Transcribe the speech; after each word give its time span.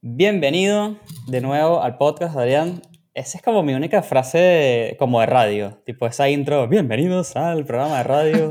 Bienvenido 0.00 0.96
de 1.28 1.40
nuevo 1.40 1.80
al 1.80 1.96
podcast, 1.98 2.36
Adrián. 2.36 2.82
Esa 3.14 3.38
es 3.38 3.44
como 3.44 3.62
mi 3.62 3.74
única 3.74 4.02
frase 4.02 4.96
como 4.98 5.20
de 5.20 5.26
radio, 5.26 5.80
tipo 5.86 6.06
esa 6.06 6.28
intro, 6.28 6.66
bienvenidos 6.66 7.36
al 7.36 7.64
programa 7.64 7.98
de 7.98 8.02
radio 8.02 8.50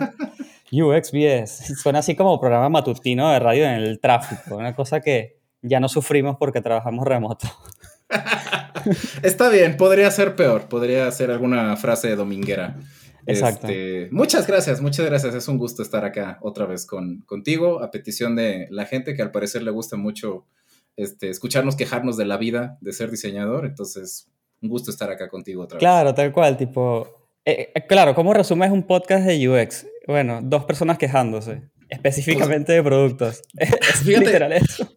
UXBS. 0.72 1.74
Suena 1.82 2.00
así 2.00 2.16
como 2.16 2.40
programa 2.40 2.70
matutino 2.70 3.30
de 3.32 3.40
radio 3.40 3.66
en 3.66 3.74
el 3.74 4.00
tráfico, 4.00 4.56
una 4.56 4.74
cosa 4.74 5.02
que 5.02 5.42
ya 5.62 5.82
no 5.82 5.90
sufrimos 5.90 6.38
porque 6.38 6.62
trabajamos 6.62 7.06
remoto. 7.06 7.48
Está 9.22 9.50
bien, 9.50 9.76
podría 9.76 10.10
ser 10.12 10.38
peor, 10.38 10.70
podría 10.70 11.12
ser 11.12 11.30
alguna 11.30 11.76
frase 11.76 12.16
dominguera. 12.16 12.78
Exacto. 13.26 13.68
Este, 13.68 14.10
muchas 14.12 14.48
gracias, 14.48 14.82
muchas 14.82 15.06
gracias. 15.06 15.36
Es 15.36 15.48
un 15.48 15.58
gusto 15.58 15.84
estar 15.84 16.06
acá 16.06 16.40
otra 16.42 16.66
vez 16.66 16.86
con, 16.86 17.22
contigo, 17.22 17.84
a 17.84 17.92
petición 17.92 18.36
de 18.36 18.68
la 18.70 18.86
gente 18.86 19.14
que 19.14 19.22
al 19.22 19.32
parecer 19.32 19.64
le 19.64 19.72
gusta 19.72 19.98
mucho 19.98 20.46
este, 20.98 21.30
escucharnos 21.30 21.76
quejarnos 21.76 22.18
de 22.18 22.26
la 22.26 22.38
vida 22.38 22.78
de 22.82 22.94
ser 22.94 23.12
diseñador. 23.12 23.66
Entonces, 23.66 24.28
un 24.62 24.70
gusto 24.70 24.92
estar 24.92 25.10
acá 25.10 25.30
contigo 25.30 25.64
otra 25.64 25.78
vez. 25.78 25.82
Claro, 25.82 26.14
tal 26.14 26.32
cual, 26.32 26.58
tipo... 26.58 27.08
eh, 27.46 27.72
eh, 27.74 27.88
claro, 27.88 28.14
¿cómo 28.14 28.34
resumes 28.34 28.72
un 28.72 28.84
podcast 28.84 29.26
de 29.26 29.50
UX? 29.50 29.88
Bueno, 30.08 30.40
dos 30.44 30.66
personas 30.66 30.98
quejándose, 30.98 31.64
específicamente 31.90 32.74
de 32.74 32.84
productos. 32.84 33.42
Es 33.58 34.00
Fíjate. 34.04 34.26
literal 34.26 34.54
eso. 34.54 34.88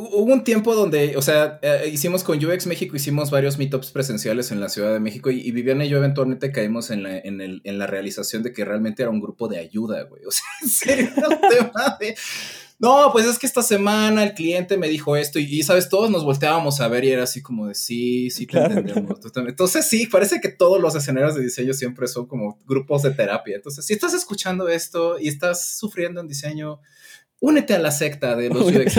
Hubo 0.00 0.32
un 0.32 0.44
tiempo 0.44 0.74
donde, 0.74 1.16
o 1.16 1.22
sea, 1.22 1.58
eh, 1.62 1.90
hicimos 1.92 2.22
con 2.22 2.38
UX 2.44 2.66
México, 2.66 2.94
hicimos 2.94 3.30
varios 3.30 3.58
meetups 3.58 3.90
presenciales 3.90 4.50
en 4.52 4.60
la 4.60 4.68
Ciudad 4.68 4.92
de 4.92 5.00
México 5.00 5.30
y, 5.30 5.40
y 5.40 5.50
Viviana 5.50 5.84
y 5.84 5.88
yo 5.88 5.98
eventualmente 5.98 6.52
caímos 6.52 6.90
en 6.90 7.02
la, 7.02 7.18
en, 7.18 7.40
el- 7.40 7.60
en 7.64 7.78
la 7.78 7.86
realización 7.86 8.42
de 8.42 8.52
que 8.52 8.64
realmente 8.64 9.02
era 9.02 9.10
un 9.10 9.20
grupo 9.20 9.48
de 9.48 9.58
ayuda, 9.58 10.02
güey. 10.04 10.24
O 10.24 10.30
sea, 10.30 10.44
en 10.62 10.68
serio, 10.68 11.10
un 11.16 11.48
tema 11.48 11.96
de... 11.98 12.14
No, 12.80 13.10
pues 13.12 13.26
es 13.26 13.40
que 13.40 13.46
esta 13.46 13.60
semana 13.62 14.22
el 14.22 14.34
cliente 14.34 14.76
me 14.76 14.86
dijo 14.88 15.16
esto 15.16 15.40
y, 15.40 15.46
y, 15.52 15.64
sabes, 15.64 15.88
todos 15.88 16.12
nos 16.12 16.22
volteábamos 16.22 16.80
a 16.80 16.86
ver 16.86 17.02
y 17.04 17.10
era 17.10 17.24
así 17.24 17.42
como 17.42 17.66
de 17.66 17.74
sí, 17.74 18.30
sí, 18.30 18.46
te 18.46 18.52
Claro. 18.52 18.78
entendemos. 18.78 19.18
tú 19.18 19.30
también". 19.30 19.50
Entonces 19.50 19.88
sí, 19.88 20.06
parece 20.06 20.40
que 20.40 20.48
todos 20.48 20.80
los 20.80 20.94
escenarios 20.94 21.34
de 21.34 21.42
diseño 21.42 21.74
siempre 21.74 22.06
son 22.06 22.26
como 22.26 22.56
grupos 22.66 23.02
de 23.02 23.10
terapia. 23.10 23.56
Entonces, 23.56 23.84
si 23.84 23.94
estás 23.94 24.14
escuchando 24.14 24.68
esto 24.68 25.18
y 25.18 25.26
estás 25.26 25.76
sufriendo 25.76 26.20
en 26.20 26.28
diseño, 26.28 26.78
únete 27.40 27.74
a 27.74 27.80
la 27.80 27.90
secta 27.90 28.36
de 28.36 28.48
los 28.48 28.62
UX 28.72 28.96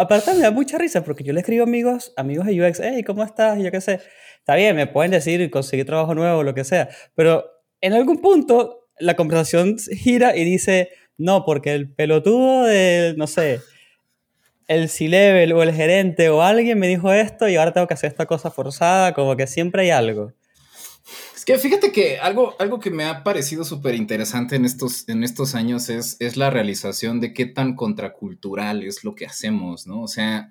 Aparte 0.00 0.32
me 0.32 0.42
da 0.42 0.52
mucha 0.52 0.78
risa 0.78 1.02
porque 1.02 1.24
yo 1.24 1.32
le 1.32 1.40
escribo 1.40 1.64
amigos, 1.64 2.12
amigos 2.16 2.46
de 2.46 2.62
UX, 2.62 2.78
hey, 2.80 3.02
¿cómo 3.02 3.24
estás? 3.24 3.58
Y 3.58 3.64
yo 3.64 3.72
qué 3.72 3.80
sé. 3.80 3.98
Está 4.38 4.54
bien, 4.54 4.76
me 4.76 4.86
pueden 4.86 5.10
decir 5.10 5.50
conseguir 5.50 5.86
trabajo 5.86 6.14
nuevo 6.14 6.38
o 6.38 6.42
lo 6.44 6.54
que 6.54 6.62
sea, 6.62 6.88
pero 7.16 7.44
en 7.80 7.94
algún 7.94 8.18
punto 8.18 8.86
la 9.00 9.16
conversación 9.16 9.76
gira 9.76 10.36
y 10.36 10.44
dice, 10.44 10.90
no, 11.16 11.44
porque 11.44 11.74
el 11.74 11.92
pelotudo 11.92 12.62
del, 12.62 13.16
no 13.16 13.26
sé, 13.26 13.58
el 14.68 14.88
C-Level 14.88 15.52
o 15.52 15.64
el 15.64 15.74
gerente 15.74 16.28
o 16.28 16.42
alguien 16.42 16.78
me 16.78 16.86
dijo 16.86 17.12
esto 17.12 17.48
y 17.48 17.56
ahora 17.56 17.72
tengo 17.72 17.88
que 17.88 17.94
hacer 17.94 18.12
esta 18.12 18.26
cosa 18.26 18.52
forzada, 18.52 19.14
como 19.14 19.36
que 19.36 19.48
siempre 19.48 19.82
hay 19.82 19.90
algo. 19.90 20.32
Es 21.34 21.44
que 21.44 21.56
fíjate 21.58 21.92
que 21.92 22.18
algo, 22.18 22.54
algo 22.58 22.80
que 22.80 22.90
me 22.90 23.04
ha 23.04 23.22
parecido 23.24 23.64
súper 23.64 23.94
interesante 23.94 24.56
en 24.56 24.64
estos, 24.64 25.08
en 25.08 25.24
estos 25.24 25.54
años 25.54 25.88
es, 25.88 26.16
es 26.20 26.36
la 26.36 26.50
realización 26.50 27.20
de 27.20 27.32
qué 27.32 27.46
tan 27.46 27.74
contracultural 27.76 28.82
es 28.82 29.04
lo 29.04 29.14
que 29.14 29.26
hacemos, 29.26 29.86
¿no? 29.86 30.02
O 30.02 30.08
sea, 30.08 30.50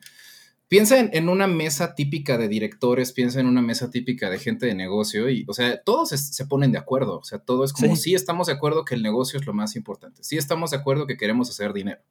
piensa 0.68 1.00
en, 1.00 1.10
en 1.14 1.30
una 1.30 1.48
mesa 1.48 1.94
típica 1.96 2.38
de 2.38 2.48
directores, 2.48 3.12
piensa 3.12 3.40
en 3.40 3.46
una 3.48 3.62
mesa 3.62 3.90
típica 3.92 4.30
de 4.30 4.40
gente 4.40 4.66
de 4.66 4.76
negocio 4.76 5.30
y, 5.30 5.46
o 5.48 5.54
sea, 5.54 5.82
todos 5.84 6.12
es- 6.12 6.36
se 6.36 6.46
ponen 6.46 6.72
de 6.72 6.78
acuerdo, 6.78 7.20
o 7.20 7.24
sea, 7.24 7.40
todo 7.40 7.64
es 7.64 7.72
como, 7.74 7.96
Sí. 7.96 8.02
sí. 8.02 8.16
estamos 8.16 8.48
de 8.48 8.54
acuerdo 8.54 8.84
que 8.84 8.96
el 8.96 9.04
negocio 9.04 9.40
es 9.40 9.46
lo 9.46 9.54
más 9.54 9.76
importante, 9.76 10.24
sí 10.24 10.38
estamos 10.38 10.72
de 10.72 10.78
acuerdo 10.78 11.06
que 11.08 11.18
queremos 11.18 11.50
hacer 11.50 11.72
dinero. 11.74 12.02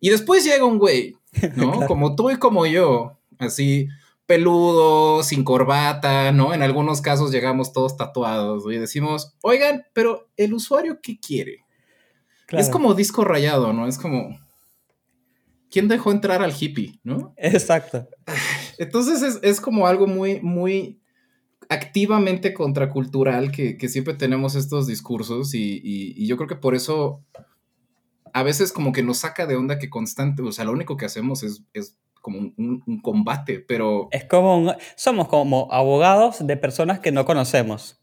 Y 0.00 0.10
después 0.10 0.44
llega 0.44 0.64
un 0.64 0.78
güey, 0.78 1.16
¿no? 1.56 1.72
Claro. 1.72 1.86
Como 1.86 2.16
tú 2.16 2.30
y 2.30 2.36
como 2.36 2.66
yo, 2.66 3.18
así 3.38 3.88
peludo, 4.26 5.22
sin 5.22 5.44
corbata, 5.44 6.32
¿no? 6.32 6.52
En 6.52 6.62
algunos 6.62 7.00
casos 7.00 7.30
llegamos 7.30 7.72
todos 7.72 7.96
tatuados 7.96 8.64
¿no? 8.64 8.72
y 8.72 8.78
decimos, 8.78 9.34
oigan, 9.42 9.84
pero 9.92 10.28
el 10.36 10.52
usuario, 10.54 10.98
¿qué 11.02 11.18
quiere? 11.20 11.64
Claro. 12.46 12.62
Es 12.64 12.70
como 12.70 12.94
disco 12.94 13.24
rayado, 13.24 13.72
¿no? 13.72 13.86
Es 13.88 13.98
como, 13.98 14.38
¿quién 15.70 15.88
dejó 15.88 16.10
entrar 16.12 16.42
al 16.42 16.52
hippie, 16.58 17.00
¿no? 17.04 17.34
Exacto. 17.38 18.08
Entonces 18.78 19.22
es, 19.22 19.38
es 19.42 19.60
como 19.60 19.86
algo 19.86 20.06
muy, 20.06 20.40
muy 20.40 21.00
activamente 21.68 22.54
contracultural 22.54 23.50
que, 23.50 23.76
que 23.76 23.88
siempre 23.88 24.14
tenemos 24.14 24.54
estos 24.54 24.86
discursos 24.86 25.54
y, 25.54 25.80
y- 25.82 26.14
y 26.16 26.26
yo 26.28 26.36
creo 26.36 26.48
que 26.48 26.54
por 26.56 26.74
eso 26.74 27.24
a 28.32 28.42
veces 28.42 28.70
como 28.72 28.92
que 28.92 29.02
nos 29.02 29.18
saca 29.18 29.46
de 29.46 29.56
onda 29.56 29.78
que 29.78 29.88
constante, 29.90 30.42
o 30.42 30.52
sea, 30.52 30.64
lo 30.66 30.72
único 30.72 30.96
que 30.96 31.06
hacemos 31.06 31.42
es, 31.42 31.62
es 31.72 31.96
como 32.26 32.40
un, 32.40 32.52
un- 32.58 32.82
un 32.84 33.00
combate, 33.00 33.60
pero 33.60 34.08
Es 34.10 34.24
como, 34.24 34.58
un- 34.58 34.74
somos 34.96 35.28
como 35.28 35.68
abogados 35.70 36.44
de 36.44 36.56
personas 36.56 36.98
que 36.98 37.12
no 37.12 37.24
conocemos. 37.24 38.00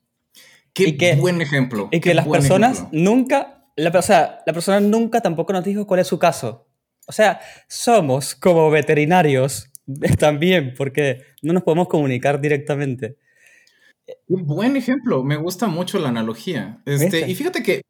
qué 0.74 0.84
y 0.90 0.98
que- 0.98 1.16
buen 1.16 1.42
ejemplo. 1.42 1.90
Y 1.92 2.00
que 2.00 2.14
las 2.14 2.26
personas 2.28 2.78
ejemplo. 2.80 3.00
nunca, 3.02 3.66
la, 3.76 3.90
o 3.90 4.02
sea, 4.02 4.40
la 4.46 4.54
persona 4.54 4.80
nunca 4.80 5.20
tampoco 5.20 5.52
nos 5.52 5.66
dijo 5.66 5.86
cuál 5.86 6.00
es 6.00 6.08
su 6.08 6.18
caso. 6.18 6.68
O 7.06 7.12
sea, 7.12 7.42
somos 7.68 8.34
como 8.34 8.72
veterinarios 8.72 9.70
también, 10.20 10.74
porque 10.78 11.22
no 11.42 11.52
nos 11.52 11.64
podemos 11.64 11.90
comunicar 11.90 12.40
directamente. 12.40 13.18
Un 14.28 14.46
buen 14.48 14.76
ejemplo, 14.78 15.24
me 15.24 15.36
gusta 15.36 15.68
mucho 15.68 16.00
la 16.00 16.10
analogía. 16.10 16.82
Este, 16.86 17.30
y 17.30 17.36
fíjate 17.36 17.62
que 17.62 17.82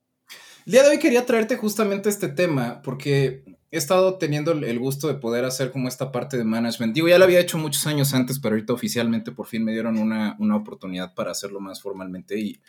el 0.66 0.72
día 0.74 0.84
de 0.84 0.90
hoy 0.90 0.98
quería 1.00 1.26
traerte 1.26 1.56
justamente 1.58 2.10
este 2.10 2.28
tema 2.28 2.82
porque 2.84 3.44
he 3.74 3.78
estado 3.78 4.18
teniendo 4.18 4.52
el- 4.52 4.80
gusto 4.80 5.08
de 5.08 5.16
poder 5.16 5.46
hacer 5.46 5.72
como 5.72 5.88
esta 5.88 6.12
parte 6.12 6.38
de 6.38 6.44
management. 6.44 6.94
Digo, 6.94 7.08
ya 7.08 7.18
lo 7.18 7.26
había 7.26 7.40
hecho 7.40 7.58
muchos 7.58 7.88
años 7.88 8.14
antes, 8.14 8.40
pero 8.40 8.56
ahorita 8.56 8.74
oficialmente 8.74 9.32
por 9.32 9.48
fin 9.48 9.64
me 9.64 9.72
dieron 9.72 9.98
una, 9.98 10.36
una 10.40 10.56
oportunidad 10.56 11.14
para 11.14 11.32
hacerlo 11.32 11.60
más 11.60 11.82
formalmente. 11.82 12.40
Y 12.40 12.60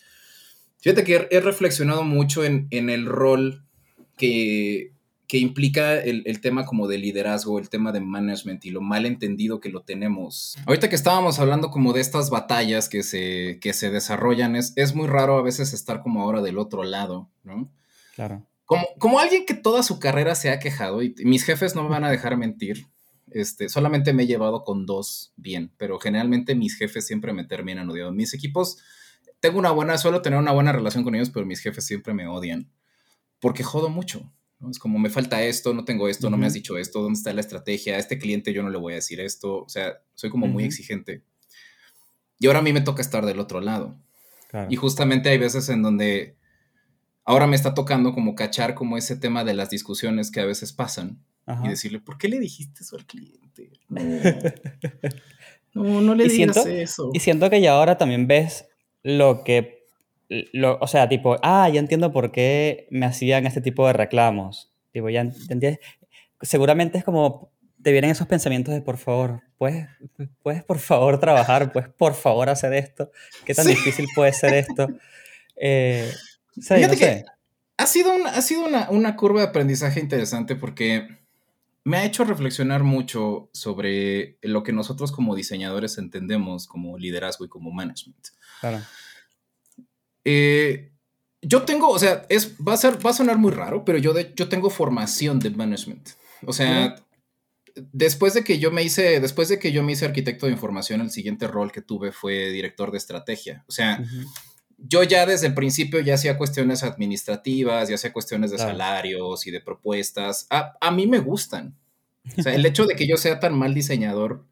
fíjate 0.80 1.04
que 1.04 1.16
he, 1.16 1.28
he 1.36 1.40
reflexionado 1.40 2.02
mucho 2.04 2.42
en, 2.44 2.66
en 2.70 2.88
el 2.90 3.06
rol 3.06 3.64
que, 4.16 4.92
que 5.26 5.38
implica 5.38 5.96
el, 5.98 6.22
el 6.26 6.40
tema 6.40 6.64
como 6.64 6.86
de 6.88 6.98
liderazgo, 6.98 7.58
el 7.58 7.68
tema 7.68 7.92
de 7.92 8.00
management 8.00 8.64
y 8.64 8.70
lo 8.70 8.80
mal 8.80 9.04
entendido 9.06 9.60
que 9.60 9.68
lo 9.70 9.82
tenemos. 9.82 10.56
Ahorita 10.66 10.88
que 10.88 10.94
estábamos 10.96 11.38
hablando 11.38 11.70
como 11.70 11.92
de 11.92 12.00
estas 12.00 12.30
batallas 12.30 12.88
que 12.88 13.02
se, 13.02 13.58
que 13.60 13.72
se 13.72 13.90
desarrollan, 13.90 14.56
es, 14.56 14.72
es 14.76 14.94
muy 14.94 15.06
raro 15.08 15.36
a 15.38 15.42
veces 15.42 15.72
estar 15.72 16.02
como 16.02 16.22
ahora 16.22 16.40
del 16.42 16.58
otro 16.58 16.82
lado, 16.84 17.28
¿no? 17.42 17.70
Claro. 18.14 18.46
Como, 18.64 18.86
como 18.98 19.18
alguien 19.18 19.44
que 19.46 19.54
toda 19.54 19.82
su 19.82 19.98
carrera 19.98 20.34
se 20.34 20.50
ha 20.50 20.58
quejado, 20.58 21.02
y 21.02 21.14
mis 21.18 21.44
jefes 21.44 21.74
no 21.74 21.82
me 21.82 21.90
van 21.90 22.04
a 22.04 22.10
dejar 22.10 22.36
mentir, 22.36 22.86
este, 23.30 23.68
solamente 23.68 24.12
me 24.12 24.22
he 24.22 24.26
llevado 24.26 24.64
con 24.64 24.86
dos 24.86 25.32
bien, 25.36 25.72
pero 25.76 25.98
generalmente 25.98 26.54
mis 26.54 26.76
jefes 26.76 27.06
siempre 27.06 27.32
me 27.32 27.44
terminan 27.44 27.90
odiando. 27.90 28.12
Mis 28.12 28.32
equipos, 28.32 28.78
tengo 29.40 29.58
una 29.58 29.70
buena, 29.70 29.98
suelo 29.98 30.22
tener 30.22 30.38
una 30.38 30.52
buena 30.52 30.72
relación 30.72 31.04
con 31.04 31.14
ellos, 31.14 31.30
pero 31.30 31.44
mis 31.44 31.60
jefes 31.60 31.84
siempre 31.84 32.14
me 32.14 32.26
odian 32.26 32.70
porque 33.44 33.62
jodo 33.62 33.90
mucho. 33.90 34.32
¿no? 34.58 34.70
Es 34.70 34.78
como 34.78 34.98
me 34.98 35.10
falta 35.10 35.42
esto, 35.42 35.74
no 35.74 35.84
tengo 35.84 36.08
esto, 36.08 36.30
no 36.30 36.38
me 36.38 36.46
has 36.46 36.54
dicho 36.54 36.78
esto, 36.78 37.02
¿dónde 37.02 37.18
está 37.18 37.30
la 37.34 37.42
estrategia? 37.42 37.96
A 37.96 37.98
este 37.98 38.18
cliente 38.18 38.54
yo 38.54 38.62
no 38.62 38.70
le 38.70 38.78
voy 38.78 38.94
a 38.94 38.96
decir 38.96 39.20
esto. 39.20 39.64
O 39.64 39.68
sea, 39.68 39.98
soy 40.14 40.30
como 40.30 40.46
muy 40.46 40.64
exigente. 40.64 41.22
Y 42.38 42.46
ahora 42.46 42.60
a 42.60 42.62
mí 42.62 42.72
me 42.72 42.80
toca 42.80 43.02
estar 43.02 43.26
del 43.26 43.40
otro 43.40 43.60
lado. 43.60 43.98
claro. 44.48 44.68
Y 44.70 44.76
justamente 44.76 45.28
hay 45.28 45.36
veces 45.36 45.68
en 45.68 45.82
donde 45.82 46.36
ahora 47.24 47.46
me 47.46 47.56
está 47.56 47.74
tocando 47.74 48.12
como 48.12 48.34
cachar 48.34 48.74
como 48.74 48.96
ese 48.96 49.16
tema 49.16 49.44
de 49.44 49.54
las 49.54 49.70
discusiones 49.70 50.30
que 50.30 50.40
a 50.40 50.44
veces 50.46 50.72
pasan 50.72 51.18
Ajá. 51.46 51.64
y 51.66 51.68
decirle, 51.70 52.00
¿por 52.00 52.18
qué 52.18 52.28
le 52.28 52.38
dijiste 52.38 52.82
eso 52.82 52.96
al 52.96 53.06
cliente? 53.06 53.70
No, 53.88 54.00
no, 55.74 56.00
no 56.00 56.14
le 56.14 56.26
Y 56.26 56.28
digas 56.28 56.54
siento- 56.56 56.68
eso. 56.70 57.10
Y 57.12 57.20
siento 57.20 57.50
que 57.50 57.60
ya 57.60 57.72
ahora 57.72 57.96
también 57.98 58.26
ves 58.26 58.66
lo 59.02 59.42
que, 59.44 59.84
lo, 60.52 60.78
o 60.80 60.86
sea, 60.86 61.08
tipo, 61.08 61.36
ah, 61.42 61.68
ya 61.68 61.80
entiendo 61.80 62.12
por 62.12 62.32
qué 62.32 62.86
me 62.90 63.06
hacían 63.06 63.46
este 63.46 63.60
tipo 63.60 63.86
de 63.86 63.92
reclamos. 63.92 64.70
Tipo, 64.92 65.08
ya, 65.10 65.22
en- 65.22 65.32
ya 65.32 65.52
entiendes. 65.54 65.78
Seguramente 66.40 66.98
es 66.98 67.04
como, 67.04 67.50
te 67.82 67.92
vienen 67.92 68.10
esos 68.10 68.26
pensamientos 68.26 68.72
de, 68.74 68.80
por 68.80 68.96
favor, 68.96 69.42
¿puedes, 69.58 69.86
puedes 70.42 70.62
por 70.64 70.78
favor 70.78 71.18
trabajar? 71.20 71.72
¿Puedes 71.72 71.90
por 71.90 72.14
favor 72.14 72.48
hacer 72.48 72.72
esto? 72.74 73.10
¿Qué 73.44 73.54
tan 73.54 73.64
Sí. 73.66 73.70
difícil 73.72 74.06
puede 74.14 74.32
ser 74.32 74.54
esto? 74.54 74.88
Eh, 75.56 76.10
sí, 76.54 76.74
Fíjate 76.74 76.86
no 76.88 76.98
que 76.98 77.24
ha 77.76 77.86
sido, 77.86 78.14
una, 78.14 78.30
ha 78.30 78.42
sido 78.42 78.64
una, 78.64 78.88
una 78.90 79.16
curva 79.16 79.40
de 79.40 79.48
aprendizaje 79.48 80.00
interesante 80.00 80.56
porque 80.56 81.08
me 81.84 81.98
ha 81.98 82.04
hecho 82.04 82.24
reflexionar 82.24 82.82
mucho 82.82 83.50
sobre 83.52 84.38
lo 84.42 84.62
que 84.62 84.72
nosotros 84.72 85.12
como 85.12 85.34
diseñadores 85.34 85.98
entendemos 85.98 86.66
como 86.66 86.98
liderazgo 86.98 87.44
y 87.44 87.48
como 87.48 87.72
management. 87.72 88.28
Claro. 88.60 88.80
Eh, 90.24 90.92
yo 91.42 91.62
tengo, 91.64 91.90
o 91.90 91.98
sea, 91.98 92.24
es, 92.30 92.54
va, 92.56 92.72
a 92.72 92.78
ser, 92.78 93.04
va 93.04 93.10
a 93.10 93.14
sonar 93.14 93.36
muy 93.36 93.52
raro, 93.52 93.84
pero 93.84 93.98
yo, 93.98 94.14
de, 94.14 94.32
yo 94.34 94.48
tengo 94.48 94.70
formación 94.70 95.40
de 95.40 95.50
management. 95.50 96.08
O 96.46 96.54
sea, 96.54 96.96
después 97.92 98.32
de 98.32 98.44
que 98.44 98.58
yo 98.58 98.70
me 98.70 98.82
hice, 98.82 99.20
después 99.20 99.48
de 99.48 99.58
que 99.58 99.70
yo 99.70 99.82
me 99.82 99.92
hice 99.92 100.06
arquitecto 100.06 100.46
de 100.46 100.52
información, 100.52 101.02
el 101.02 101.10
siguiente 101.10 101.46
rol 101.46 101.70
que 101.70 101.82
tuve 101.82 102.12
fue 102.12 102.50
director 102.50 102.92
de 102.92 102.98
estrategia. 102.98 103.64
O 103.68 103.72
sea. 103.72 104.02
Yo 104.86 105.02
ya 105.02 105.24
desde 105.24 105.46
el 105.46 105.54
principio 105.54 106.00
ya 106.00 106.14
hacía 106.14 106.36
cuestiones 106.36 106.82
administrativas, 106.82 107.88
ya 107.88 107.94
hacía 107.94 108.12
cuestiones 108.12 108.50
de 108.50 108.58
salarios 108.58 109.46
y 109.46 109.50
de 109.50 109.60
propuestas. 109.60 110.46
A, 110.50 110.74
a, 110.80 110.90
mí 110.90 111.06
me 111.06 111.20
gustan. 111.20 111.76
O 112.38 112.42
sea, 112.42 112.54
el 112.54 112.64
hecho 112.66 112.84
de 112.84 112.94
que 112.94 113.06
yo 113.06 113.16
sea 113.16 113.40
tan 113.40 113.58
mal 113.58 113.72
diseñador 113.72 114.44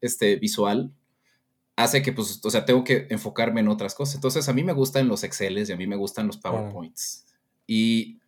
este, 0.00 0.36
visual 0.36 0.92
hace 1.76 2.02
que, 2.02 2.12
pues, 2.12 2.40
o 2.42 2.50
sea, 2.50 2.64
tengo 2.64 2.84
que 2.84 3.06
enfocarme 3.10 3.60
en 3.60 3.68
otras 3.68 3.94
cosas. 3.94 4.14
Entonces, 4.14 4.48
a 4.48 4.52
mí 4.52 4.62
me 4.62 4.72
gustan 4.72 5.08
los 5.08 5.24
Exceles 5.24 5.68
y 5.68 5.72
a 5.72 5.76
mí 5.76 5.86
me 5.86 5.96
gustan 5.96 6.26
los 6.26 6.38
PowerPoints. 6.38 7.26
Y 7.66 8.20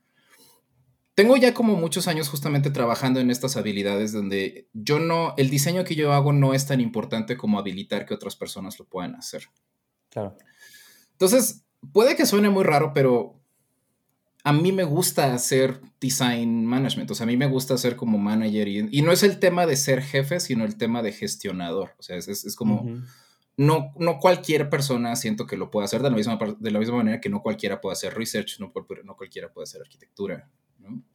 tengo 1.14 1.36
ya 1.36 1.54
como 1.54 1.76
muchos 1.76 2.08
años 2.08 2.28
justamente 2.28 2.70
trabajando 2.70 3.20
en 3.20 3.30
estas 3.30 3.56
habilidades 3.56 4.12
donde 4.12 4.68
yo 4.74 4.98
no, 4.98 5.32
el 5.38 5.48
diseño 5.48 5.84
que 5.84 5.94
yo 5.94 6.12
hago 6.12 6.32
no 6.32 6.52
es 6.52 6.66
tan 6.66 6.80
importante 6.80 7.38
como 7.38 7.58
habilitar 7.58 8.04
que 8.04 8.14
otras 8.14 8.36
personas 8.36 8.78
lo 8.78 8.84
puedan 8.84 9.14
hacer. 9.14 9.44
Claro. 10.10 10.36
Entonces, 11.16 11.64
puede 11.92 12.14
que 12.14 12.26
suene 12.26 12.50
muy 12.50 12.62
raro, 12.62 12.92
pero 12.92 13.40
a 14.44 14.52
mí 14.52 14.70
me 14.70 14.84
gusta 14.84 15.34
hacer 15.34 15.80
design 16.00 16.64
management, 16.64 17.10
o 17.10 17.14
sea, 17.14 17.24
a 17.24 17.26
mí 17.26 17.36
me 17.36 17.48
gusta 17.48 17.74
hacer 17.74 17.96
como 17.96 18.18
manager 18.18 18.68
y, 18.68 19.02
no 19.02 19.10
es 19.10 19.22
el 19.22 19.40
tema 19.40 19.66
de 19.66 19.76
ser 19.76 20.02
jefe, 20.02 20.38
sino 20.38 20.64
el 20.64 20.76
tema 20.76 21.02
de 21.02 21.10
gestionador, 21.10 21.94
o 21.98 22.02
sea, 22.02 22.16
es, 22.16 22.54
como, 22.54 22.86
no, 23.56 23.92
no 23.98 24.18
cualquier 24.20 24.68
persona 24.68 25.16
siento 25.16 25.46
que 25.46 25.56
lo 25.56 25.70
pueda 25.70 25.86
hacer 25.86 26.02
de 26.02 26.10
la 26.10 26.16
misma, 26.16 26.38
de 26.60 26.70
la 26.70 26.78
misma 26.78 26.98
manera 26.98 27.20
que 27.20 27.28
no 27.28 27.42
cualquiera 27.42 27.80
puede 27.80 27.94
hacer 27.94 28.14
research, 28.14 28.60
no, 28.60 28.72
no 29.04 29.16
cualquiera 29.16 29.52
puede 29.52 29.64
hacer 29.64 29.80
arquitectura. 29.80 30.48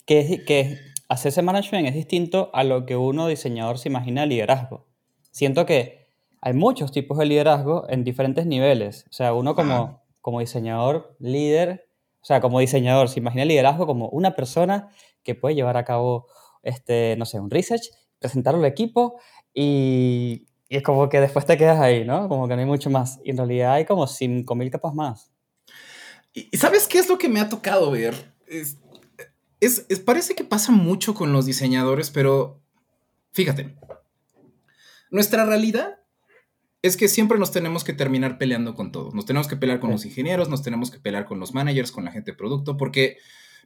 Que, 0.06 0.44
que 0.46 0.78
hacerse 1.08 1.42
management 1.42 1.88
es 1.88 1.94
distinto 1.94 2.50
a 2.54 2.66
lo 2.66 2.86
que 2.86 2.98
uno 2.98 3.28
diseñador 3.28 3.78
se 3.78 3.88
imagina 3.88 4.26
liderazgo. 4.26 4.88
Siento 5.32 5.66
que 5.66 6.01
hay 6.42 6.54
muchos 6.54 6.92
tipos 6.92 7.18
de 7.18 7.26
liderazgo 7.26 7.86
en 7.90 8.04
diferentes 8.04 8.46
niveles. 8.46 9.06
O 9.10 9.14
sea, 9.14 9.34
uno 9.34 9.56
como, 9.56 10.04
como 10.22 10.40
diseñador, 10.40 11.16
líder, 11.20 11.88
o 12.22 12.26
sea, 12.26 12.42
como 12.42 12.60
diseñador, 12.60 13.10
se 13.10 13.20
imagina 13.20 13.46
liderazgo 13.46 13.86
como 13.86 14.10
una 14.10 14.36
persona 14.36 14.90
que 15.24 15.36
puede 15.36 15.56
llevar 15.56 15.78
a 15.78 15.86
cabo, 15.86 16.28
este, 16.64 17.16
no 17.18 17.26
sé, 17.26 17.40
un 17.40 17.52
research, 17.52 17.84
presentarlo 18.20 18.60
al 18.60 18.66
equipo 18.66 19.20
y, 19.54 20.48
y, 20.68 20.78
es 20.78 20.84
como 20.84 21.10
que 21.10 21.20
después 21.20 21.46
te 21.46 21.58
quedas 21.58 21.80
ahí, 21.80 22.06
¿no? 22.06 22.28
Como 22.28 22.48
que 22.48 22.56
no 22.56 22.62
hay 22.62 22.68
mucho 22.68 22.90
más. 22.90 23.20
Y 23.24 23.32
en 23.32 23.38
realidad 23.38 23.74
hay 23.74 23.86
como 23.86 24.08
5.000 24.08 24.72
capas 24.72 24.94
más. 24.96 25.32
¿Y 26.34 26.58
sabes 26.58 26.88
qué 26.88 26.98
es 26.98 27.10
lo 27.10 27.18
que 27.18 27.30
me 27.30 27.40
ha 27.40 27.50
tocado 27.50 27.92
ver? 27.92 28.34
Es, 28.48 28.78
es, 29.60 30.00
parece 30.00 30.34
que 30.34 30.44
pasa 30.44 30.72
mucho 30.72 31.14
con 31.14 31.34
los 31.34 31.46
diseñadores, 31.46 32.10
pero 32.10 32.62
fíjate, 33.34 33.76
nuestra 35.12 35.46
realidad 35.46 36.01
es 36.82 36.98
que 36.98 37.08
siempre 37.08 37.38
nos 37.38 37.52
tenemos 37.52 37.84
que 37.84 37.94
terminar 37.94 38.38
peleando 38.38 38.74
con 38.74 38.92
todos. 38.92 39.14
Nos 39.14 39.26
tenemos 39.26 39.48
que 39.48 39.56
pelear 39.56 39.80
con 39.80 39.92
los 39.92 40.06
ingenieros, 40.06 40.50
nos 40.50 40.64
tenemos 40.64 40.90
que 40.90 41.00
pelear 41.00 41.26
con 41.26 41.40
los 41.40 41.54
managers, 41.54 41.92
con 41.92 42.06
la 42.06 42.12
gente 42.12 42.32
de 42.32 42.38
producto, 42.38 42.78
porque 42.78 43.18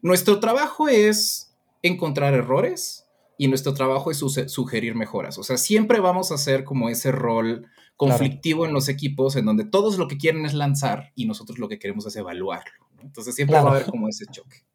nuestro 0.02 0.40
trabajo 0.40 0.90
es 0.90 1.56
encontrar 1.82 2.34
errores 2.34 3.06
y 3.38 3.48
nuestro 3.48 3.74
trabajo 3.74 4.12
es 4.12 4.18
sugerir 4.18 4.96
mejoras. 4.96 5.38
O 5.38 5.44
sea, 5.44 5.58
siempre 5.58 6.00
vamos 6.00 6.32
a 6.32 6.36
hacer 6.36 6.64
como 6.64 6.90
ese 6.90 7.12
rol 7.12 7.68
conflictivo 7.96 8.66
en 8.66 8.74
los 8.74 8.90
equipos 8.90 9.36
en 9.38 9.46
donde 9.46 9.64
todos 9.64 9.98
lo 9.98 10.08
que 10.08 10.18
quieren 10.18 10.46
es 10.46 10.54
lanzar 10.54 11.12
y 11.16 11.26
nosotros 11.26 11.60
lo 11.60 11.70
que 11.70 11.80
queremos 11.80 12.06
es 12.06 12.16
evaluarlo. 12.18 12.86
Entonces 13.02 13.36
siempre 13.36 13.58
va 13.58 13.70
a 13.70 13.72
haber 13.72 13.86
como 13.86 14.10
ese 14.10 14.26
choque. 14.26 14.66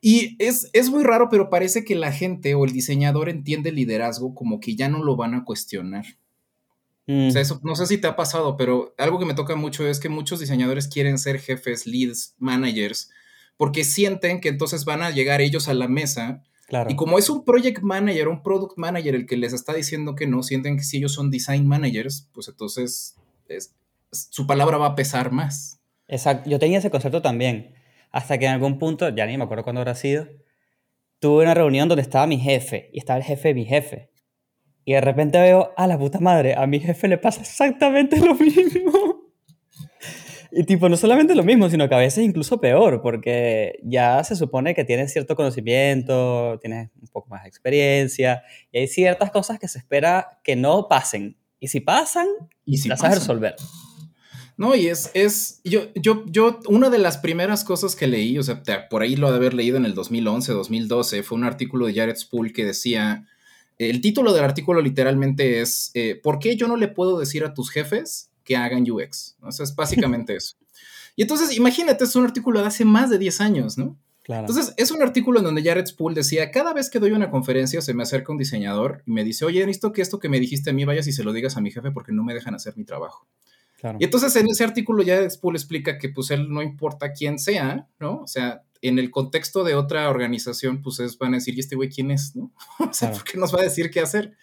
Y 0.00 0.36
es, 0.38 0.68
es 0.74 0.90
muy 0.90 1.02
raro, 1.02 1.28
pero 1.30 1.48
parece 1.48 1.84
que 1.84 1.94
la 1.94 2.12
gente 2.12 2.54
o 2.54 2.64
el 2.64 2.72
diseñador 2.72 3.28
entiende 3.28 3.70
el 3.70 3.76
liderazgo 3.76 4.34
como 4.34 4.60
que 4.60 4.76
ya 4.76 4.88
no 4.88 5.02
lo 5.02 5.16
van 5.16 5.34
a 5.34 5.44
cuestionar. 5.44 6.04
O 7.06 7.30
sea, 7.30 7.40
mm. 7.40 7.44
eso, 7.44 7.60
no 7.62 7.76
sé 7.76 7.86
si 7.86 7.98
te 7.98 8.06
ha 8.06 8.16
pasado, 8.16 8.56
pero 8.56 8.94
algo 8.96 9.18
que 9.18 9.26
me 9.26 9.34
toca 9.34 9.56
mucho 9.56 9.86
es 9.86 10.00
que 10.00 10.08
muchos 10.08 10.40
diseñadores 10.40 10.88
quieren 10.88 11.18
ser 11.18 11.38
jefes, 11.38 11.86
leads, 11.86 12.34
managers, 12.38 13.10
porque 13.58 13.84
sienten 13.84 14.40
que 14.40 14.48
entonces 14.48 14.86
van 14.86 15.02
a 15.02 15.10
llegar 15.10 15.42
ellos 15.42 15.68
a 15.68 15.74
la 15.74 15.86
mesa. 15.86 16.42
Claro. 16.66 16.90
Y 16.90 16.96
como 16.96 17.18
es 17.18 17.28
un 17.28 17.44
project 17.44 17.82
manager, 17.82 18.28
un 18.28 18.42
product 18.42 18.78
manager 18.78 19.14
el 19.14 19.26
que 19.26 19.36
les 19.36 19.52
está 19.52 19.74
diciendo 19.74 20.14
que 20.14 20.26
no, 20.26 20.42
sienten 20.42 20.78
que 20.78 20.82
si 20.82 20.96
ellos 20.96 21.12
son 21.12 21.30
design 21.30 21.66
managers, 21.66 22.30
pues 22.32 22.48
entonces 22.48 23.16
su 24.10 24.46
palabra 24.46 24.78
va 24.78 24.86
a 24.86 24.94
pesar 24.94 25.30
más. 25.30 25.80
Exacto, 26.08 26.48
yo 26.48 26.58
tenía 26.58 26.78
ese 26.78 26.90
concepto 26.90 27.20
también. 27.20 27.74
Hasta 28.10 28.38
que 28.38 28.46
en 28.46 28.52
algún 28.52 28.78
punto, 28.78 29.08
ya 29.08 29.26
ni 29.26 29.36
me 29.36 29.44
acuerdo 29.44 29.64
cuándo 29.64 29.80
habrá 29.80 29.94
sido, 29.94 30.28
tuve 31.18 31.42
una 31.42 31.54
reunión 31.54 31.88
donde 31.88 32.02
estaba 32.02 32.26
mi 32.26 32.38
jefe 32.38 32.90
y 32.92 32.98
estaba 32.98 33.18
el 33.18 33.24
jefe 33.24 33.48
de 33.48 33.54
mi 33.54 33.64
jefe. 33.66 34.10
Y 34.84 34.92
de 34.92 35.00
repente 35.00 35.40
veo, 35.40 35.72
a 35.76 35.86
la 35.86 35.98
puta 35.98 36.20
madre, 36.20 36.54
a 36.54 36.66
mi 36.66 36.80
jefe 36.80 37.08
le 37.08 37.18
pasa 37.18 37.40
exactamente 37.40 38.16
lo 38.24 38.34
mismo. 38.34 39.24
Y 40.56 40.64
tipo, 40.64 40.88
no 40.88 40.96
solamente 40.96 41.34
lo 41.34 41.42
mismo, 41.42 41.68
sino 41.68 41.88
que 41.88 41.94
a 41.96 41.98
veces 41.98 42.24
incluso 42.24 42.60
peor, 42.60 43.02
porque 43.02 43.80
ya 43.82 44.22
se 44.22 44.36
supone 44.36 44.74
que 44.74 44.84
tienes 44.84 45.12
cierto 45.12 45.34
conocimiento, 45.34 46.58
tienes 46.60 46.90
un 47.00 47.08
poco 47.08 47.28
más 47.28 47.42
de 47.42 47.48
experiencia, 47.48 48.44
y 48.70 48.78
hay 48.78 48.86
ciertas 48.86 49.32
cosas 49.32 49.58
que 49.58 49.66
se 49.66 49.78
espera 49.78 50.38
que 50.44 50.54
no 50.54 50.86
pasen. 50.88 51.36
Y 51.58 51.68
si 51.68 51.80
pasan, 51.80 52.28
¿Y 52.64 52.78
si 52.78 52.88
las 52.88 53.00
vas 53.00 53.12
a 53.12 53.14
resolver. 53.16 53.56
No, 54.56 54.76
y 54.76 54.86
es, 54.86 55.10
es, 55.14 55.60
yo, 55.64 55.92
yo, 55.96 56.24
yo, 56.26 56.60
una 56.68 56.88
de 56.88 56.98
las 56.98 57.18
primeras 57.18 57.64
cosas 57.64 57.96
que 57.96 58.06
leí, 58.06 58.38
o 58.38 58.42
sea, 58.44 58.62
por 58.88 59.02
ahí 59.02 59.16
lo 59.16 59.30
de 59.30 59.36
haber 59.36 59.54
leído 59.54 59.76
en 59.76 59.84
el 59.84 59.94
2011, 59.94 60.52
2012, 60.52 61.22
fue 61.24 61.36
un 61.36 61.44
artículo 61.44 61.86
de 61.86 61.94
Jared 61.94 62.16
Spool 62.16 62.52
que 62.52 62.64
decía, 62.64 63.26
el 63.78 64.00
título 64.00 64.32
del 64.32 64.44
artículo 64.44 64.80
literalmente 64.80 65.60
es, 65.60 65.90
eh, 65.94 66.20
¿por 66.22 66.38
qué 66.38 66.56
yo 66.56 66.68
no 66.68 66.76
le 66.76 66.88
puedo 66.88 67.18
decir 67.18 67.44
a 67.44 67.54
tus 67.54 67.70
jefes 67.70 68.30
que 68.44 68.56
hagan 68.56 68.88
UX? 68.90 69.36
O 69.40 69.52
sea, 69.52 69.64
es 69.64 69.74
básicamente 69.74 70.36
eso. 70.36 70.56
Y 71.16 71.22
entonces, 71.22 71.56
imagínate, 71.56 72.04
es 72.04 72.16
un 72.16 72.24
artículo 72.24 72.60
de 72.60 72.66
hace 72.66 72.84
más 72.84 73.10
de 73.10 73.18
10 73.18 73.40
años, 73.40 73.78
¿no? 73.78 73.96
Claro. 74.22 74.46
Entonces, 74.48 74.74
es 74.78 74.90
un 74.90 75.02
artículo 75.02 75.38
en 75.38 75.44
donde 75.44 75.62
Jared 75.62 75.86
Spool 75.86 76.14
decía, 76.14 76.50
cada 76.50 76.72
vez 76.72 76.88
que 76.88 76.98
doy 76.98 77.12
una 77.12 77.30
conferencia 77.30 77.82
se 77.82 77.92
me 77.92 78.02
acerca 78.02 78.32
un 78.32 78.38
diseñador 78.38 79.02
y 79.06 79.12
me 79.12 79.22
dice, 79.22 79.44
oye, 79.44 79.60
necesito 79.60 79.92
que 79.92 80.00
esto 80.00 80.18
que 80.18 80.30
me 80.30 80.40
dijiste 80.40 80.70
a 80.70 80.72
mí 80.72 80.84
vayas 80.84 81.06
y 81.06 81.12
se 81.12 81.24
lo 81.24 81.32
digas 81.32 81.56
a 81.56 81.60
mi 81.60 81.70
jefe 81.70 81.90
porque 81.90 82.12
no 82.12 82.24
me 82.24 82.32
dejan 82.32 82.54
hacer 82.54 82.74
mi 82.76 82.84
trabajo. 82.84 83.26
Y 83.98 84.04
entonces 84.04 84.34
en 84.36 84.48
ese 84.48 84.64
artículo 84.64 85.02
ya 85.02 85.28
Spool 85.28 85.56
explica 85.56 85.98
que 85.98 86.08
pues 86.08 86.30
él 86.30 86.48
no 86.48 86.62
importa 86.62 87.12
quién 87.12 87.38
sea, 87.38 87.86
¿no? 88.00 88.22
O 88.22 88.26
sea, 88.26 88.62
en 88.88 88.98
el 88.98 89.10
contexto 89.10 89.64
de 89.64 89.74
otra 89.74 90.08
organización, 90.08 90.82
pues 90.82 91.00
es, 91.00 91.18
van 91.18 91.34
a 91.34 91.36
decir, 91.38 91.54
¿y 91.56 91.60
este 91.60 91.76
güey 91.76 91.88
quién 91.88 92.10
es? 92.10 92.34
¿no? 92.36 92.52
O 92.78 92.92
sea, 92.92 93.12
¿por 93.12 93.24
qué 93.24 93.38
nos 93.38 93.54
va 93.54 93.60
a 93.60 93.64
decir 93.64 93.90
qué 93.90 94.00
hacer? 94.00 94.36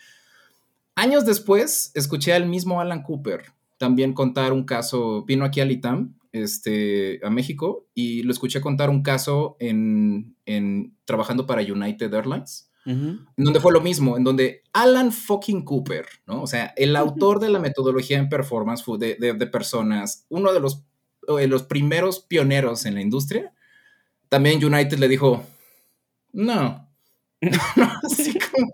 Años 0.95 1.25
después, 1.25 1.91
escuché 1.95 2.33
al 2.33 2.47
mismo 2.47 2.81
Alan 2.81 3.03
Cooper 3.03 3.45
también 3.77 4.13
contar 4.13 4.53
un 4.53 4.63
caso, 4.63 5.23
vino 5.23 5.43
aquí 5.43 5.59
a 5.59 5.65
Litam, 5.65 6.15
este, 6.31 7.19
a 7.23 7.31
México, 7.31 7.87
y 7.95 8.21
lo 8.23 8.31
escuché 8.31 8.61
contar 8.61 8.91
un 8.91 9.01
caso 9.01 9.57
en, 9.59 10.35
en 10.45 10.95
trabajando 11.05 11.47
para 11.47 11.63
United 11.63 12.13
Airlines 12.13 12.71
en 12.85 13.27
donde 13.37 13.59
fue 13.59 13.71
lo 13.71 13.81
mismo, 13.81 14.17
en 14.17 14.23
donde 14.23 14.63
Alan 14.73 15.11
fucking 15.11 15.63
Cooper, 15.63 16.05
¿no? 16.25 16.41
O 16.41 16.47
sea, 16.47 16.73
el 16.75 16.95
autor 16.95 17.39
de 17.39 17.49
la 17.49 17.59
metodología 17.59 18.17
en 18.17 18.29
performance 18.29 18.83
de, 18.97 19.15
de, 19.15 19.47
personas, 19.47 20.25
uno 20.29 20.51
de 20.51 20.59
los, 20.59 20.83
de 21.27 21.47
los 21.47 21.63
primeros 21.63 22.21
pioneros 22.21 22.85
en 22.85 22.95
la 22.95 23.01
industria, 23.01 23.53
también 24.31 24.63
United 24.63 24.97
le 24.97 25.09
dijo, 25.09 25.43
no, 26.31 26.89
no, 27.41 27.91
así 28.03 28.39
como... 28.39 28.71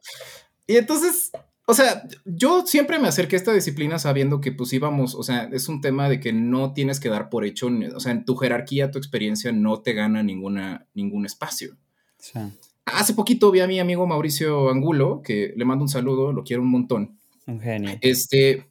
Y 0.67 0.77
entonces, 0.77 1.31
o 1.65 1.73
sea, 1.73 2.07
yo 2.25 2.67
siempre 2.67 2.99
me 2.99 3.07
acerqué 3.07 3.37
a 3.37 3.39
esta 3.39 3.53
disciplina 3.53 3.97
sabiendo 3.97 4.39
que 4.39 4.51
pues 4.51 4.71
íbamos, 4.73 5.15
o 5.15 5.23
sea, 5.23 5.49
es 5.51 5.67
un 5.67 5.81
tema 5.81 6.09
de 6.09 6.19
que 6.19 6.31
no 6.31 6.73
tienes 6.73 6.99
que 6.99 7.09
dar 7.09 7.29
por 7.29 7.43
hecho, 7.43 7.69
o 7.95 7.99
sea, 7.99 8.11
en 8.11 8.23
tu 8.23 8.35
jerarquía, 8.35 8.91
tu 8.91 8.99
experiencia 8.99 9.51
no 9.51 9.81
te 9.81 9.93
gana 9.93 10.21
ninguna, 10.21 10.85
ningún 10.93 11.25
espacio. 11.25 11.75
Sí. 12.19 12.39
Hace 12.85 13.15
poquito 13.15 13.49
vi 13.49 13.61
a 13.61 13.67
mi 13.67 13.79
amigo 13.79 14.05
Mauricio 14.05 14.69
Angulo, 14.69 15.21
que 15.23 15.53
le 15.55 15.65
mando 15.65 15.83
un 15.83 15.89
saludo, 15.89 16.33
lo 16.33 16.43
quiero 16.43 16.61
un 16.61 16.69
montón. 16.69 17.17
Un 17.47 17.59
genio. 17.59 17.97
Este, 18.01 18.67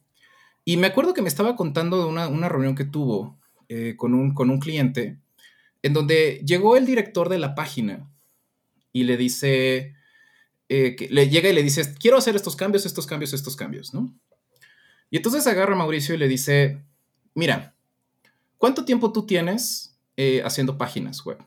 y 0.63 0.77
me 0.77 0.87
acuerdo 0.87 1.13
que 1.13 1.21
me 1.21 1.27
estaba 1.27 1.57
contando 1.57 1.97
de 1.97 2.05
una, 2.05 2.47
reunión 2.47 2.75
que 2.75 2.85
tuvo 2.85 3.37
eh, 3.67 3.95
con, 3.97 4.13
un, 4.13 4.33
con 4.33 4.49
un 4.49 4.59
cliente, 4.59 5.19
en 5.87 5.93
donde 5.93 6.43
llegó 6.45 6.77
el 6.77 6.85
director 6.85 7.29
de 7.29 7.39
la 7.39 7.55
página 7.55 8.09
y 8.91 9.03
le 9.03 9.17
dice, 9.17 9.95
eh, 10.69 10.95
que 10.95 11.07
le 11.09 11.29
llega 11.29 11.49
y 11.49 11.53
le 11.53 11.63
dice, 11.63 11.95
quiero 11.99 12.17
hacer 12.17 12.35
estos 12.35 12.55
cambios, 12.55 12.85
estos 12.85 13.07
cambios, 13.07 13.33
estos 13.33 13.55
cambios, 13.55 13.93
¿no? 13.93 14.13
Y 15.09 15.17
entonces 15.17 15.47
agarra 15.47 15.73
a 15.73 15.77
Mauricio 15.77 16.13
y 16.13 16.17
le 16.17 16.27
dice, 16.27 16.83
mira, 17.33 17.73
¿cuánto 18.57 18.83
tiempo 18.83 19.13
tú 19.13 19.25
tienes 19.25 19.97
eh, 20.17 20.41
haciendo 20.43 20.77
páginas 20.77 21.25
web? 21.25 21.37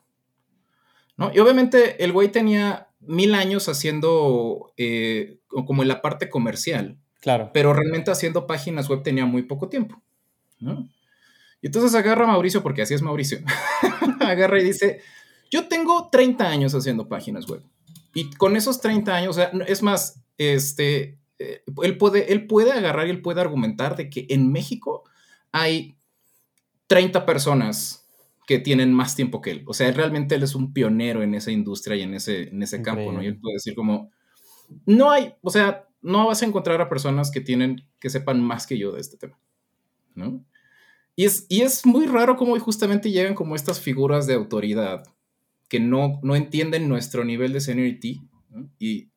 Y 1.35 1.39
obviamente 1.39 2.03
el 2.03 2.13
güey 2.13 2.33
tenía 2.33 2.89
mil 3.01 3.35
años 3.35 3.69
haciendo 3.69 4.73
eh, 4.79 5.39
como 5.49 5.83
en 5.83 5.89
la 5.89 6.01
parte 6.01 6.31
comercial. 6.31 6.97
Claro. 7.21 7.51
Pero 7.53 7.75
realmente 7.75 8.11
haciendo 8.11 8.47
páginas 8.47 8.89
web 8.89 9.03
tenía 9.03 9.27
muy 9.27 9.43
poco 9.43 9.69
tiempo, 9.69 10.01
Y 11.63 11.67
entonces 11.67 11.95
agarra 11.95 12.25
a 12.25 12.29
Mauricio, 12.29 12.63
porque 12.63 12.83
así 12.83 12.95
es 12.95 13.03
Mauricio, 13.03 13.39
agarra 14.21 14.61
y 14.61 14.65
dice, 14.65 15.01
yo 15.51 15.69
tengo 15.69 16.09
30 16.11 16.49
años 16.49 16.75
haciendo 16.75 17.09
páginas 17.09 17.47
web. 17.47 17.63
Y 18.15 18.31
con 18.31 18.57
esos 18.57 18.81
30 18.81 19.15
años, 19.15 19.39
es 19.67 19.83
más, 19.83 20.21
este, 20.39 21.19
eh, 21.39 21.63
él, 21.83 21.99
puede, 21.99 22.33
él 22.33 22.47
puede 22.47 22.73
agarrar 22.73 23.07
y 23.07 23.11
él 23.11 23.23
puede 23.23 23.41
argumentar 23.41 23.97
de 23.97 24.09
que 24.09 24.27
en 24.31 24.51
México 24.51 25.05
hay 25.53 25.97
30 26.87 27.25
personas 27.27 28.09
que 28.47 28.59
tienen 28.59 28.93
más 28.93 29.15
tiempo 29.15 29.41
que 29.41 29.53
él. 29.53 29.63
O 29.67 29.75
sea, 29.75 29.91
realmente 29.93 30.35
él 30.35 30.43
es 30.43 30.55
un 30.55 30.73
pionero 30.73 31.23
en 31.23 31.35
esa 31.35 31.53
industria 31.53 31.97
y 31.97 32.03
en 32.03 32.15
ese, 32.15 32.49
en 32.49 32.63
ese 32.63 32.83
campo, 32.83 33.13
¿no? 33.13 33.23
Y 33.23 33.27
él 33.27 33.39
puede 33.39 33.55
decir 33.55 33.75
como, 33.75 34.11
no 34.87 35.11
hay, 35.11 35.35
o 35.43 35.51
sea, 35.51 35.87
no 36.03 36.27
vas 36.27 36.43
a 36.43 36.47
encontrar 36.47 36.81
a 36.81 36.89
personas 36.89 37.31
que 37.31 37.41
tienen, 37.41 37.87
que 38.01 38.11
sepan 38.11 38.43
más 38.43 38.67
que 38.67 38.77
yo 38.77 38.93
de 38.93 39.01
este 39.01 39.17
tema, 39.17 39.39
¿no? 40.15 40.45
Y 41.21 41.27
es, 41.27 41.45
y 41.51 41.61
es 41.61 41.85
muy 41.85 42.07
raro 42.07 42.39
cómo 42.39 42.59
justamente 42.59 43.11
llegan 43.11 43.35
como 43.35 43.55
estas 43.55 43.79
figuras 43.79 44.27
de 44.27 44.33
autoridad 44.33 45.03
que 45.69 45.79
no, 45.79 46.19
no 46.23 46.35
entienden 46.35 46.89
nuestro 46.89 47.27
nivel 47.27 47.53
de 47.53 47.61
seniority 47.61 48.23
y, 48.79 49.11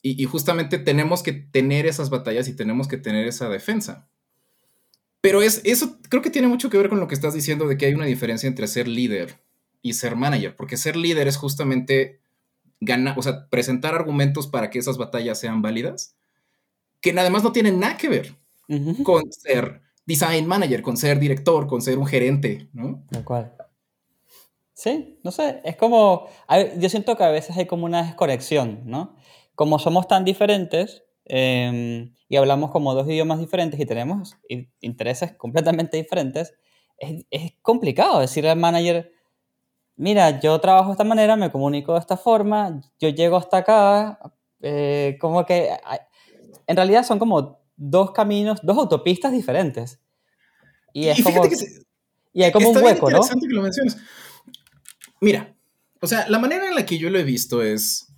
y, 0.00 0.22
y, 0.22 0.24
justamente 0.24 0.78
tenemos 0.78 1.22
que 1.22 1.34
tener 1.34 1.84
esas 1.84 2.08
batallas 2.08 2.48
y 2.48 2.56
tenemos 2.56 2.88
que 2.88 2.96
tener 2.96 3.28
esa 3.28 3.50
defensa. 3.50 4.08
Pero 5.20 5.42
es, 5.42 5.60
eso 5.64 5.98
creo 6.08 6.22
que 6.22 6.30
tiene 6.30 6.48
mucho 6.48 6.70
que 6.70 6.78
ver 6.78 6.88
con 6.88 7.00
lo 7.00 7.06
que 7.06 7.16
estás 7.16 7.34
diciendo 7.34 7.68
de 7.68 7.76
que 7.76 7.84
hay 7.84 7.92
una 7.92 8.06
diferencia 8.06 8.46
entre 8.46 8.66
ser 8.66 8.88
líder 8.88 9.42
y 9.82 9.92
ser 9.92 10.16
manager, 10.16 10.56
porque 10.56 10.78
ser 10.78 10.96
líder 10.96 11.28
es 11.28 11.36
justamente 11.36 12.22
ganar, 12.80 13.18
o 13.18 13.22
sea, 13.22 13.46
presentar 13.50 13.94
argumentos 13.94 14.46
para 14.46 14.70
que 14.70 14.78
esas 14.78 14.96
batallas 14.96 15.38
sean 15.38 15.60
válidas, 15.60 16.16
que 17.02 17.10
además 17.10 17.42
no 17.42 17.52
tienen 17.52 17.78
nada 17.78 17.98
que 17.98 18.08
ver 18.08 18.36
con 19.04 19.30
ser 19.30 19.82
design 20.10 20.46
manager, 20.46 20.82
con 20.82 20.96
ser 20.96 21.18
director, 21.18 21.66
con 21.66 21.80
ser 21.80 21.98
un 21.98 22.06
gerente, 22.06 22.68
¿no? 22.72 23.04
Tal 23.10 23.24
cual. 23.24 23.52
Sí, 24.74 25.20
no 25.22 25.30
sé, 25.30 25.60
es 25.64 25.76
como, 25.76 26.26
yo 26.78 26.88
siento 26.88 27.16
que 27.16 27.24
a 27.24 27.30
veces 27.30 27.56
hay 27.56 27.66
como 27.66 27.84
una 27.84 28.02
desconexión, 28.02 28.80
¿no? 28.84 29.16
Como 29.54 29.78
somos 29.78 30.08
tan 30.08 30.24
diferentes, 30.24 31.02
Em, 31.32 32.12
y 32.28 32.36
hablamos 32.36 32.72
como 32.72 32.92
dos 32.92 33.06
idiomas 33.06 33.38
diferentes 33.38 33.78
y 33.78 33.86
tenemos 33.86 34.36
intereses 34.80 35.32
completamente 35.36 35.96
diferentes, 35.96 36.54
es, 36.98 37.52
complicado 37.62 38.18
decirle 38.18 38.50
al 38.50 38.58
manager, 38.58 39.12
mira, 39.94 40.40
yo 40.40 40.60
trabajo 40.60 40.86
de 40.88 40.92
esta 40.94 41.04
manera, 41.04 41.36
me 41.36 41.52
comunico 41.52 41.92
de 41.92 42.00
esta 42.00 42.16
forma, 42.16 42.80
yo 42.98 43.10
llego 43.10 43.36
hasta 43.36 43.58
acá, 43.58 44.18
eh, 44.60 45.18
como 45.20 45.46
que 45.46 45.70
en 46.66 46.76
realidad 46.76 47.04
son 47.04 47.20
como 47.20 47.59
dos 47.80 48.12
caminos, 48.12 48.60
dos 48.62 48.78
autopistas 48.78 49.32
diferentes. 49.32 49.98
Y 50.92 51.08
es 51.08 51.22
como... 51.22 51.42
y 52.32 52.42
hay 52.42 52.52
como 52.52 52.70
un 52.70 52.76
hueco, 52.76 53.10
¿no? 53.10 53.20
Que 53.20 53.46
lo 53.48 53.62
menciones. 53.62 53.96
Mira, 55.20 55.54
o 56.00 56.06
sea, 56.06 56.28
la 56.28 56.38
manera 56.38 56.68
en 56.68 56.74
la 56.74 56.86
que 56.86 56.98
yo 56.98 57.10
lo 57.10 57.18
he 57.18 57.24
visto 57.24 57.62
es 57.62 58.10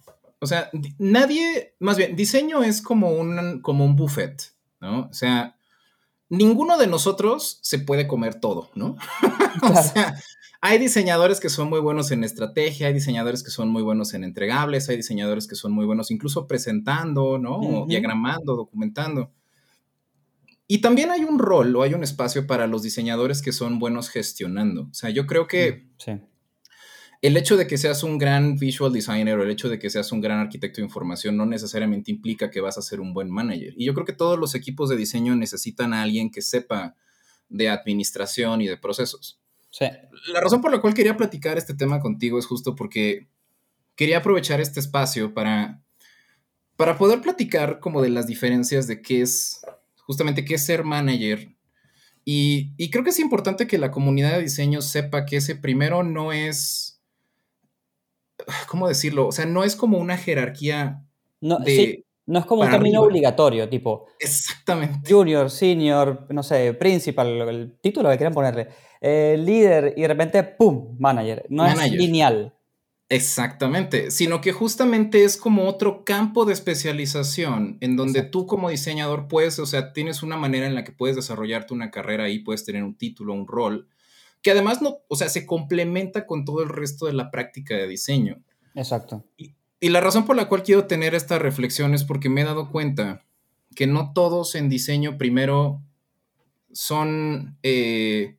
o 0.42 0.46
sea, 0.46 0.70
nadie, 0.98 1.76
más 1.78 1.96
bien, 1.96 2.16
diseño 2.16 2.64
es 2.64 2.82
como 2.82 3.12
un, 3.12 3.60
como 3.62 3.84
un 3.84 3.94
buffet, 3.94 4.52
¿no? 4.80 5.02
O 5.02 5.12
sea, 5.12 5.56
ninguno 6.28 6.78
de 6.78 6.88
nosotros 6.88 7.60
se 7.62 7.78
puede 7.78 8.08
comer 8.08 8.40
todo, 8.40 8.68
¿no? 8.74 8.96
o 9.62 9.82
sea, 9.82 10.16
hay 10.60 10.78
diseñadores 10.78 11.38
que 11.38 11.48
son 11.48 11.70
muy 11.70 11.78
buenos 11.78 12.10
en 12.10 12.24
estrategia, 12.24 12.88
hay 12.88 12.92
diseñadores 12.92 13.44
que 13.44 13.52
son 13.52 13.68
muy 13.68 13.82
buenos 13.82 14.14
en 14.14 14.24
entregables, 14.24 14.88
hay 14.88 14.96
diseñadores 14.96 15.46
que 15.46 15.54
son 15.54 15.70
muy 15.70 15.86
buenos 15.86 16.10
incluso 16.10 16.48
presentando, 16.48 17.38
¿no? 17.38 17.86
diagramando, 17.86 18.56
documentando. 18.56 19.30
Y 20.72 20.80
también 20.80 21.10
hay 21.10 21.24
un 21.24 21.38
rol 21.38 21.76
o 21.76 21.82
hay 21.82 21.92
un 21.92 22.02
espacio 22.02 22.46
para 22.46 22.66
los 22.66 22.82
diseñadores 22.82 23.42
que 23.42 23.52
son 23.52 23.78
buenos 23.78 24.08
gestionando. 24.08 24.88
O 24.90 24.94
sea, 24.94 25.10
yo 25.10 25.26
creo 25.26 25.46
que 25.46 25.88
sí 25.98 26.12
el 27.22 27.36
hecho 27.36 27.56
de 27.56 27.68
que 27.68 27.78
seas 27.78 28.02
un 28.02 28.18
gran 28.18 28.56
visual 28.56 28.92
designer 28.92 29.38
o 29.38 29.44
el 29.44 29.50
hecho 29.50 29.68
de 29.68 29.78
que 29.78 29.88
seas 29.88 30.10
un 30.10 30.20
gran 30.20 30.40
arquitecto 30.40 30.80
de 30.80 30.86
información 30.86 31.36
no 31.36 31.46
necesariamente 31.46 32.10
implica 32.10 32.50
que 32.50 32.60
vas 32.60 32.78
a 32.78 32.82
ser 32.82 33.00
un 33.00 33.14
buen 33.14 33.30
manager. 33.30 33.74
Y 33.76 33.84
yo 33.84 33.94
creo 33.94 34.04
que 34.04 34.12
todos 34.12 34.36
los 34.36 34.56
equipos 34.56 34.88
de 34.88 34.96
diseño 34.96 35.36
necesitan 35.36 35.94
a 35.94 36.02
alguien 36.02 36.32
que 36.32 36.42
sepa 36.42 36.96
de 37.48 37.68
administración 37.68 38.60
y 38.60 38.66
de 38.66 38.76
procesos. 38.76 39.40
Sí. 39.70 39.86
La 40.32 40.40
razón 40.40 40.60
por 40.60 40.72
la 40.72 40.80
cual 40.80 40.94
quería 40.94 41.16
platicar 41.16 41.56
este 41.58 41.74
tema 41.74 42.00
contigo 42.00 42.40
es 42.40 42.46
justo 42.46 42.74
porque 42.74 43.28
quería 43.94 44.18
aprovechar 44.18 44.60
este 44.60 44.80
espacio 44.80 45.32
para, 45.32 45.80
para 46.76 46.98
poder 46.98 47.20
platicar 47.20 47.78
como 47.78 48.02
de 48.02 48.10
las 48.10 48.26
diferencias 48.26 48.88
de 48.88 49.00
qué 49.00 49.22
es, 49.22 49.60
justamente 50.06 50.44
qué 50.44 50.54
es 50.54 50.66
ser 50.66 50.84
manager. 50.84 51.54
Y, 52.24 52.72
y 52.76 52.90
creo 52.90 53.02
que 53.02 53.10
es 53.10 53.18
importante 53.18 53.66
que 53.66 53.78
la 53.78 53.90
comunidad 53.90 54.32
de 54.32 54.42
diseño 54.42 54.80
sepa 54.80 55.24
que 55.26 55.38
ese 55.38 55.56
primero 55.56 56.02
no 56.04 56.32
es 56.32 56.92
¿cómo 58.68 58.88
decirlo? 58.88 59.28
O 59.28 59.32
sea, 59.32 59.46
no 59.46 59.64
es 59.64 59.76
como 59.76 59.98
una 59.98 60.16
jerarquía 60.16 61.04
no, 61.40 61.58
de... 61.58 62.04
no 62.26 62.38
es 62.38 62.46
como 62.46 62.62
un 62.62 62.68
camino 62.68 63.02
obligatorio, 63.02 63.68
tipo... 63.68 64.06
Exactamente. 64.18 65.12
Junior, 65.12 65.50
senior, 65.50 66.26
no 66.30 66.42
sé, 66.42 66.74
principal, 66.74 67.48
el 67.48 67.78
título 67.80 68.10
que 68.10 68.16
quieran 68.16 68.34
ponerle. 68.34 68.68
Eh, 69.00 69.36
líder 69.38 69.94
y 69.96 70.02
de 70.02 70.08
repente, 70.08 70.42
¡pum!, 70.42 70.96
manager. 70.98 71.46
No 71.48 71.66
es 71.66 71.92
lineal. 71.92 72.54
Exactamente, 73.12 74.10
sino 74.10 74.40
que 74.40 74.52
justamente 74.52 75.24
es 75.24 75.36
como 75.36 75.68
otro 75.68 76.02
campo 76.02 76.46
de 76.46 76.54
especialización 76.54 77.76
en 77.82 77.94
donde 77.94 78.22
tú 78.22 78.46
como 78.46 78.70
diseñador 78.70 79.28
puedes, 79.28 79.58
o 79.58 79.66
sea, 79.66 79.92
tienes 79.92 80.22
una 80.22 80.38
manera 80.38 80.66
en 80.66 80.74
la 80.74 80.82
que 80.82 80.92
puedes 80.92 81.14
desarrollarte 81.14 81.74
una 81.74 81.90
carrera 81.90 82.24
ahí, 82.24 82.38
puedes 82.38 82.64
tener 82.64 82.82
un 82.82 82.96
título, 82.96 83.34
un 83.34 83.46
rol, 83.46 83.86
que 84.40 84.50
además 84.50 84.80
no, 84.80 84.96
o 85.08 85.16
sea, 85.16 85.28
se 85.28 85.44
complementa 85.44 86.26
con 86.26 86.46
todo 86.46 86.62
el 86.62 86.70
resto 86.70 87.04
de 87.04 87.12
la 87.12 87.30
práctica 87.30 87.76
de 87.76 87.86
diseño. 87.86 88.42
Exacto. 88.74 89.26
Y, 89.36 89.52
la 89.90 90.00
razón 90.00 90.24
por 90.24 90.36
la 90.36 90.48
cual 90.48 90.62
quiero 90.62 90.86
tener 90.86 91.14
esta 91.14 91.38
reflexión 91.38 91.92
es 91.92 92.04
porque 92.04 92.30
me 92.30 92.40
he 92.40 92.44
dado 92.44 92.70
cuenta 92.70 93.26
que 93.76 93.86
no 93.86 94.14
todos 94.14 94.54
en 94.54 94.70
diseño 94.70 95.18
primero 95.18 95.82
son, 96.72 97.58
eh, 97.62 98.38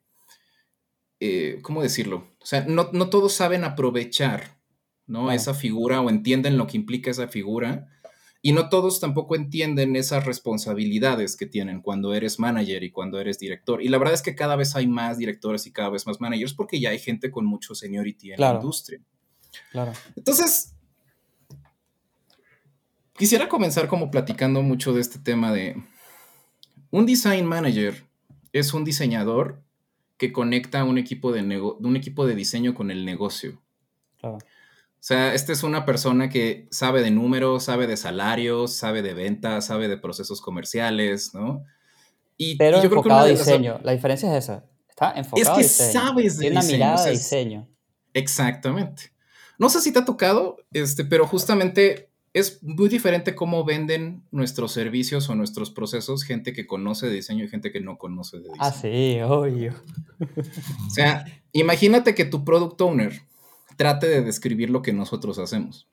eh, 1.20 1.60
¿cómo 1.62 1.84
decirlo? 1.84 2.34
O 2.44 2.46
sea, 2.46 2.65
no, 2.68 2.88
todos 3.10 3.34
saben 3.34 3.63
aprovechar, 3.63 4.58
¿no? 5.07 5.31
Esa 5.31 5.53
figura 5.53 6.01
o 6.01 6.10
entienden 6.10 6.57
lo 6.57 6.67
que 6.67 6.77
implica 6.77 7.12
esa 7.12 7.27
figura 7.27 7.88
y 8.45 8.51
no 8.51 8.67
todos 8.67 9.00
tampoco 9.00 9.38
entienden 9.38 9.95
esas 9.95 10.25
responsabilidades 10.25 11.38
que 11.38 11.45
tienen 11.45 11.81
cuando 11.81 12.13
eres 12.13 12.39
manager 12.39 12.83
y 12.83 12.91
cuando 12.91 13.22
eres 13.22 13.39
director. 13.39 13.81
Y 13.81 13.88
la 13.88 13.98
verdad 13.98 14.15
es 14.15 14.22
que 14.22 14.36
cada 14.36 14.57
vez 14.57 14.75
hay 14.75 14.86
más 14.86 15.17
directores 15.17 15.65
y 15.65 15.72
cada 15.72 15.89
vez 15.89 16.05
más 16.05 16.19
managers 16.19 16.53
porque 16.53 16.81
ya 16.81 16.89
hay 16.89 17.00
gente 17.00 17.31
con 17.31 17.45
mucho 17.45 17.74
seniority 17.74 18.33
en 18.33 18.41
la 18.41 18.55
industria. 18.55 19.00
Claro. 19.72 19.93
Entonces, 20.17 20.75
quisiera 23.15 23.48
comenzar 23.48 23.88
como 23.88 24.12
platicando 24.12 24.62
mucho 24.62 24.91
de 24.91 25.00
este 25.00 25.19
tema 25.19 25.53
de 25.53 25.81
un 26.91 27.05
design 27.05 27.45
manager 27.45 28.03
es 28.51 28.74
un 28.74 28.83
diseñador 28.83 29.63
que 30.17 30.33
conecta 30.33 30.83
un 30.83 30.98
equipo 30.98 31.31
de, 31.31 31.41
un 31.60 31.95
equipo 31.95 32.27
de 32.27 32.36
diseño 32.36 32.75
con 32.75 32.91
el 32.91 33.05
negocio. 33.05 33.62
Claro. 34.19 34.39
O 35.03 35.05
sea, 35.05 35.33
esta 35.33 35.51
es 35.51 35.63
una 35.63 35.83
persona 35.83 36.29
que 36.29 36.65
sabe 36.72 37.01
de 37.01 37.12
números, 37.12 37.65
sabe 37.65 37.88
de 37.88 37.98
salarios, 37.98 38.72
sabe 38.72 39.01
de 39.01 39.13
ventas, 39.13 39.65
sabe 39.65 39.89
de 39.89 39.98
procesos 39.98 40.39
comerciales, 40.39 41.33
¿no? 41.33 41.65
Y, 42.38 42.55
Pero 42.55 42.77
yo 42.77 42.86
enfocado 42.86 43.25
creo 43.25 43.36
que 43.36 43.43
diseño. 43.43 43.81
La 43.83 43.91
diferencia 43.91 44.31
es 44.31 44.45
esa. 44.45 44.63
Está 44.88 45.12
enfocado 45.12 45.60
es 45.60 45.67
que 45.67 45.91
sabes 45.91 46.38
de 46.38 46.43
Tiene 46.43 46.57
una 46.57 46.65
mirada 46.65 47.03
de 47.03 47.12
diseño. 47.12 47.67
Exactamente. 48.13 49.12
No 49.60 49.67
sé 49.67 49.81
si 49.81 49.91
te 49.91 50.00
ha 50.00 50.05
tocado, 50.05 50.55
este, 50.72 51.03
pero 51.03 51.27
justamente 51.27 52.10
es 52.31 52.63
muy 52.63 52.88
diferente 52.88 53.36
cómo 53.36 53.65
venden 53.65 54.24
nuestros 54.31 54.72
servicios 54.72 55.27
o 55.27 55.36
nuestros 55.36 55.69
procesos 55.69 56.24
gente 56.24 56.53
que 56.53 56.65
conoce 56.65 57.07
de 57.07 57.15
diseño 57.15 57.43
y 57.43 57.50
gente 57.50 57.74
que 57.74 57.81
no 57.81 57.98
conoce 57.98 58.39
de 58.39 58.48
ah, 58.57 58.69
diseño. 58.69 58.69
Ah, 58.69 58.72
sí, 58.72 59.22
obvio. 59.22 59.74
O 60.88 60.89
sea, 60.91 61.25
imagínate 61.51 62.15
que 62.15 62.24
tu 62.24 62.45
product 62.45 62.79
owner 62.79 63.22
trate 63.77 64.08
de 64.08 64.22
describir 64.22 64.70
lo 64.70 64.82
que 64.82 64.94
nosotros 64.94 65.39
hacemos. 65.39 65.88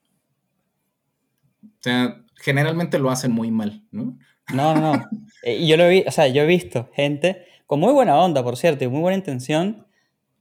O 1.62 1.82
sea, 1.82 2.22
generalmente 2.36 2.98
lo 2.98 3.10
hacen 3.10 3.32
muy 3.32 3.50
mal, 3.50 3.84
¿no? 3.90 4.18
No, 4.52 4.74
no, 4.74 4.96
no. 4.96 5.08
Eh, 5.42 5.66
yo 5.66 5.78
lo 5.78 5.88
vi, 5.88 6.04
o 6.06 6.10
sea, 6.10 6.28
yo 6.28 6.42
he 6.42 6.46
visto 6.46 6.90
gente 6.92 7.46
con 7.64 7.80
muy 7.80 7.94
buena 7.94 8.18
onda, 8.18 8.42
por 8.42 8.58
cierto, 8.58 8.84
y 8.84 8.88
muy 8.88 9.00
buena 9.00 9.16
intención, 9.16 9.86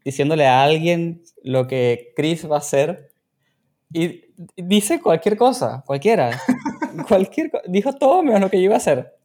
diciéndole 0.03 0.45
a 0.45 0.61
alguien 0.61 1.23
lo 1.41 1.67
que 1.67 2.11
Chris 2.17 2.45
va 2.49 2.55
a 2.55 2.59
hacer 2.59 3.13
y 3.93 4.25
dice 4.55 5.01
cualquier 5.01 5.37
cosa, 5.37 5.83
cualquiera. 5.85 6.39
cualquier, 7.07 7.51
dijo 7.67 7.93
todo 7.93 8.23
menos 8.23 8.41
lo 8.41 8.49
que 8.49 8.57
yo 8.57 8.65
iba 8.65 8.75
a 8.75 8.77
hacer. 8.77 9.15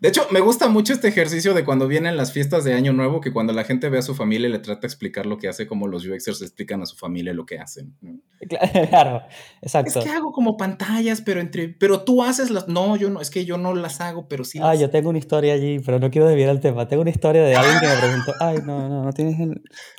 De 0.00 0.08
hecho, 0.08 0.26
me 0.30 0.40
gusta 0.40 0.68
mucho 0.68 0.92
este 0.92 1.08
ejercicio 1.08 1.54
de 1.54 1.64
cuando 1.64 1.86
vienen 1.86 2.16
las 2.16 2.32
fiestas 2.32 2.64
de 2.64 2.74
Año 2.74 2.92
Nuevo, 2.92 3.20
que 3.20 3.32
cuando 3.32 3.52
la 3.52 3.64
gente 3.64 3.88
ve 3.88 3.98
a 3.98 4.02
su 4.02 4.14
familia 4.14 4.48
le 4.48 4.58
trata 4.58 4.82
de 4.82 4.86
explicar 4.88 5.26
lo 5.26 5.38
que 5.38 5.48
hace, 5.48 5.66
como 5.66 5.86
los 5.86 6.06
UXers 6.06 6.42
explican 6.42 6.82
a 6.82 6.86
su 6.86 6.96
familia 6.96 7.32
lo 7.32 7.46
que 7.46 7.58
hacen. 7.58 7.94
Claro, 8.90 9.22
exacto. 9.62 10.00
Es 10.00 10.04
que 10.04 10.10
hago 10.10 10.32
como 10.32 10.56
pantallas, 10.56 11.20
pero 11.20 11.40
entre, 11.40 11.68
pero 11.68 12.02
tú 12.02 12.22
haces 12.22 12.50
las, 12.50 12.68
no, 12.68 12.96
yo 12.96 13.08
no, 13.08 13.20
es 13.20 13.30
que 13.30 13.44
yo 13.44 13.56
no 13.56 13.74
las 13.74 14.00
hago, 14.00 14.26
pero 14.28 14.44
sí. 14.44 14.58
Ah, 14.60 14.74
yo 14.74 14.90
tengo 14.90 15.10
una 15.10 15.18
historia 15.18 15.54
allí, 15.54 15.78
pero 15.78 15.98
no 15.98 16.10
quiero 16.10 16.26
desviar 16.26 16.50
el 16.50 16.60
tema. 16.60 16.88
Tengo 16.88 17.02
una 17.02 17.10
historia 17.10 17.42
de 17.42 17.54
alguien 17.54 17.78
que 17.80 17.86
me 17.86 17.96
preguntó, 17.96 18.32
ay, 18.40 18.58
no, 18.64 18.88
no, 18.88 19.04
no 19.04 19.12
tienes. 19.12 19.36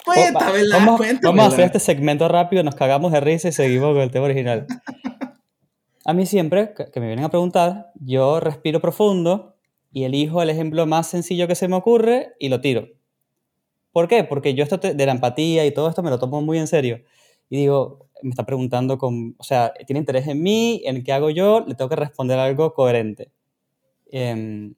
Cuéntamela, 0.05 0.77
vamos, 0.77 0.97
cuéntamela. 0.97 1.29
Vamos 1.29 1.45
a 1.45 1.47
hacer 1.55 1.65
este 1.65 1.79
segmento 1.79 2.27
rápido, 2.27 2.63
nos 2.63 2.75
cagamos 2.75 3.11
de 3.11 3.21
risa 3.21 3.47
y 3.47 3.53
seguimos 3.53 3.93
con 3.93 4.01
el 4.01 4.11
tema 4.11 4.25
original. 4.25 4.67
A 6.05 6.13
mí 6.13 6.25
siempre 6.25 6.73
que 6.73 6.99
me 6.99 7.07
vienen 7.07 7.23
a 7.23 7.29
preguntar, 7.29 7.91
yo 7.95 8.41
respiro 8.41 8.81
profundo 8.81 9.52
y 9.93 10.03
elijo 10.03 10.41
el 10.41 10.49
ejemplo 10.49 10.85
más 10.85 11.07
sencillo 11.07 11.47
que 11.47 11.55
se 11.55 11.67
me 11.67 11.75
ocurre 11.75 12.33
y 12.39 12.49
lo 12.49 12.59
tiro. 12.59 12.89
¿Por 13.91 14.07
qué? 14.07 14.23
Porque 14.23 14.55
yo 14.55 14.63
esto 14.63 14.77
de 14.77 15.05
la 15.05 15.11
empatía 15.11 15.65
y 15.65 15.71
todo 15.71 15.87
esto 15.87 16.01
me 16.01 16.09
lo 16.09 16.17
tomo 16.17 16.41
muy 16.41 16.57
en 16.57 16.67
serio. 16.67 17.03
Y 17.49 17.57
digo, 17.57 18.09
me 18.23 18.31
está 18.31 18.43
preguntando 18.43 18.97
con, 18.97 19.35
o 19.37 19.43
sea, 19.43 19.71
tiene 19.85 19.99
interés 19.99 20.27
en 20.27 20.41
mí, 20.41 20.81
en 20.85 21.03
qué 21.03 21.13
hago 21.13 21.29
yo, 21.29 21.63
le 21.67 21.75
tengo 21.75 21.89
que 21.89 21.95
responder 21.95 22.39
algo 22.39 22.73
coherente. 22.73 23.31
Em, 24.11 24.73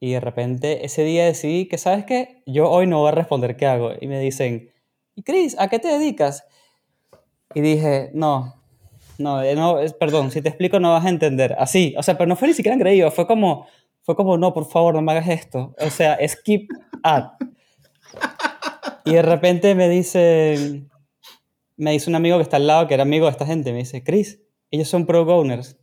y 0.00 0.12
de 0.12 0.20
repente 0.20 0.86
ese 0.86 1.04
día 1.04 1.26
decidí 1.26 1.66
que, 1.68 1.76
¿sabes 1.76 2.06
qué? 2.06 2.42
Yo 2.46 2.70
hoy 2.70 2.86
no 2.86 3.00
voy 3.00 3.08
a 3.08 3.12
responder 3.12 3.56
qué 3.56 3.66
hago. 3.66 3.92
Y 4.00 4.06
me 4.06 4.18
dicen, 4.20 4.70
¿y 5.14 5.22
Chris, 5.22 5.54
a 5.58 5.68
qué 5.68 5.78
te 5.78 5.88
dedicas? 5.88 6.46
Y 7.54 7.60
dije, 7.60 8.10
no, 8.14 8.56
no, 9.18 9.42
eh, 9.42 9.54
no, 9.54 9.78
perdón, 9.98 10.30
si 10.30 10.42
te 10.42 10.48
explico 10.48 10.80
no 10.80 10.92
vas 10.92 11.04
a 11.04 11.08
entender. 11.08 11.56
Así, 11.58 11.94
o 11.98 12.02
sea, 12.02 12.16
pero 12.16 12.28
no 12.28 12.36
fue 12.36 12.48
ni 12.48 12.54
siquiera 12.54 12.74
engreído, 12.74 13.10
fue 13.10 13.26
como, 13.26 13.66
fue 14.06 14.14
como, 14.14 14.38
no, 14.38 14.54
por 14.54 14.66
favor, 14.66 14.94
no 14.94 15.02
me 15.02 15.10
hagas 15.10 15.28
esto. 15.28 15.74
O 15.80 15.90
sea, 15.90 16.16
skip 16.28 16.70
ad. 17.02 17.32
Y 19.04 19.14
de 19.14 19.22
repente 19.22 19.74
me 19.74 19.88
dice, 19.88 20.84
me 21.76 21.90
dice 21.90 22.08
un 22.08 22.14
amigo 22.14 22.36
que 22.36 22.44
está 22.44 22.56
al 22.56 22.68
lado, 22.68 22.86
que 22.86 22.94
era 22.94 23.02
amigo 23.02 23.26
de 23.26 23.32
esta 23.32 23.46
gente, 23.46 23.72
me 23.72 23.78
dice, 23.78 24.04
Chris, 24.04 24.40
ellos 24.70 24.86
son 24.86 25.06
pro 25.06 25.22
owners. 25.22 25.76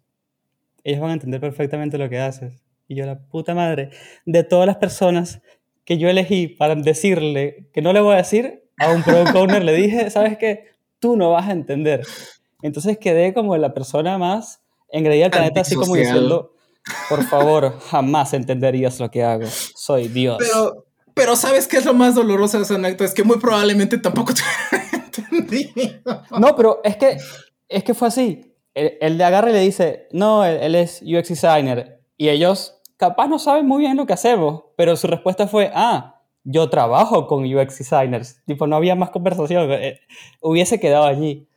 Ellos 0.86 1.01
van 1.01 1.10
a 1.10 1.13
entender 1.13 1.42
perfectamente 1.42 1.98
lo 1.98 2.10
que 2.10 2.20
haces. 2.20 2.63
Y 2.88 2.96
yo, 2.96 3.06
la 3.06 3.20
puta 3.20 3.53
madre, 3.53 3.89
de 4.25 4.44
todas 4.46 4.68
las 4.68 4.77
personas 4.77 5.42
que 5.84 5.98
yo 5.98 6.08
elegí 6.08 6.48
para 6.48 6.75
decirle 6.75 7.68
que 7.74 7.82
no 7.82 7.92
le 7.92 8.00
voy 8.00 8.13
a 8.13 8.18
decir 8.18 8.70
a 8.77 8.89
un 8.89 9.03
pro 9.03 9.24
owner, 9.36 9.65
le 9.65 9.74
dije, 9.74 10.10
¿sabes 10.10 10.38
qué? 10.38 10.68
Tú 11.00 11.18
no 11.18 11.32
vas 11.32 11.50
a 11.50 11.51
entender. 11.51 12.06
Entonces 12.62 12.98
quedé 12.98 13.34
como 13.34 13.58
la 13.58 13.74
persona 13.74 14.18
más 14.18 14.62
engreída 14.89 15.25
del 15.25 15.32
planeta, 15.32 15.62
así 15.62 15.75
como 15.75 15.96
diciendo, 15.96 16.53
por 17.10 17.24
favor, 17.24 17.80
jamás 17.90 18.34
entenderías 18.34 19.00
lo 19.00 19.10
que 19.10 19.24
hago. 19.24 19.46
Soy 19.48 20.08
Dios. 20.08 20.38
Pero, 20.40 20.86
pero 21.13 21.36
¿sabes 21.36 21.68
qué 21.68 21.78
es 21.78 21.86
lo 21.86 21.94
más 21.94 22.16
doloroso 22.16 22.58
de 22.58 22.63
ese 22.63 22.75
acto? 22.75 23.04
Es 23.04 23.13
que 23.13 23.24
muy 23.24 23.40
probablemente 23.40 23.98
tampoco 23.98 24.34
te 24.34 24.42
entendido. 25.36 26.24
No, 26.38 26.56
pero 26.56 26.82
es 26.84 26.98
que, 26.98 27.18
es 27.70 27.84
que 27.84 27.94
fue 27.94 28.08
así. 28.08 28.54
Él, 28.74 29.18
le 29.18 29.24
agarra 29.24 29.52
y 29.52 29.54
le 29.54 29.60
dice, 29.60 30.08
no, 30.12 30.44
él, 30.44 30.75
es 30.75 31.02
UX 31.04 31.30
designer. 31.30 32.02
Y 32.18 32.30
ellos 32.30 32.80
capaz 32.98 33.28
no 33.28 33.38
saben 33.38 33.68
muy 33.68 33.82
bien 33.82 33.98
lo 33.98 34.08
que 34.08 34.13
hacemos, 34.13 34.63
pero 34.75 34.96
su 34.96 35.08
respuesta 35.08 35.48
fue, 35.48 35.72
ah, 35.75 36.22
yo 36.44 36.70
trabajo 36.70 37.28
con 37.28 37.46
UX 37.46 37.78
designers. 37.78 38.42
Tipo, 38.46 38.66
no 38.68 38.75
había 38.75 38.96
más 38.96 39.12
conversación. 39.12 39.72
Eh, 39.72 40.00
hubiese 40.42 40.80
quedado 40.80 41.06
allí. 41.06 41.48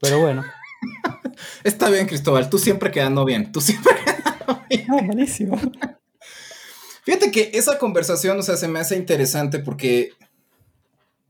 Pero 0.00 0.20
bueno. 0.20 0.42
Está 1.64 1.90
bien, 1.90 2.06
Cristóbal. 2.06 2.50
Tú 2.50 2.58
siempre 2.58 2.90
quedando 2.90 3.24
bien. 3.24 3.52
Tú 3.52 3.60
siempre 3.60 3.94
quedando 4.04 4.62
bien. 4.68 4.86
No, 4.88 5.02
buenísimo. 5.02 5.60
Fíjate 7.04 7.30
que 7.30 7.50
esa 7.54 7.78
conversación, 7.78 8.38
o 8.38 8.42
sea, 8.42 8.56
se 8.56 8.68
me 8.68 8.78
hace 8.78 8.96
interesante 8.96 9.58
porque 9.58 10.10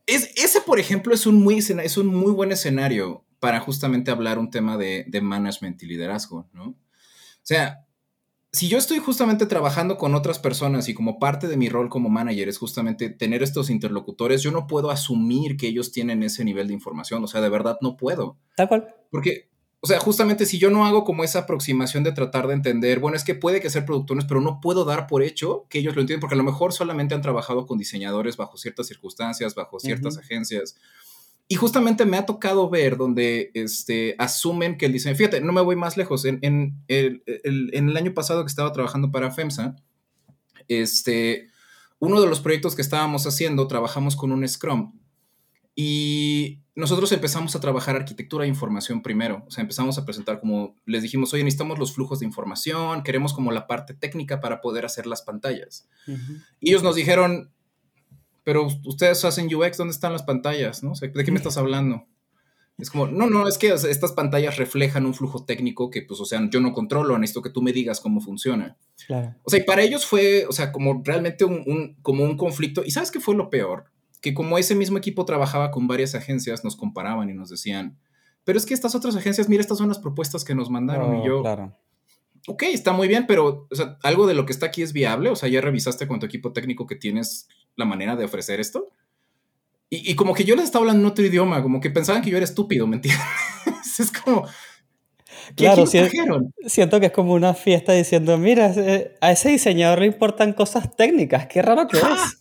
es, 0.07 0.31
ese, 0.37 0.61
por 0.61 0.79
ejemplo, 0.79 1.15
es 1.15 1.27
un, 1.27 1.43
muy, 1.43 1.59
es 1.59 1.97
un 1.97 2.07
muy 2.07 2.33
buen 2.33 2.53
escenario 2.53 3.25
para 3.41 3.61
justamente 3.61 4.11
hablar 4.11 4.39
un 4.39 4.51
tema 4.51 4.77
de, 4.77 5.05
de 5.09 5.21
management 5.21 5.83
y 5.83 5.87
liderazgo, 5.87 6.49
¿no? 6.53 6.65
O 6.65 7.45
sea, 7.45 7.87
si 8.53 8.69
yo 8.69 8.77
estoy 8.77 8.99
justamente 8.99 9.47
trabajando 9.47 9.97
con 9.97 10.15
otras 10.15 10.39
personas 10.39 10.87
y 10.89 10.95
como 10.95 11.19
parte 11.19 11.49
de 11.49 11.57
mi 11.57 11.71
rol 11.71 11.89
como 11.89 12.11
manager 12.11 12.51
es 12.51 12.59
justamente 12.59 13.09
tener 13.09 13.43
estos 13.43 13.71
interlocutores, 13.71 14.43
yo 14.43 14.51
no 14.51 14.67
puedo 14.67 14.91
asumir 14.91 15.57
que 15.57 15.69
ellos 15.69 15.91
tienen 15.91 16.23
ese 16.23 16.45
nivel 16.45 16.69
de 16.69 16.75
información, 16.75 17.25
o 17.25 17.27
sea, 17.27 17.41
de 17.41 17.49
verdad 17.49 17.79
no 17.81 17.97
puedo. 17.97 18.37
Tal 18.55 18.69
cual. 18.69 18.95
Porque, 19.11 19.49
o 19.81 19.87
sea, 19.87 19.99
justamente 20.01 20.45
si 20.45 20.59
yo 20.59 20.69
no 20.69 20.85
hago 20.85 21.03
como 21.05 21.25
esa 21.25 21.41
aproximación 21.41 22.05
de 22.05 22.13
tratar 22.13 22.47
de 22.47 22.53
entender, 22.53 23.01
bueno, 23.01 23.17
es 23.17 23.25
que 23.25 23.35
puede 23.35 23.63
que 23.63 23.71
ser 23.71 23.87
productores, 23.87 24.27
pero 24.27 24.43
no 24.43 24.61
puedo 24.61 24.85
dar 24.85 25.07
por 25.07 25.23
hecho 25.23 25.65
que 25.71 25.79
ellos 25.79 25.95
lo 25.95 26.03
entienden, 26.03 26.21
porque 26.21 26.35
a 26.35 26.39
lo 26.39 26.45
mejor 26.45 26.75
solamente 26.75 27.15
han 27.15 27.23
trabajado 27.23 27.65
con 27.67 27.79
diseñadores 27.79 28.37
bajo 28.37 28.59
ciertas 28.59 28.87
circunstancias, 28.87 29.55
bajo 29.55 29.81
ciertas 29.81 30.19
agencias. 30.19 30.77
Y 31.49 31.57
justamente 31.57 32.07
me 32.07 32.17
ha 32.17 32.25
tocado 32.25 32.71
ver 32.71 32.97
donde 32.97 33.51
este, 33.55 34.15
asumen 34.19 34.79
que 34.79 34.87
el 34.87 34.93
diseño, 34.93 35.17
fíjate, 35.17 35.41
no 35.41 35.53
me 35.53 35.61
voy 35.61 35.77
más 35.77 35.97
lejos, 35.97 36.25
en, 36.25 36.39
en, 36.43 36.83
el, 36.89 37.23
en 37.27 37.89
el 37.89 37.97
año 37.97 38.15
pasado 38.15 38.43
que 38.43 38.49
estaba 38.49 38.73
trabajando 38.73 39.11
para 39.11 39.31
FEMSA, 39.31 39.77
este, 40.69 41.49
uno 41.99 42.21
de 42.21 42.27
los 42.27 42.41
proyectos 42.41 42.75
que 42.75 42.83
estábamos 42.83 43.27
haciendo, 43.27 43.67
trabajamos 43.69 44.17
con 44.17 44.33
un 44.33 44.47
Scrum 44.49 44.93
y 45.75 46.61
nosotros 46.75 47.13
empezamos 47.13 47.55
a 47.55 47.61
trabajar 47.61 47.97
arquitectura 47.97 48.43
de 48.43 48.49
información 48.49 49.03
primero, 49.03 49.45
o 49.47 49.51
sea, 49.51 49.63
empezamos 49.63 49.99
a 49.99 50.05
presentar 50.05 50.41
como, 50.41 50.77
les 50.87 51.03
dijimos, 51.03 51.33
oye, 51.33 51.45
necesitamos 51.45 51.79
los 51.79 51.95
flujos 51.95 52.21
de 52.21 52.27
información, 52.27 53.03
queremos 53.03 53.33
como 53.33 53.53
la 53.53 53.67
parte 53.67 53.95
técnica 53.95 54.41
para 54.41 54.61
poder 54.61 54.85
hacer 54.85 55.07
las 55.07 55.23
pantallas. 55.23 55.89
Y 56.61 56.71
ellos 56.71 56.83
nos 56.83 56.97
dijeron, 56.97 57.53
pero 58.45 58.67
ustedes 58.85 59.25
hacen 59.25 59.53
UX, 59.55 59.77
¿dónde 59.77 59.93
están 59.93 60.13
las 60.13 60.23
pantallas? 60.23 60.83
¿no? 60.83 60.93
¿De 60.95 61.25
qué 61.25 61.31
me 61.31 61.39
estás 61.39 61.57
hablando? 61.57 62.07
Es 62.79 62.91
como, 62.91 63.07
no, 63.07 63.29
no, 63.29 63.47
es 63.47 63.59
que 63.59 63.69
estas 63.69 64.13
pantallas 64.13 64.57
reflejan 64.57 65.07
un 65.07 65.15
flujo 65.15 65.45
técnico 65.45 65.91
que, 65.91 66.03
pues, 66.03 66.21
o 66.21 66.25
sea, 66.25 66.41
yo 66.51 66.61
no 66.61 66.73
controlo, 66.73 67.17
necesito 67.19 67.43
que 67.43 67.51
tú 67.51 67.63
me 67.63 67.73
digas 67.73 68.01
cómo 68.01 68.21
funciona. 68.21 68.77
Claro. 69.07 69.37
O 69.45 69.51
sea, 69.51 69.61
y 69.61 69.65
para 69.65 69.83
ellos 69.83 70.07
fue, 70.07 70.47
o 70.47 70.53
sea, 70.53 70.73
como 70.73 71.03
realmente 71.05 71.45
un, 71.45 71.97
como 72.03 72.25
un 72.25 72.37
conflicto. 72.37 72.83
¿Y 72.85 72.91
sabes 72.91 73.11
qué 73.11 73.21
fue 73.21 73.37
lo 73.37 73.51
peor? 73.51 73.85
Que 74.21 74.35
como 74.35 74.59
ese 74.59 74.75
mismo 74.75 74.99
equipo 74.99 75.25
trabajaba 75.25 75.71
con 75.71 75.87
varias 75.87 76.15
agencias, 76.15 76.65
nos 76.65 76.75
comparaban 76.75 77.29
y 77.29 77.35
nos 77.35 77.51
decían, 77.51 77.99
pero 78.45 78.59
es 78.59 78.67
que 78.67 78.75
estas 78.75 78.95
otras 78.95 79.15
agencias, 79.17 79.49
mira, 79.49 79.61
estas 79.61 79.79
son 79.79 79.89
las 79.89 79.99
propuestas 79.99 80.45
que 80.45 80.55
nos 80.55 80.71
mandaron. 80.71 81.19
y 81.19 81.21
oh, 81.21 81.27
yo, 81.27 81.43
claro. 81.43 81.77
ok, 82.49 82.65
está 82.65 82.93
muy 82.93 83.07
bien, 83.07 83.27
pero, 83.29 83.69
o 83.71 83.75
sea, 83.75 83.99
algo 84.03 84.27
de 84.27 84.35
lo 84.35 84.47
que 84.47 84.53
está 84.53 84.67
aquí 84.67 84.83
es 84.83 84.93
viable. 84.93 85.31
O 85.31 85.37
sea, 85.37 85.49
ya 85.49 85.61
revisaste 85.61 86.09
con 86.09 86.19
tu 86.19 86.27
equipo 86.27 86.53
técnico 86.53 86.87
que 86.87 86.97
tienes 86.97 87.49
la 87.77 87.85
manera 87.85 88.17
de 88.17 88.25
ofrecer 88.25 88.61
esto. 88.61 88.89
Y, 89.95 90.15
como 90.15 90.33
que 90.33 90.45
yo 90.45 90.57
les 90.57 90.65
estaba 90.65 90.85
hablando 90.85 91.03
en 91.03 91.11
otro 91.13 91.23
idioma, 91.23 91.63
como 91.63 91.79
que 91.79 91.91
pensaban 91.91 92.23
que 92.23 92.31
yo 92.31 92.39
era 92.39 92.45
estúpido, 92.45 92.87
¿me 92.87 92.97
entiendes? 92.97 93.27
es 93.99 94.11
como... 94.11 94.47
Claro, 95.55 95.85
siento, 95.87 96.99
que 96.99 97.07
es 97.07 97.13
como 97.13 97.35
una 97.35 97.53
fiesta 97.53 97.93
diciendo, 97.93 98.39
mira, 98.39 98.73
a 99.21 99.33
ese 99.33 99.51
diseñador 99.51 99.99
le 99.99 100.07
importan 100.07 100.55
cosas 100.55 100.97
técnicas, 100.97 101.47
qué 101.47 101.61
raro 101.61 101.87
que 101.89 101.99
es. 101.99 102.39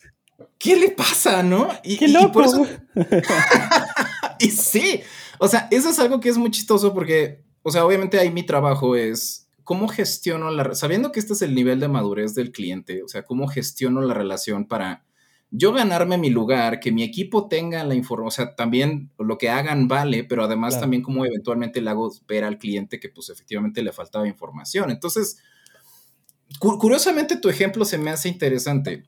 ¿Qué 0.58 0.78
le 0.78 0.92
pasa, 0.92 1.44
no? 1.44 1.68
Y, 1.84 1.98
qué 1.98 2.08
loco. 2.08 2.44
Y, 4.40 4.50
sí, 4.50 5.02
o 5.38 5.48
sea, 5.48 5.68
eso 5.70 5.90
es 5.90 6.00
algo 6.00 6.20
que 6.20 6.30
es 6.30 6.38
muy 6.38 6.50
chistoso 6.52 6.94
porque, 6.94 7.44
o 7.62 7.70
sea, 7.70 7.86
obviamente 7.86 8.18
ahí 8.18 8.32
mi 8.32 8.44
trabajo 8.44 8.96
es 8.96 9.48
cómo 9.64 9.88
gestiono 9.88 10.50
la, 10.50 10.74
sabiendo 10.74 11.12
que 11.12 11.20
este 11.20 11.34
es 11.34 11.42
el 11.44 11.54
nivel 11.54 11.80
de 11.80 11.88
madurez 11.88 12.34
del 12.34 12.52
cliente, 12.52 13.04
o 13.04 13.08
sea, 13.08 13.24
cómo 13.24 13.48
gestiono 13.48 14.02
la 14.02 14.14
relación 14.16 14.68
para 14.68 15.04
yo 15.54 15.74
ganarme 15.74 16.18
mi 16.18 16.30
lugar, 16.30 16.80
que 16.80 16.94
mi 16.94 17.04
equipo 17.04 17.50
tenga 17.50 17.84
la 17.84 17.94
información, 17.94 18.28
o 18.28 18.32
sea, 18.32 18.56
también 18.56 19.12
lo 19.20 19.38
que 19.38 19.50
hagan 19.50 19.90
vale, 19.90 20.24
pero 20.24 20.46
además 20.46 20.80
también 20.80 21.04
como 21.04 21.26
eventualmente 21.26 21.82
le 21.82 21.90
hago 21.90 22.10
ver 22.26 22.46
al 22.46 22.58
cliente 22.58 23.02
que 23.02 23.10
pues 23.10 23.30
efectivamente 23.30 23.84
le 23.84 23.92
faltaba 23.92 24.28
información. 24.28 24.92
Entonces, 24.92 25.40
curiosamente 26.58 27.36
tu 27.36 27.50
ejemplo 27.50 27.84
se 27.84 27.98
me 27.98 28.12
hace 28.12 28.30
interesante, 28.30 29.04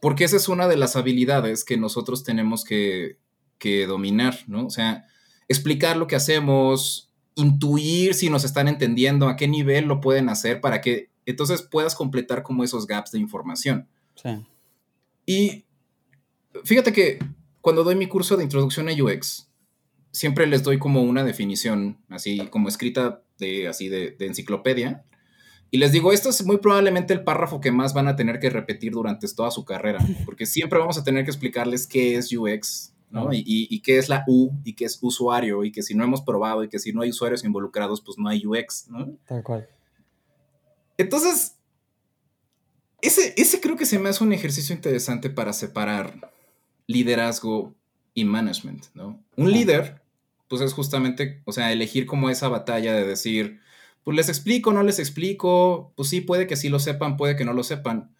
porque 0.00 0.24
esa 0.24 0.36
es 0.36 0.48
una 0.48 0.66
de 0.66 0.78
las 0.78 0.96
habilidades 0.96 1.62
que 1.62 1.76
nosotros 1.76 2.24
tenemos 2.24 2.64
que, 2.64 3.18
que 3.58 3.86
dominar, 3.86 4.38
¿no? 4.46 4.64
O 4.64 4.70
sea, 4.70 5.04
explicar 5.46 5.98
lo 5.98 6.06
que 6.06 6.16
hacemos, 6.16 7.12
intuir 7.34 8.14
si 8.14 8.30
nos 8.30 8.44
están 8.44 8.66
entendiendo, 8.66 9.28
a 9.28 9.36
qué 9.36 9.46
nivel 9.46 9.84
lo 9.84 10.00
pueden 10.00 10.30
hacer 10.30 10.62
para 10.62 10.80
que 10.80 11.10
entonces 11.26 11.60
puedas 11.60 11.94
completar 11.94 12.42
como 12.42 12.64
esos 12.64 12.86
gaps 12.86 13.12
de 13.12 13.18
información. 13.18 13.88
Sí. 14.14 14.30
Y 15.26 15.64
Fíjate 16.64 16.92
que 16.92 17.18
cuando 17.60 17.84
doy 17.84 17.94
mi 17.94 18.08
curso 18.08 18.36
de 18.36 18.44
introducción 18.44 18.88
a 18.88 18.92
UX, 18.92 19.48
siempre 20.10 20.46
les 20.46 20.62
doy 20.62 20.78
como 20.78 21.02
una 21.02 21.24
definición, 21.24 21.98
así 22.08 22.46
como 22.48 22.68
escrita 22.68 23.22
de, 23.38 23.68
así 23.68 23.88
de, 23.88 24.16
enciclopedia. 24.20 25.04
Y 25.70 25.78
les 25.78 25.90
digo, 25.90 26.12
esto 26.12 26.28
es 26.28 26.44
muy 26.44 26.58
probablemente 26.58 27.14
el 27.14 27.24
párrafo 27.24 27.60
que 27.60 27.72
más 27.72 27.94
van 27.94 28.06
a 28.06 28.14
tener 28.14 28.38
que 28.38 28.50
repetir 28.50 28.92
durante 28.92 29.26
toda 29.28 29.50
su 29.50 29.64
carrera, 29.64 29.98
porque 30.26 30.44
siempre 30.44 30.78
vamos 30.78 30.98
a 30.98 31.04
tener 31.04 31.24
que 31.24 31.30
explicarles 31.30 31.86
qué 31.86 32.16
es 32.16 32.30
UX, 32.32 32.92
¿no? 33.10 33.32
Y, 33.32 33.42
y, 33.46 33.80
qué 33.80 33.98
es 33.98 34.08
la 34.08 34.24
U, 34.26 34.52
y 34.64 34.74
qué 34.74 34.86
es 34.86 34.98
usuario, 35.02 35.64
y 35.64 35.72
que 35.72 35.82
si 35.82 35.94
no 35.94 36.02
hemos 36.02 36.22
probado, 36.22 36.64
y 36.64 36.68
que 36.68 36.78
si 36.78 36.92
no 36.92 37.02
hay 37.02 37.10
usuarios 37.10 37.44
involucrados, 37.44 38.00
pues 38.00 38.16
no 38.18 38.28
hay 38.28 38.46
UX, 38.46 38.88
¿no? 38.88 39.16
Tal 39.26 39.42
cual. 39.42 39.68
Entonces, 40.96 41.56
ese, 43.02 43.34
ese 43.36 43.60
creo 43.60 43.76
que 43.76 43.84
se 43.84 43.98
me 43.98 44.08
hace 44.08 44.24
un 44.24 44.32
ejercicio 44.32 44.74
interesante 44.74 45.28
para 45.28 45.52
separar 45.52 46.32
liderazgo 46.86 47.74
y 48.14 48.24
management, 48.24 48.86
¿no? 48.94 49.22
Un 49.36 49.52
líder, 49.52 50.02
pues 50.48 50.62
es 50.62 50.72
justamente, 50.72 51.42
o 51.44 51.52
sea, 51.52 51.72
elegir 51.72 52.06
como 52.06 52.30
esa 52.30 52.48
batalla 52.48 52.94
de 52.94 53.06
decir, 53.06 53.60
pues 54.04 54.16
les 54.16 54.28
explico, 54.28 54.72
no 54.72 54.82
les 54.82 54.98
explico, 54.98 55.92
pues 55.96 56.08
sí, 56.08 56.20
puede 56.20 56.46
que 56.46 56.56
sí 56.56 56.68
lo 56.68 56.78
sepan, 56.78 57.16
puede 57.16 57.36
que 57.36 57.44
no 57.44 57.52
lo 57.52 57.62
sepan, 57.62 58.14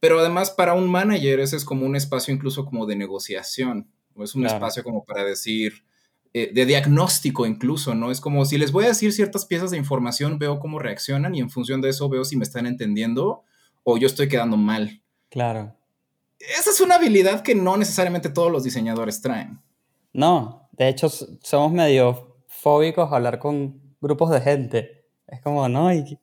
pero 0.00 0.18
además 0.20 0.50
para 0.50 0.74
un 0.74 0.90
manager 0.90 1.40
ese 1.40 1.56
es 1.56 1.64
como 1.64 1.86
un 1.86 1.96
espacio 1.96 2.34
incluso 2.34 2.64
como 2.64 2.86
de 2.86 2.96
negociación, 2.96 3.88
o 4.14 4.24
es 4.24 4.34
un 4.34 4.46
espacio 4.46 4.82
como 4.82 5.04
para 5.04 5.24
decir, 5.24 5.84
eh, 6.34 6.50
de 6.52 6.66
diagnóstico 6.66 7.46
incluso, 7.46 7.94
¿no? 7.94 8.10
Es 8.10 8.20
como 8.20 8.44
si 8.44 8.58
les 8.58 8.70
voy 8.70 8.84
a 8.84 8.88
decir 8.88 9.12
ciertas 9.12 9.46
piezas 9.46 9.70
de 9.70 9.78
información, 9.78 10.38
veo 10.38 10.60
cómo 10.60 10.78
reaccionan 10.78 11.34
y 11.34 11.40
en 11.40 11.50
función 11.50 11.80
de 11.80 11.88
eso 11.88 12.08
veo 12.08 12.24
si 12.24 12.36
me 12.36 12.44
están 12.44 12.66
entendiendo 12.66 13.44
o 13.82 13.96
yo 13.96 14.06
estoy 14.06 14.28
quedando 14.28 14.56
mal. 14.56 15.00
Claro. 15.30 15.77
Esa 16.38 16.70
es 16.70 16.80
una 16.80 16.96
habilidad 16.96 17.42
que 17.42 17.54
no 17.54 17.76
necesariamente 17.76 18.28
todos 18.28 18.50
los 18.50 18.64
diseñadores 18.64 19.20
traen. 19.20 19.60
No, 20.12 20.68
de 20.72 20.88
hecho 20.88 21.08
somos 21.08 21.72
medio 21.72 22.36
fóbicos 22.46 23.12
a 23.12 23.16
hablar 23.16 23.38
con 23.38 23.80
grupos 24.00 24.30
de 24.30 24.40
gente. 24.40 25.04
Es 25.26 25.40
como, 25.42 25.68
no, 25.68 25.92
¿y, 25.92 26.18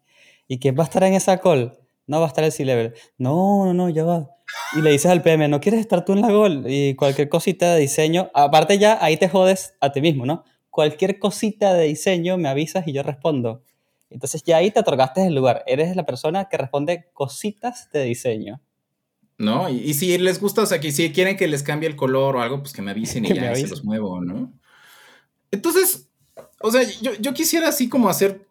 ¿y 0.47 0.60
quién 0.60 0.75
va 0.78 0.84
a 0.84 0.86
estar 0.86 1.04
en 1.04 1.13
esa 1.13 1.38
call? 1.38 1.78
No 2.08 2.19
va 2.19 2.25
a 2.25 2.28
estar 2.30 2.43
el 2.43 2.51
C-Level. 2.51 2.93
No, 3.17 3.65
no, 3.65 3.73
no, 3.73 3.89
ya 3.89 4.04
va. 4.04 4.30
Y 4.75 4.82
le 4.82 4.91
dices 4.91 5.10
al 5.10 5.21
PM, 5.21 5.47
¿no 5.47 5.60
quieres 5.60 5.82
estar 5.82 6.06
tú 6.06 6.13
en 6.13 6.21
la 6.21 6.28
call? 6.28 6.65
Y 6.67 6.95
cualquier 6.95 7.30
cosita 7.30 7.73
de 7.73 7.82
diseño, 7.82 8.30
aparte 8.34 8.78
ya 8.78 9.04
ahí 9.04 9.17
te 9.17 9.30
jodes 9.30 9.73
a 9.80 9.91
ti 9.91 10.01
mismo, 10.01 10.25
¿no? 10.25 10.43
Cualquier 10.69 11.19
cosita 11.19 11.73
de 11.73 11.86
diseño 11.86 12.38
me 12.38 12.49
avisas 12.49 12.88
y 12.88 12.93
yo 12.93 13.01
respondo. 13.01 13.63
Entonces 14.10 14.43
ya 14.43 14.58
ahí 14.58 14.71
te 14.71 14.80
otorgaste 14.80 15.25
el 15.25 15.36
lugar. 15.36 15.63
Eres 15.65 15.95
la 15.95 16.06
persona 16.06 16.47
que 16.49 16.58
responde 16.58 17.10
cositas 17.13 17.89
de 17.91 18.04
diseño. 18.04 18.62
¿No? 19.38 19.69
Y, 19.69 19.93
si 19.93 20.17
les 20.17 20.39
gusta, 20.39 20.62
o 20.62 20.65
sea, 20.65 20.80
que 20.80 20.91
si 20.91 21.12
quieren 21.12 21.38
que 21.38 21.48
les 21.48 21.63
cambie 21.63 21.89
el 21.89 21.95
color 21.95 22.38
o 22.38 22.41
algo, 22.41 22.62
pues 22.62 22.74
que 22.74 22.82
me 22.82 22.91
avisen 22.91 23.26
y 23.26 23.34
ya 23.34 23.56
se 23.56 23.67
los 23.67 23.84
muevo, 23.84 24.21
¿no? 24.21 24.54
Entonces, 25.52 26.10
o 26.62 26.71
sea, 26.71 26.84
yo, 27.02 27.13
yo, 27.19 27.34
quisiera 27.34 27.69
así 27.69 27.89
como 27.89 28.10
hacer, 28.10 28.48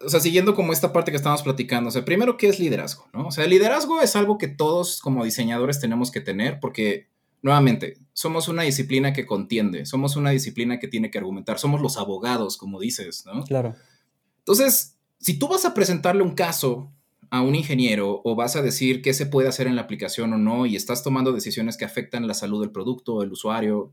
o 0.00 0.08
sea, 0.08 0.20
siguiendo 0.20 0.54
como 0.54 0.72
esta 0.72 0.92
parte 0.92 1.10
que 1.10 1.16
estamos 1.16 1.42
platicando, 1.42 1.88
o 1.88 1.90
sea, 1.92 2.04
primero, 2.04 2.36
¿qué 2.36 2.48
es 2.48 2.58
liderazgo? 2.58 3.08
¿no? 3.12 3.28
O 3.28 3.30
sea, 3.30 3.44
el 3.44 3.50
liderazgo 3.50 4.00
es 4.00 4.16
algo 4.16 4.38
que 4.38 4.48
todos 4.48 5.00
como 5.00 5.24
diseñadores 5.24 5.80
tenemos 5.80 6.10
que 6.10 6.20
tener 6.20 6.60
porque, 6.60 7.08
nuevamente, 7.42 7.98
somos 8.12 8.48
una 8.48 8.62
disciplina 8.62 9.12
que 9.12 9.26
contiende, 9.26 9.86
somos 9.86 10.16
una 10.16 10.30
disciplina 10.30 10.78
que 10.78 10.88
tiene 10.88 11.10
que 11.10 11.18
argumentar, 11.18 11.58
somos 11.58 11.80
los 11.80 11.96
abogados, 11.96 12.56
como 12.56 12.80
dices, 12.80 13.24
¿no? 13.26 13.42
Claro. 13.44 13.74
Entonces, 14.38 14.96
si 15.18 15.38
tú 15.38 15.48
vas 15.48 15.64
a 15.64 15.74
presentarle 15.74 16.22
un 16.22 16.34
caso 16.34 16.92
a 17.30 17.42
un 17.42 17.54
ingeniero 17.54 18.20
o 18.24 18.34
vas 18.34 18.56
a 18.56 18.62
decir 18.62 19.02
qué 19.02 19.14
se 19.14 19.26
puede 19.26 19.48
hacer 19.48 19.66
en 19.66 19.76
la 19.76 19.82
aplicación 19.82 20.32
o 20.32 20.38
no 20.38 20.66
y 20.66 20.76
estás 20.76 21.02
tomando 21.02 21.32
decisiones 21.32 21.76
que 21.76 21.84
afectan 21.84 22.26
la 22.26 22.34
salud 22.34 22.60
del 22.60 22.70
producto 22.70 23.14
o 23.14 23.22
el 23.22 23.32
usuario. 23.32 23.92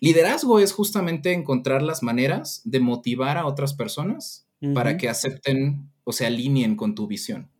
Liderazgo 0.00 0.58
es 0.58 0.72
justamente 0.72 1.32
encontrar 1.32 1.82
las 1.82 2.02
maneras 2.02 2.62
de 2.64 2.80
motivar 2.80 3.38
a 3.38 3.46
otras 3.46 3.74
personas 3.74 4.46
para 4.72 4.96
que 4.96 5.08
acepten 5.08 5.90
o 6.04 6.12
se 6.12 6.24
alineen 6.24 6.76
con 6.76 6.94
tu 6.94 7.06
visión. 7.06 7.50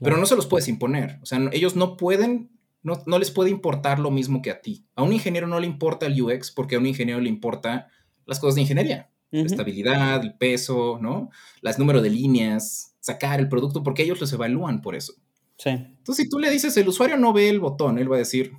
Pero 0.00 0.16
no 0.16 0.26
se 0.26 0.36
los 0.36 0.46
puedes 0.46 0.68
imponer. 0.68 1.18
O 1.22 1.26
sea, 1.26 1.38
ellos 1.52 1.76
no 1.76 1.96
pueden, 1.96 2.50
no, 2.82 3.00
no, 3.06 3.18
les 3.18 3.30
puede 3.30 3.50
importar 3.50 4.00
lo 4.00 4.10
mismo 4.10 4.42
que 4.42 4.50
a 4.50 4.60
ti. 4.60 4.84
A 4.96 5.02
un 5.02 5.12
ingeniero 5.12 5.46
no 5.46 5.60
le 5.60 5.66
importa 5.66 6.06
el 6.06 6.20
UX 6.20 6.50
porque 6.50 6.74
a 6.74 6.78
un 6.78 6.86
ingeniero 6.86 7.20
le 7.20 7.28
importa 7.28 7.88
las 8.26 8.40
cosas 8.40 8.56
de 8.56 8.62
ingeniería. 8.62 9.10
La 9.30 9.42
estabilidad, 9.42 10.22
el 10.22 10.34
peso, 10.34 10.98
¿no? 11.00 11.28
Las 11.60 11.78
números 11.80 12.04
de 12.04 12.10
líneas, 12.10 12.93
sacar 13.04 13.38
el 13.38 13.50
producto 13.50 13.82
porque 13.82 14.02
ellos 14.02 14.18
los 14.18 14.32
evalúan 14.32 14.80
por 14.80 14.94
eso. 14.94 15.12
Sí. 15.58 15.68
Entonces, 15.68 16.24
si 16.24 16.28
tú 16.30 16.38
le 16.38 16.50
dices, 16.50 16.74
el 16.78 16.88
usuario 16.88 17.18
no 17.18 17.34
ve 17.34 17.50
el 17.50 17.60
botón, 17.60 17.98
él 17.98 18.10
va 18.10 18.16
a 18.16 18.20
decir, 18.20 18.52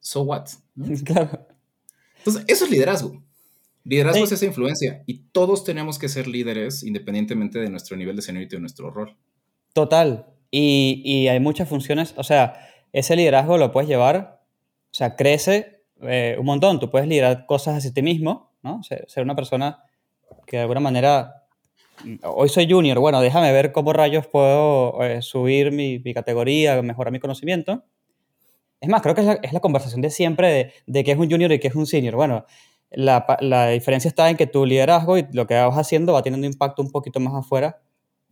so 0.00 0.22
what? 0.22 0.48
Claro. 1.04 1.46
Entonces, 2.18 2.44
eso 2.48 2.64
es 2.64 2.70
liderazgo. 2.72 3.22
Liderazgo 3.84 4.24
es 4.24 4.32
esa 4.32 4.46
influencia 4.46 5.04
y 5.06 5.20
todos 5.30 5.62
tenemos 5.62 5.96
que 5.96 6.08
ser 6.08 6.26
líderes 6.26 6.82
independientemente 6.82 7.60
de 7.60 7.70
nuestro 7.70 7.96
nivel 7.96 8.16
de 8.16 8.22
seniority 8.22 8.56
o 8.56 8.60
nuestro 8.60 8.90
rol. 8.90 9.16
Total. 9.74 10.26
Y, 10.50 11.00
y, 11.04 11.28
hay 11.28 11.38
muchas 11.38 11.68
funciones, 11.68 12.14
o 12.16 12.24
sea, 12.24 12.54
ese 12.92 13.14
liderazgo 13.14 13.58
lo 13.58 13.70
puedes 13.70 13.88
llevar, 13.88 14.42
o 14.90 14.94
sea, 14.94 15.14
crece 15.14 15.84
eh, 16.02 16.36
un 16.36 16.46
montón. 16.46 16.80
Tú 16.80 16.90
puedes 16.90 17.06
liderar 17.06 17.46
cosas 17.46 17.76
hacia 17.78 17.92
ti 17.92 18.02
mismo, 18.02 18.56
¿no? 18.62 18.82
Ser, 18.82 19.04
ser 19.08 19.22
una 19.22 19.36
persona 19.36 19.84
que 20.46 20.56
de 20.56 20.62
alguna 20.62 20.80
manera 20.80 21.37
hoy 22.22 22.48
soy 22.48 22.70
junior, 22.70 22.98
bueno, 22.98 23.20
déjame 23.20 23.52
ver 23.52 23.72
cómo 23.72 23.92
rayos 23.92 24.26
puedo 24.26 25.02
eh, 25.02 25.22
subir 25.22 25.72
mi, 25.72 26.00
categoría, 26.12 26.80
mejorar 26.82 27.12
mi 27.12 27.20
conocimiento. 27.20 27.84
Es 28.80 28.88
más, 28.88 29.02
creo 29.02 29.14
que 29.14 29.38
es 29.42 29.52
la, 29.52 29.60
conversación 29.60 30.00
de 30.02 30.10
siempre 30.10 30.48
de, 30.52 30.72
de, 30.86 31.04
qué 31.04 31.12
es 31.12 31.18
un 31.18 31.30
junior 31.30 31.50
y 31.52 31.58
qué 31.58 31.68
es 31.68 31.74
un 31.74 31.86
senior. 31.86 32.14
Bueno, 32.14 32.44
la, 32.90 33.68
diferencia 33.70 34.08
está 34.08 34.30
en 34.30 34.36
que 34.36 34.46
tu 34.46 34.64
liderazgo 34.64 35.18
y 35.18 35.26
lo 35.32 35.46
que 35.46 35.54
vas 35.54 35.76
haciendo 35.76 36.12
va 36.12 36.22
teniendo 36.22 36.46
impacto 36.46 36.82
un 36.82 36.90
poquito 36.90 37.20
más 37.20 37.34
afuera, 37.34 37.82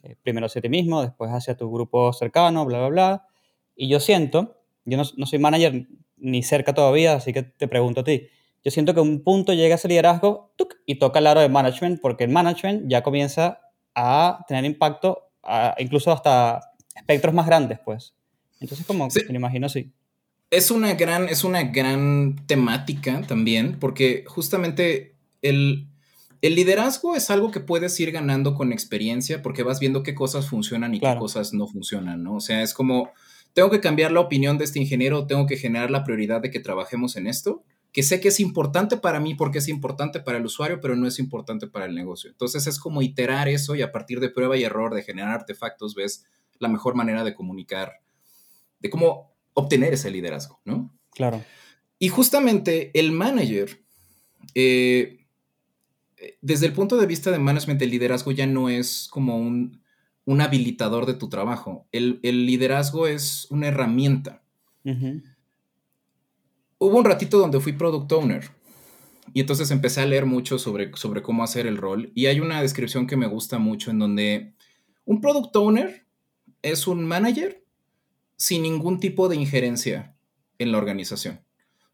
eh, 0.02 0.16
primero 0.22 0.46
hacia 0.46 0.62
ti 0.62 0.68
mismo, 0.68 1.02
después 1.02 1.30
hacia 1.30 1.56
tu 1.56 1.70
grupo 1.70 2.12
cercano, 2.12 2.64
bla, 2.64 2.78
bla, 2.78 2.88
bla. 2.88 3.26
Y 3.74 3.88
yo 3.88 4.00
siento, 4.00 4.62
yo 4.84 4.96
no, 4.96 5.04
soy 5.04 5.38
manager 5.38 5.86
ni 6.16 6.42
cerca 6.42 6.72
todavía, 6.72 7.14
así 7.14 7.32
que 7.32 7.42
te 7.42 7.68
pregunto 7.68 8.00
a 8.00 8.04
ti, 8.04 8.28
yo 8.66 8.72
siento 8.72 8.94
que 8.94 9.00
un 9.00 9.22
punto 9.22 9.54
llega 9.54 9.76
ese 9.76 9.86
liderazgo 9.86 10.52
y 10.86 10.96
toca 10.96 11.20
el 11.20 11.28
aro 11.28 11.40
de 11.40 11.48
management, 11.48 12.00
porque 12.00 12.24
el 12.24 12.30
management 12.30 12.90
ya 12.90 13.04
comienza 13.04 13.60
a 13.94 14.44
tener 14.48 14.64
impacto 14.64 15.30
incluso 15.78 16.10
hasta 16.10 16.72
espectros 16.96 17.32
más 17.32 17.46
grandes, 17.46 17.78
pues. 17.84 18.16
Entonces, 18.58 18.84
como 18.84 19.06
me 19.28 19.36
imagino, 19.36 19.68
sí. 19.68 19.92
Es 20.50 20.72
una 20.72 20.94
gran, 20.94 21.28
es 21.28 21.44
una 21.44 21.62
gran 21.62 22.44
temática 22.48 23.22
también, 23.28 23.78
porque 23.78 24.24
justamente 24.26 25.14
el, 25.42 25.86
el 26.42 26.56
liderazgo 26.56 27.14
es 27.14 27.30
algo 27.30 27.52
que 27.52 27.60
puedes 27.60 28.00
ir 28.00 28.10
ganando 28.10 28.56
con 28.56 28.72
experiencia, 28.72 29.42
porque 29.42 29.62
vas 29.62 29.78
viendo 29.78 30.02
qué 30.02 30.16
cosas 30.16 30.48
funcionan 30.48 30.92
y 30.92 30.98
qué 30.98 31.14
cosas 31.16 31.54
no 31.54 31.68
funcionan, 31.68 32.24
¿no? 32.24 32.34
O 32.34 32.40
sea, 32.40 32.62
es 32.62 32.74
como, 32.74 33.10
tengo 33.54 33.70
que 33.70 33.78
cambiar 33.78 34.10
la 34.10 34.18
opinión 34.18 34.58
de 34.58 34.64
este 34.64 34.80
ingeniero, 34.80 35.28
tengo 35.28 35.46
que 35.46 35.56
generar 35.56 35.92
la 35.92 36.02
prioridad 36.02 36.40
de 36.40 36.50
que 36.50 36.58
trabajemos 36.58 37.14
en 37.14 37.28
esto 37.28 37.62
que 37.96 38.02
sé 38.02 38.20
que 38.20 38.28
es 38.28 38.40
importante 38.40 38.98
para 38.98 39.20
mí 39.20 39.34
porque 39.34 39.56
es 39.56 39.68
importante 39.68 40.20
para 40.20 40.36
el 40.36 40.44
usuario, 40.44 40.82
pero 40.82 40.96
no 40.96 41.06
es 41.06 41.18
importante 41.18 41.66
para 41.66 41.86
el 41.86 41.94
negocio. 41.94 42.28
Entonces 42.28 42.66
es 42.66 42.78
como 42.78 43.00
iterar 43.00 43.48
eso 43.48 43.74
y 43.74 43.80
a 43.80 43.90
partir 43.90 44.20
de 44.20 44.28
prueba 44.28 44.54
y 44.58 44.64
error, 44.64 44.94
de 44.94 45.02
generar 45.02 45.30
artefactos, 45.30 45.94
ves 45.94 46.26
la 46.58 46.68
mejor 46.68 46.94
manera 46.94 47.24
de 47.24 47.34
comunicar, 47.34 48.02
de 48.80 48.90
cómo 48.90 49.34
obtener 49.54 49.94
ese 49.94 50.10
liderazgo, 50.10 50.60
¿no? 50.66 50.94
Claro. 51.10 51.42
Y 51.98 52.08
justamente 52.08 52.90
el 52.92 53.12
manager, 53.12 53.82
eh, 54.54 55.26
desde 56.42 56.66
el 56.66 56.74
punto 56.74 56.98
de 56.98 57.06
vista 57.06 57.30
de 57.30 57.38
management, 57.38 57.80
el 57.80 57.92
liderazgo 57.92 58.30
ya 58.30 58.46
no 58.46 58.68
es 58.68 59.08
como 59.10 59.38
un, 59.38 59.80
habilitador 60.38 61.06
de 61.06 61.14
tu 61.14 61.30
trabajo. 61.30 61.88
El, 61.92 62.20
liderazgo 62.20 63.06
es 63.06 63.46
una 63.48 63.68
herramienta 63.68 64.42
hubo 66.78 66.98
un 66.98 67.04
ratito 67.04 67.38
donde 67.38 67.60
fui 67.60 67.72
product 67.72 68.10
owner. 68.12 68.50
Y 69.34 69.40
entonces 69.40 69.70
empecé 69.70 70.00
a 70.00 70.06
leer 70.06 70.24
mucho 70.26 70.58
sobre, 70.58 70.94
sobre 70.94 71.22
cómo 71.22 71.42
hacer 71.42 71.66
el 71.66 71.76
rol. 71.76 72.12
Y 72.14 72.26
hay 72.26 72.40
una 72.40 72.62
descripción 72.62 73.06
que 73.06 73.16
me 73.16 73.26
gusta 73.26 73.58
mucho 73.58 73.90
en 73.90 73.98
donde 73.98 74.54
un 75.04 75.20
product 75.20 75.54
owner 75.56 76.06
es 76.62 76.86
un 76.86 77.04
manager 77.04 77.62
sin 78.36 78.62
ningún 78.62 79.00
tipo 79.00 79.28
de 79.28 79.36
injerencia 79.36 80.16
en 80.58 80.72
la 80.72 80.78
organización. 80.78 81.40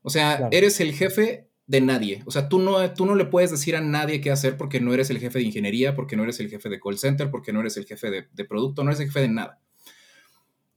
O 0.03 0.11
sea, 0.11 0.49
eres 0.51 0.81
el 0.81 0.93
jefe 0.93 1.49
de 1.67 1.81
nadie. 1.81 2.23
O 2.27 2.31
sea, 2.31 2.49
tú 2.49 2.59
no, 2.59 2.93
tú 2.93 3.07
no 3.07 3.15
le 3.15 3.25
puedes 3.25 3.51
decir 3.51 3.77
a 3.77 3.81
nadie 3.81 4.21
qué 4.21 4.31
hacer 4.31 4.57
porque 4.57 4.81
no 4.81 4.93
eres 4.93 5.11
el 5.11 5.19
jefe 5.19 5.39
de 5.39 5.45
ingeniería, 5.45 5.95
porque 5.95 6.17
no 6.17 6.25
eres 6.25 6.41
el 6.41 6.51
jefe 6.51 6.69
de 6.69 6.81
call 6.81 6.99
center, 6.99 7.31
porque 7.31 7.53
no 7.53 7.61
eres 7.61 7.77
el 7.77 7.87
jefe 7.87 8.11
de, 8.11 8.27
de 8.33 8.45
producto, 8.45 8.83
no 8.83 8.91
eres 8.91 9.01
el 9.01 9.07
jefe 9.07 9.21
de 9.21 9.29
nada. 9.29 9.61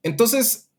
Entonces, 0.03 0.69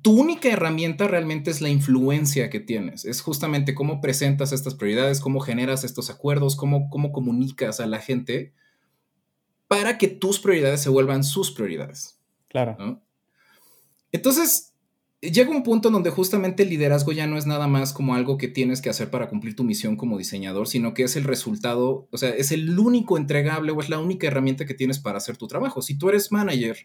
tu 0.00 0.18
única 0.18 0.48
herramienta 0.48 1.06
realmente 1.06 1.50
es 1.50 1.60
la 1.60 1.68
influencia 1.68 2.48
que 2.48 2.60
tienes. 2.60 3.04
Es 3.04 3.20
justamente 3.20 3.74
cómo 3.74 4.00
presentas 4.00 4.52
estas 4.52 4.74
prioridades, 4.74 5.20
cómo 5.20 5.40
generas 5.40 5.84
estos 5.84 6.08
acuerdos, 6.08 6.56
cómo, 6.56 6.88
cómo 6.88 7.12
comunicas 7.12 7.78
a 7.78 7.86
la 7.86 7.98
gente 7.98 8.52
para 9.68 9.98
que 9.98 10.08
tus 10.08 10.38
prioridades 10.38 10.80
se 10.80 10.88
vuelvan 10.88 11.24
sus 11.24 11.50
prioridades. 11.50 12.18
Claro. 12.48 13.00
Entonces, 14.12 14.74
llega 15.20 15.50
un 15.50 15.62
punto 15.62 15.90
donde 15.90 16.10
justamente 16.10 16.64
el 16.64 16.70
liderazgo 16.70 17.12
ya 17.12 17.26
no 17.26 17.38
es 17.38 17.46
nada 17.46 17.68
más 17.68 17.92
como 17.92 18.14
algo 18.14 18.36
que 18.36 18.48
tienes 18.48 18.82
que 18.82 18.90
hacer 18.90 19.08
para 19.08 19.28
cumplir 19.28 19.54
tu 19.54 19.64
misión 19.64 19.96
como 19.96 20.18
diseñador, 20.18 20.68
sino 20.68 20.94
que 20.94 21.04
es 21.04 21.16
el 21.16 21.24
resultado, 21.24 22.08
o 22.10 22.18
sea, 22.18 22.30
es 22.30 22.50
el 22.50 22.78
único 22.78 23.16
entregable 23.16 23.72
o 23.72 23.80
es 23.80 23.88
la 23.88 24.00
única 24.00 24.26
herramienta 24.26 24.66
que 24.66 24.74
tienes 24.74 24.98
para 24.98 25.18
hacer 25.18 25.36
tu 25.36 25.46
trabajo. 25.46 25.80
Si 25.80 25.96
tú 25.96 26.08
eres 26.08 26.32
manager 26.32 26.76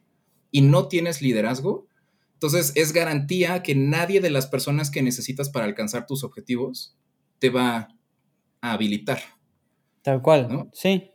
y 0.51 0.61
no 0.61 0.87
tienes 0.87 1.21
liderazgo, 1.21 1.87
entonces, 2.37 2.71
es 2.75 2.93
garantía 2.93 3.63
que 3.63 3.73
nadie 3.73 4.21
de 4.21 4.29
las 4.29 4.45
personas 4.45 4.91
que 4.91 5.01
necesitas 5.01 5.49
para 5.49 5.65
alcanzar 5.65 6.05
tus 6.05 6.23
objetivos 6.23 6.95
te 7.39 7.49
va 7.49 7.87
a 8.61 8.73
habilitar. 8.73 9.17
Tal 10.03 10.21
cual, 10.21 10.69
sí. 10.71 11.09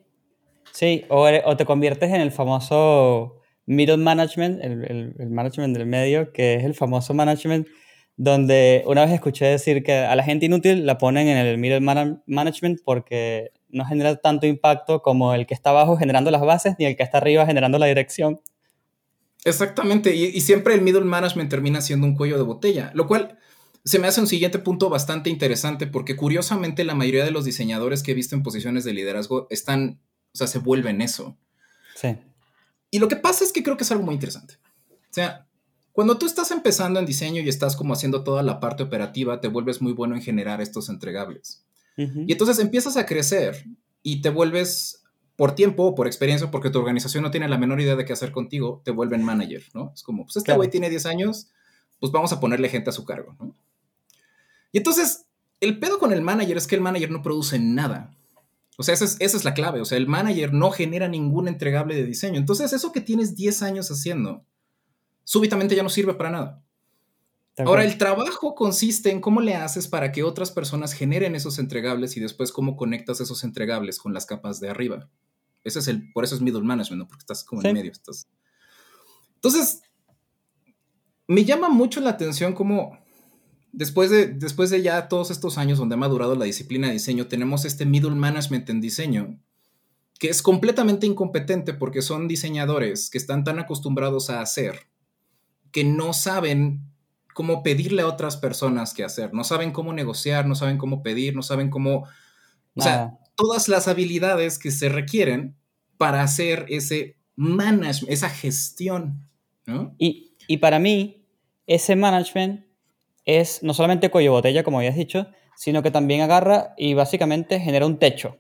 Sí, 0.73 1.05
o, 1.09 1.57
te 1.57 1.65
conviertes 1.65 2.11
en 2.11 2.21
el 2.21 2.33
famoso 2.33 3.41
middle 3.67 3.99
management, 3.99 4.65
el, 4.65 5.15
el, 5.17 5.31
management 5.31 5.77
del 5.77 5.87
medio, 5.87 6.33
que 6.33 6.57
es 6.57 6.65
el 6.65 6.75
famoso 6.75 7.15
management 7.15 7.69
donde 8.17 8.83
una 8.87 9.05
vez 9.05 9.15
escuché 9.15 9.45
decir 9.45 9.85
que 9.85 9.95
a 9.95 10.17
la 10.17 10.25
gente 10.25 10.47
inútil 10.47 10.87
la 10.87 10.99
ponen 10.99 11.29
en 11.29 11.39
el 11.39 11.57
middle 11.57 11.81
management 12.27 12.81
porque 12.85 13.53
no 13.69 13.85
genera 13.85 14.17
tanto 14.17 14.49
impacto 14.49 15.03
como 15.03 15.35
el 15.35 15.47
que 15.47 15.55
está 15.55 15.71
abajo 15.71 15.97
generando 15.97 16.33
las 16.33 16.43
bases 16.43 16.75
ni 16.81 16.87
el 16.87 16.97
que 16.97 17.05
está 17.05 17.19
arriba 17.19 17.47
generando 17.47 17.79
la 17.79 17.87
dirección. 17.87 18.41
Exactamente, 19.45 20.15
y, 20.15 20.41
siempre 20.41 20.75
el 20.75 20.83
middle 20.83 21.05
management 21.05 21.51
termina 21.51 21.81
siendo 21.81 22.07
un 22.07 22.15
cuello 22.15 22.37
de 22.37 22.45
botella, 22.45 22.93
lo 22.95 23.09
cual 23.09 23.39
se 23.85 23.99
me 23.99 24.07
hace 24.07 24.21
un 24.21 24.29
siguiente 24.29 24.61
punto 24.61 24.89
bastante 24.89 25.31
interesante 25.31 25.89
porque 25.89 26.15
curiosamente 26.15 26.85
la 26.85 26.95
mayoría 26.95 27.25
de 27.25 27.33
los 27.33 27.45
diseñadores 27.45 28.03
que 28.03 28.13
he 28.13 28.15
visto 28.15 28.37
en 28.37 28.45
posiciones 28.45 28.85
de 28.85 28.93
liderazgo 28.93 29.49
están, 29.51 30.01
o 30.33 30.39
sea, 30.39 30.47
se 30.47 30.61
vuelven 30.61 31.01
eso. 31.01 31.37
Sí. 31.97 32.17
Y 32.93 33.01
lo 33.01 33.09
que 33.09 33.17
pasa 33.17 33.43
es 33.43 33.53
que 33.53 33.65
creo 33.65 33.77
que 33.77 33.83
es 33.83 33.91
algo 33.91 34.05
muy 34.05 34.15
interesante. 34.15 34.59
O 34.89 35.15
sea, 35.15 35.49
Cuando 35.93 36.17
tú 36.17 36.25
estás 36.25 36.51
empezando 36.53 37.01
en 37.01 37.07
diseño 37.07 37.43
y 37.43 37.49
estás 37.49 37.77
como 37.77 37.93
haciendo 37.93 38.25
toda 38.25 38.43
la 38.43 38.61
parte 38.61 38.83
operativa, 38.83 39.41
te 39.41 39.49
vuelves 39.49 39.83
muy 39.83 39.93
bueno 39.93 40.15
en 40.15 40.23
generar 40.23 40.61
estos 40.61 40.89
entregables. 40.89 41.65
Y 41.97 42.33
entonces 42.33 42.59
empiezas 42.59 42.97
a 42.97 43.05
crecer 43.05 43.67
y 44.03 44.23
te 44.23 44.31
vuelves 44.31 45.02
por 45.37 45.55
tiempo 45.55 45.85
o 45.85 45.95
por 45.95 46.07
experiencia, 46.07 46.51
porque 46.51 46.71
tu 46.71 46.79
organización 46.79 47.23
no 47.23 47.31
tiene 47.31 47.49
la 47.49 47.59
menor 47.59 47.81
idea 47.81 47.97
de 47.97 48.05
qué 48.05 48.13
hacer 48.13 48.33
contigo, 48.33 48.83
te 48.85 48.91
vuelven 48.91 49.23
manager, 49.23 49.65
¿no? 49.75 49.93
Es 49.95 50.03
como, 50.03 50.25
pues 50.25 50.37
este 50.37 50.55
güey 50.55 50.71
tiene 50.71 50.91
10 50.91 51.07
años, 51.07 51.51
pues 51.99 52.13
vamos 52.13 52.33
a 52.33 52.41
ponerle 52.41 52.69
gente 52.69 52.91
a 52.91 52.93
su 52.93 53.05
cargo, 53.05 53.37
¿no? 53.39 53.57
Y 54.73 54.79
entonces, 54.79 55.27
el 55.61 55.79
pedo 55.79 55.99
con 55.99 56.13
el 56.13 56.23
manager 56.23 56.57
es 56.57 56.67
que 56.67 56.75
el 56.75 56.81
manager 56.81 57.11
no 57.11 57.23
produce 57.23 57.59
nada. 57.59 58.17
O 58.79 58.83
sea, 58.83 58.95
esa 58.95 59.05
es, 59.05 59.17
esa 59.21 59.37
es 59.37 59.45
la 59.45 59.55
clave. 59.55 59.81
O 59.81 59.85
sea, 59.85 59.99
el 59.99 60.09
manager 60.09 60.53
no 60.53 60.71
genera 60.71 61.09
ningún 61.09 61.47
entregable 61.47 61.95
de 61.95 62.05
diseño. 62.05 62.39
Entonces, 62.39 62.73
eso 62.73 62.91
que 62.91 63.03
tienes 63.03 63.37
10 63.37 63.63
años 63.63 63.91
haciendo, 63.91 64.45
súbitamente 65.25 65.77
ya 65.77 65.83
no 65.83 65.91
sirve 65.91 66.15
para 66.15 66.31
nada. 66.31 66.65
Ahora, 67.59 67.85
el 67.85 67.99
trabajo 67.99 68.55
consiste 68.55 69.11
en 69.11 69.21
cómo 69.21 69.41
le 69.41 69.55
haces 69.55 69.87
para 69.87 70.11
que 70.11 70.23
otras 70.23 70.51
personas 70.51 70.95
generen 70.95 71.35
esos 71.35 71.59
entregables 71.59 72.17
y 72.17 72.21
después 72.21 72.51
cómo 72.51 72.77
conectas 72.77 73.21
esos 73.21 73.45
entregables 73.45 73.99
con 73.99 74.15
las 74.15 74.25
capas 74.25 74.59
de 74.59 74.71
arriba. 74.71 75.11
Ese 75.63 75.81
es 75.81 75.89
el, 75.89 76.11
por 76.13 76.25
eso 76.25 76.35
es 76.35 76.41
middle 76.41 76.63
management, 76.63 77.03
¿no? 77.03 77.09
Porque 77.09 77.21
estás 77.21 77.45
como 77.45 77.63
en 77.63 77.75
medio. 77.75 77.93
Estás... 77.93 78.27
Entonces, 79.35 79.83
me 81.27 81.45
llama 81.45 81.69
mucho 81.69 82.01
la 82.01 82.11
atención 82.11 82.55
cómo 82.55 82.99
después 83.73 84.11
de, 84.11 84.29
después 84.29 84.71
de 84.71 84.83
ya 84.83 85.09
todos 85.09 85.31
estos 85.31 85.59
años 85.59 85.79
donde 85.79 85.95
ha 85.95 85.99
madurado 85.99 86.35
la 86.37 86.45
disciplina 86.45 86.87
de 86.87 86.95
diseño, 86.95 87.27
tenemos 87.27 87.65
este 87.65 87.87
middle 87.87 88.15
management 88.15 88.69
en 88.71 88.81
diseño 88.81 89.39
que 90.19 90.29
es 90.29 90.41
completamente 90.41 91.07
incompetente 91.07 91.75
porque 91.75 92.01
son 92.01 92.29
diseñadores 92.29 93.11
que 93.11 93.19
están 93.19 93.43
tan 93.43 93.59
acostumbrados 93.59 94.31
a 94.31 94.41
hacer 94.41 94.87
que 95.73 95.83
no 95.83 96.13
saben 96.13 96.92
cómo 97.33 97.63
pedirle 97.63 98.03
a 98.03 98.07
otras 98.07 98.37
personas 98.37 98.95
qué 98.95 99.05
hacer, 99.05 99.33
no 99.33 99.45
saben 99.45 99.73
cómo 99.73 99.93
negociar, 99.93 100.47
no 100.47 100.55
saben 100.55 100.79
cómo 100.79 101.03
pedir, 101.03 101.35
no 101.35 101.43
saben 101.43 101.71
cómo, 101.71 102.07
o 102.75 102.83
sea, 102.83 103.19
todas 103.35 103.69
las 103.69 103.89
habilidades 103.89 104.59
que 104.59 104.71
se 104.71 104.89
requieren 104.89 105.57
para 105.97 106.23
hacer 106.23 106.67
ese 106.69 107.17
management, 107.37 108.13
esa 108.13 108.29
gestión, 108.29 109.29
¿no? 109.67 109.95
Y, 109.99 110.35
y 110.47 110.59
para 110.59 110.79
mí, 110.79 111.25
ese 111.67 111.97
management 111.97 112.65
es 113.25 113.63
no 113.63 113.75
solamente 113.75 114.11
cuello 114.11 114.33
botella, 114.33 114.65
como 114.65 114.79
habías 114.79 114.97
dicho, 114.97 115.29
sino 115.57 115.83
que 115.83 115.91
también 115.91 116.21
agarra 116.23 116.75
y 116.77 116.95
básicamente 116.95 117.61
genera 117.61 117.87
un 117.87 117.99
techo. 117.99 118.39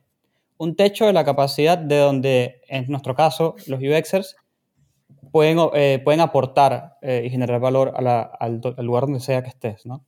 Un 0.58 0.76
techo 0.76 1.06
de 1.06 1.12
la 1.12 1.24
capacidad 1.24 1.78
de 1.78 1.96
donde, 1.98 2.60
en 2.68 2.86
nuestro 2.88 3.14
caso, 3.14 3.56
los 3.66 3.80
UXers 3.80 4.36
pueden, 5.32 5.58
eh, 5.74 6.00
pueden 6.04 6.20
aportar 6.20 6.98
eh, 7.02 7.24
y 7.26 7.30
generar 7.30 7.58
valor 7.58 7.94
al, 7.96 8.60
lugar 8.78 9.04
donde 9.04 9.20
sea 9.20 9.42
que 9.42 9.48
estés, 9.48 9.84
¿no? 9.86 10.04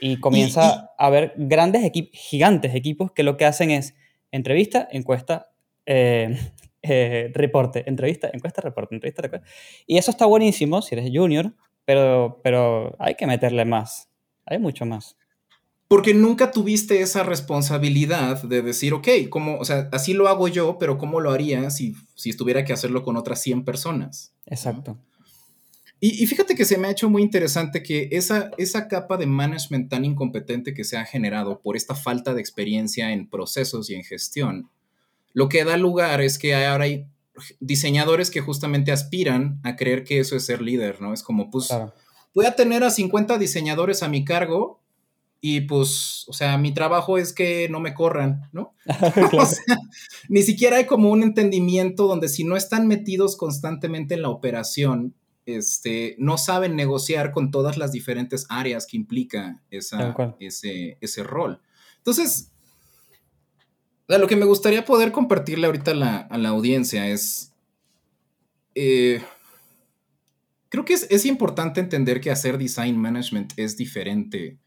Y 0.00 0.18
comienza 0.18 0.90
a 0.98 1.06
haber 1.06 1.34
grandes 1.36 1.84
equipos, 1.84 2.18
gigantes 2.18 2.74
equipos 2.74 3.12
que 3.12 3.22
lo 3.22 3.36
que 3.36 3.44
hacen 3.44 3.70
es 3.70 3.94
entrevista, 4.32 4.88
encuesta, 4.90 5.50
eh, 5.86 6.36
reporte, 7.34 7.88
entrevista, 7.88 8.28
encuesta, 8.32 8.62
reporte, 8.62 8.94
entrevista, 8.94 9.22
reporte. 9.22 9.46
Y 9.86 9.98
eso 9.98 10.10
está 10.10 10.26
buenísimo 10.26 10.82
si 10.82 10.94
eres 10.94 11.10
junior, 11.12 11.54
pero, 11.84 12.40
pero 12.42 12.96
hay 12.98 13.14
que 13.14 13.26
meterle 13.26 13.64
más, 13.64 14.10
hay 14.44 14.58
mucho 14.58 14.84
más. 14.84 15.16
Porque 15.88 16.14
nunca 16.14 16.50
tuviste 16.50 17.00
esa 17.00 17.22
responsabilidad 17.22 18.42
de 18.42 18.62
decir, 18.62 18.92
ok, 18.92 19.08
como, 19.30 19.58
o 19.58 19.64
sea, 19.64 19.88
así 19.92 20.14
lo 20.14 20.28
hago 20.28 20.48
yo, 20.48 20.78
pero 20.78 20.98
¿cómo 20.98 21.20
lo 21.20 21.30
haría 21.30 21.70
si, 21.70 21.94
si 22.16 22.30
estuviera 22.30 22.64
que 22.64 22.72
hacerlo 22.72 23.04
con 23.04 23.16
otras 23.16 23.40
100 23.42 23.64
personas? 23.64 24.32
Exacto. 24.46 24.98
Y, 25.98 26.26
fíjate 26.26 26.54
que 26.54 26.66
se 26.66 26.76
me 26.76 26.88
ha 26.88 26.90
hecho 26.90 27.08
muy 27.08 27.22
interesante 27.22 27.82
que 27.82 28.10
esa, 28.12 28.50
esa 28.58 28.86
capa 28.86 29.16
de 29.16 29.26
management 29.26 29.88
tan 29.88 30.04
incompetente 30.04 30.74
que 30.74 30.84
se 30.84 30.98
ha 30.98 31.06
generado 31.06 31.60
por 31.60 31.74
esta 31.74 31.94
falta 31.94 32.34
de 32.34 32.40
experiencia 32.40 33.12
en 33.12 33.28
procesos 33.28 33.88
y 33.88 33.94
en 33.94 34.04
gestión, 34.04 34.68
lo 35.32 35.48
que 35.48 35.64
da 35.64 35.78
lugar 35.78 36.20
es 36.20 36.38
que 36.38 36.54
ahora 36.54 36.84
hay 36.84 37.06
diseñadores 37.60 38.30
que 38.30 38.42
justamente 38.42 38.92
aspiran 38.92 39.58
a 39.62 39.76
creer 39.76 40.04
que 40.04 40.20
eso 40.20 40.36
es 40.36 40.44
ser 40.44 40.60
líder, 40.60 41.00
¿no? 41.00 41.14
Es 41.14 41.22
como, 41.22 41.50
pues, 41.50 41.68
voy 42.34 42.44
a 42.44 42.56
tener 42.56 42.84
a 42.84 42.90
50 42.90 43.38
diseñadores 43.38 44.02
a 44.02 44.08
mi 44.08 44.22
cargo 44.22 44.80
y 45.40 45.62
pues, 45.62 46.24
o 46.28 46.32
sea, 46.32 46.58
mi 46.58 46.72
trabajo 46.72 47.18
es 47.18 47.32
que 47.32 47.68
no 47.68 47.80
me 47.80 47.94
corran, 47.94 48.48
¿no? 48.52 48.74
o 49.32 49.46
sea, 49.46 49.76
ni 50.28 50.42
siquiera 50.42 50.78
hay 50.78 50.86
como 50.86 51.10
un 51.10 51.22
entendimiento 51.22 52.06
donde 52.06 52.28
si 52.28 52.44
no 52.44 52.56
están 52.56 52.88
metidos 52.88 53.36
constantemente 53.36 54.14
en 54.14 54.22
la 54.22 54.30
operación, 54.30 55.14
este, 55.44 56.16
no 56.18 56.38
saben 56.38 56.74
negociar 56.74 57.30
con 57.30 57.50
todas 57.50 57.78
las 57.78 57.92
diferentes 57.92 58.46
áreas 58.48 58.86
que 58.86 58.96
implica 58.96 59.62
esa, 59.70 60.16
ese, 60.40 60.98
ese 61.00 61.22
rol. 61.22 61.60
Entonces, 61.98 62.50
lo 64.08 64.26
que 64.26 64.36
me 64.36 64.44
gustaría 64.44 64.84
poder 64.84 65.12
compartirle 65.12 65.66
ahorita 65.66 65.92
a 65.92 65.94
la, 65.94 66.16
a 66.16 66.38
la 66.38 66.48
audiencia 66.48 67.08
es, 67.08 67.52
eh, 68.74 69.22
creo 70.68 70.84
que 70.84 70.94
es, 70.94 71.06
es 71.10 71.24
importante 71.24 71.80
entender 71.80 72.20
que 72.20 72.32
hacer 72.32 72.58
design 72.58 72.98
management 72.98 73.52
es 73.56 73.76
diferente 73.76 74.58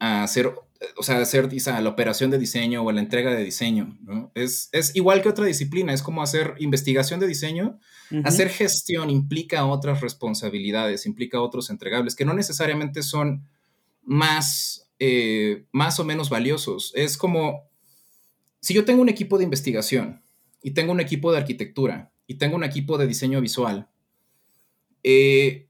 a 0.00 0.24
hacer, 0.24 0.52
o 0.96 1.02
sea, 1.02 1.18
hacer 1.18 1.48
la 1.66 1.88
operación 1.88 2.30
de 2.30 2.38
diseño 2.38 2.82
o 2.82 2.90
la 2.90 3.00
entrega 3.00 3.32
de 3.32 3.44
diseño, 3.44 3.98
¿no? 4.00 4.32
Es, 4.34 4.70
es 4.72 4.96
igual 4.96 5.22
que 5.22 5.28
otra 5.28 5.44
disciplina, 5.44 5.92
es 5.92 6.02
como 6.02 6.22
hacer 6.22 6.54
investigación 6.58 7.20
de 7.20 7.28
diseño, 7.28 7.78
hacer 8.24 8.48
gestión 8.48 9.10
implica 9.10 9.64
otras 9.66 10.00
responsabilidades, 10.00 11.06
implica 11.06 11.40
otros 11.40 11.70
entregables 11.70 12.16
que 12.16 12.24
no 12.24 12.34
necesariamente 12.34 13.02
son 13.02 13.46
más, 14.02 14.90
eh, 14.98 15.66
más 15.70 16.00
o 16.00 16.04
menos 16.04 16.30
valiosos. 16.30 16.92
Es 16.96 17.16
como, 17.16 17.68
si 18.60 18.74
yo 18.74 18.84
tengo 18.84 19.02
un 19.02 19.10
equipo 19.10 19.36
de 19.38 19.44
investigación 19.44 20.24
y 20.62 20.72
tengo 20.72 20.92
un 20.92 21.00
equipo 21.00 21.30
de 21.30 21.38
arquitectura 21.38 22.10
y 22.26 22.36
tengo 22.36 22.56
un 22.56 22.64
equipo 22.64 22.96
de 22.96 23.06
diseño 23.06 23.40
visual, 23.40 23.90
eh, 25.02 25.69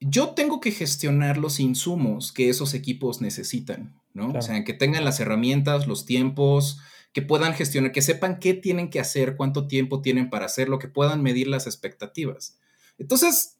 yo 0.00 0.30
tengo 0.30 0.60
que 0.60 0.72
gestionar 0.72 1.38
los 1.38 1.60
insumos 1.60 2.32
que 2.32 2.48
esos 2.48 2.74
equipos 2.74 3.20
necesitan, 3.20 4.00
¿no? 4.12 4.30
O 4.32 4.42
sea, 4.42 4.62
que 4.64 4.74
tengan 4.74 5.04
las 5.04 5.20
herramientas, 5.20 5.86
los 5.86 6.04
tiempos, 6.04 6.80
que 7.12 7.22
puedan 7.22 7.54
gestionar, 7.54 7.92
que 7.92 8.02
sepan 8.02 8.38
qué 8.38 8.52
tienen 8.52 8.90
que 8.90 9.00
hacer, 9.00 9.36
cuánto 9.36 9.66
tiempo 9.66 10.02
tienen 10.02 10.28
para 10.28 10.46
hacerlo, 10.46 10.78
que 10.78 10.88
puedan 10.88 11.22
medir 11.22 11.48
las 11.48 11.66
expectativas. 11.66 12.58
Entonces, 12.98 13.56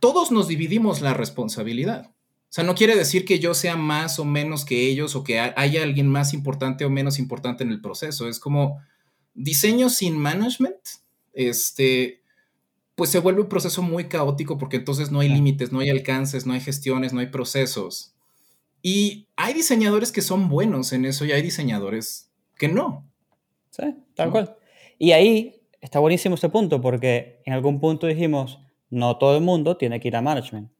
todos 0.00 0.32
nos 0.32 0.48
dividimos 0.48 1.00
la 1.02 1.14
responsabilidad. 1.14 2.10
O 2.48 2.52
sea, 2.56 2.64
no 2.64 2.74
quiere 2.74 2.96
decir 2.96 3.24
que 3.24 3.38
yo 3.38 3.54
sea 3.54 3.76
más 3.76 4.18
o 4.18 4.24
menos 4.24 4.64
que 4.64 4.88
ellos 4.88 5.14
o 5.14 5.24
que 5.24 5.38
haya 5.38 5.82
alguien 5.82 6.08
más 6.08 6.32
importante 6.32 6.84
o 6.84 6.90
menos 6.90 7.18
importante 7.18 7.64
en 7.64 7.70
el 7.70 7.80
proceso. 7.80 8.28
Es 8.28 8.40
como 8.40 8.80
diseño 9.34 9.88
sin 9.88 10.18
management, 10.18 10.80
este, 11.32 12.22
pues 12.96 13.10
se 13.10 13.20
vuelve 13.20 13.42
un 13.42 13.48
proceso 13.48 13.82
muy 13.82 14.08
caótico 14.08 14.58
porque 14.58 14.78
entonces 14.78 15.12
no 15.12 15.20
hay 15.20 15.28
límites, 15.28 15.70
no 15.70 15.80
hay 15.80 15.90
alcances, 15.90 16.46
no 16.46 16.54
hay 16.54 16.60
gestiones, 16.60 17.12
no 17.12 17.20
hay 17.20 17.26
procesos. 17.26 18.14
Y 18.82 19.28
hay 19.36 19.52
diseñadores 19.52 20.12
que 20.12 20.22
son 20.22 20.48
buenos 20.48 20.92
en 20.92 21.04
eso 21.04 21.26
y 21.26 21.32
hay 21.32 21.42
diseñadores 21.42 22.32
que 22.56 22.68
no. 22.68 23.06
Sí, 23.70 23.94
tal 24.14 24.30
cual. 24.30 24.56
Y 24.98 25.12
ahí 25.12 25.60
está 25.82 25.98
buenísimo 25.98 26.36
este 26.36 26.48
punto 26.48 26.80
porque 26.80 27.42
en 27.44 27.52
algún 27.52 27.80
punto 27.80 28.06
dijimos, 28.06 28.60
no 28.88 29.18
todo 29.18 29.36
el 29.36 29.42
mundo 29.42 29.76
tiene 29.76 30.00
que 30.00 30.08
ir 30.08 30.16
a 30.16 30.22
management. 30.22 30.70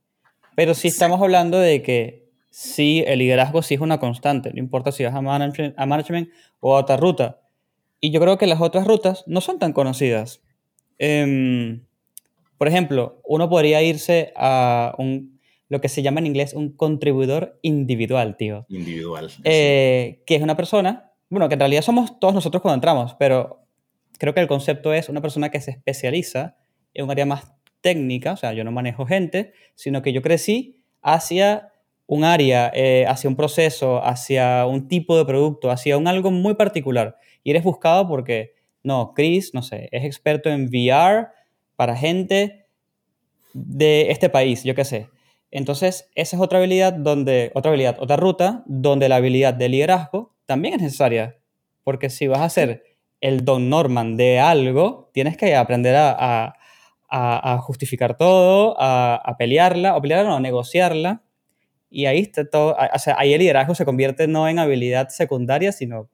Pero 0.54 0.72
sí 0.72 0.88
estamos 0.88 1.20
hablando 1.20 1.58
de 1.58 1.82
que 1.82 2.30
sí, 2.50 3.04
el 3.06 3.18
liderazgo 3.18 3.60
sí 3.60 3.74
es 3.74 3.80
una 3.82 4.00
constante, 4.00 4.54
no 4.54 4.58
importa 4.58 4.90
si 4.90 5.04
vas 5.04 5.14
a 5.14 5.20
management, 5.20 5.74
a 5.78 5.84
management 5.84 6.30
o 6.60 6.74
a 6.74 6.80
otra 6.80 6.96
ruta. 6.96 7.42
Y 8.00 8.10
yo 8.10 8.20
creo 8.20 8.38
que 8.38 8.46
las 8.46 8.62
otras 8.62 8.86
rutas 8.86 9.22
no 9.26 9.42
son 9.42 9.58
tan 9.58 9.74
conocidas. 9.74 10.40
Eh, 10.98 11.82
por 12.58 12.68
ejemplo, 12.68 13.20
uno 13.24 13.48
podría 13.48 13.82
irse 13.82 14.32
a 14.36 14.94
un, 14.98 15.40
lo 15.68 15.80
que 15.80 15.88
se 15.88 16.02
llama 16.02 16.20
en 16.20 16.26
inglés 16.26 16.54
un 16.54 16.72
contribuidor 16.76 17.58
individual, 17.62 18.36
tío. 18.36 18.66
Individual. 18.68 19.30
Eh, 19.44 20.22
que 20.26 20.36
es 20.36 20.42
una 20.42 20.56
persona, 20.56 21.12
bueno, 21.28 21.48
que 21.48 21.54
en 21.54 21.60
realidad 21.60 21.82
somos 21.82 22.18
todos 22.20 22.34
nosotros 22.34 22.62
cuando 22.62 22.76
entramos, 22.76 23.14
pero 23.18 23.66
creo 24.18 24.34
que 24.34 24.40
el 24.40 24.48
concepto 24.48 24.92
es 24.92 25.08
una 25.08 25.20
persona 25.20 25.50
que 25.50 25.60
se 25.60 25.70
especializa 25.70 26.56
en 26.94 27.04
un 27.04 27.10
área 27.10 27.26
más 27.26 27.52
técnica, 27.80 28.32
o 28.32 28.36
sea, 28.36 28.52
yo 28.52 28.64
no 28.64 28.72
manejo 28.72 29.06
gente, 29.06 29.52
sino 29.74 30.02
que 30.02 30.12
yo 30.12 30.22
crecí 30.22 30.82
hacia 31.02 31.72
un 32.06 32.24
área, 32.24 32.70
eh, 32.74 33.04
hacia 33.08 33.28
un 33.28 33.36
proceso, 33.36 34.04
hacia 34.04 34.66
un 34.66 34.88
tipo 34.88 35.16
de 35.18 35.24
producto, 35.24 35.70
hacia 35.70 35.98
un 35.98 36.06
algo 36.06 36.30
muy 36.30 36.54
particular. 36.54 37.16
Y 37.42 37.50
eres 37.50 37.64
buscado 37.64 38.08
porque, 38.08 38.54
no, 38.82 39.12
Chris, 39.14 39.52
no 39.54 39.62
sé, 39.62 39.88
es 39.92 40.04
experto 40.04 40.48
en 40.48 40.66
VR, 40.66 41.28
para 41.76 41.96
gente 41.96 42.66
de 43.54 44.10
este 44.10 44.28
país, 44.28 44.64
yo 44.64 44.74
qué 44.74 44.84
sé. 44.84 45.08
Entonces, 45.50 46.10
esa 46.14 46.36
es 46.36 46.42
otra 46.42 46.58
habilidad 46.58 46.92
donde, 46.92 47.52
otra 47.54 47.70
habilidad, 47.70 47.96
otra 48.00 48.16
ruta 48.16 48.62
donde 48.66 49.08
la 49.08 49.16
habilidad 49.16 49.54
de 49.54 49.68
liderazgo 49.68 50.34
también 50.44 50.74
es 50.74 50.82
necesaria. 50.82 51.38
Porque 51.84 52.10
si 52.10 52.26
vas 52.26 52.40
a 52.40 52.48
ser 52.48 52.82
el 53.20 53.44
Don 53.44 53.70
Norman 53.70 54.16
de 54.16 54.40
algo, 54.40 55.10
tienes 55.14 55.36
que 55.36 55.54
aprender 55.54 55.94
a, 55.96 56.56
a, 57.08 57.58
justificar 57.58 58.16
todo, 58.16 58.76
a, 58.78 59.34
pelearla, 59.38 59.96
o 59.96 60.02
pelearla, 60.02 60.30
no, 60.30 60.36
a 60.36 60.40
negociarla. 60.40 61.22
Y 61.88 62.06
ahí 62.06 62.18
está 62.18 62.48
todo, 62.48 62.76
o 62.76 62.98
sea, 62.98 63.14
ahí 63.18 63.32
el 63.32 63.38
liderazgo 63.38 63.74
se 63.74 63.84
convierte 63.84 64.26
no 64.26 64.48
en 64.48 64.58
habilidad 64.58 65.08
secundaria, 65.08 65.72
sino 65.72 66.10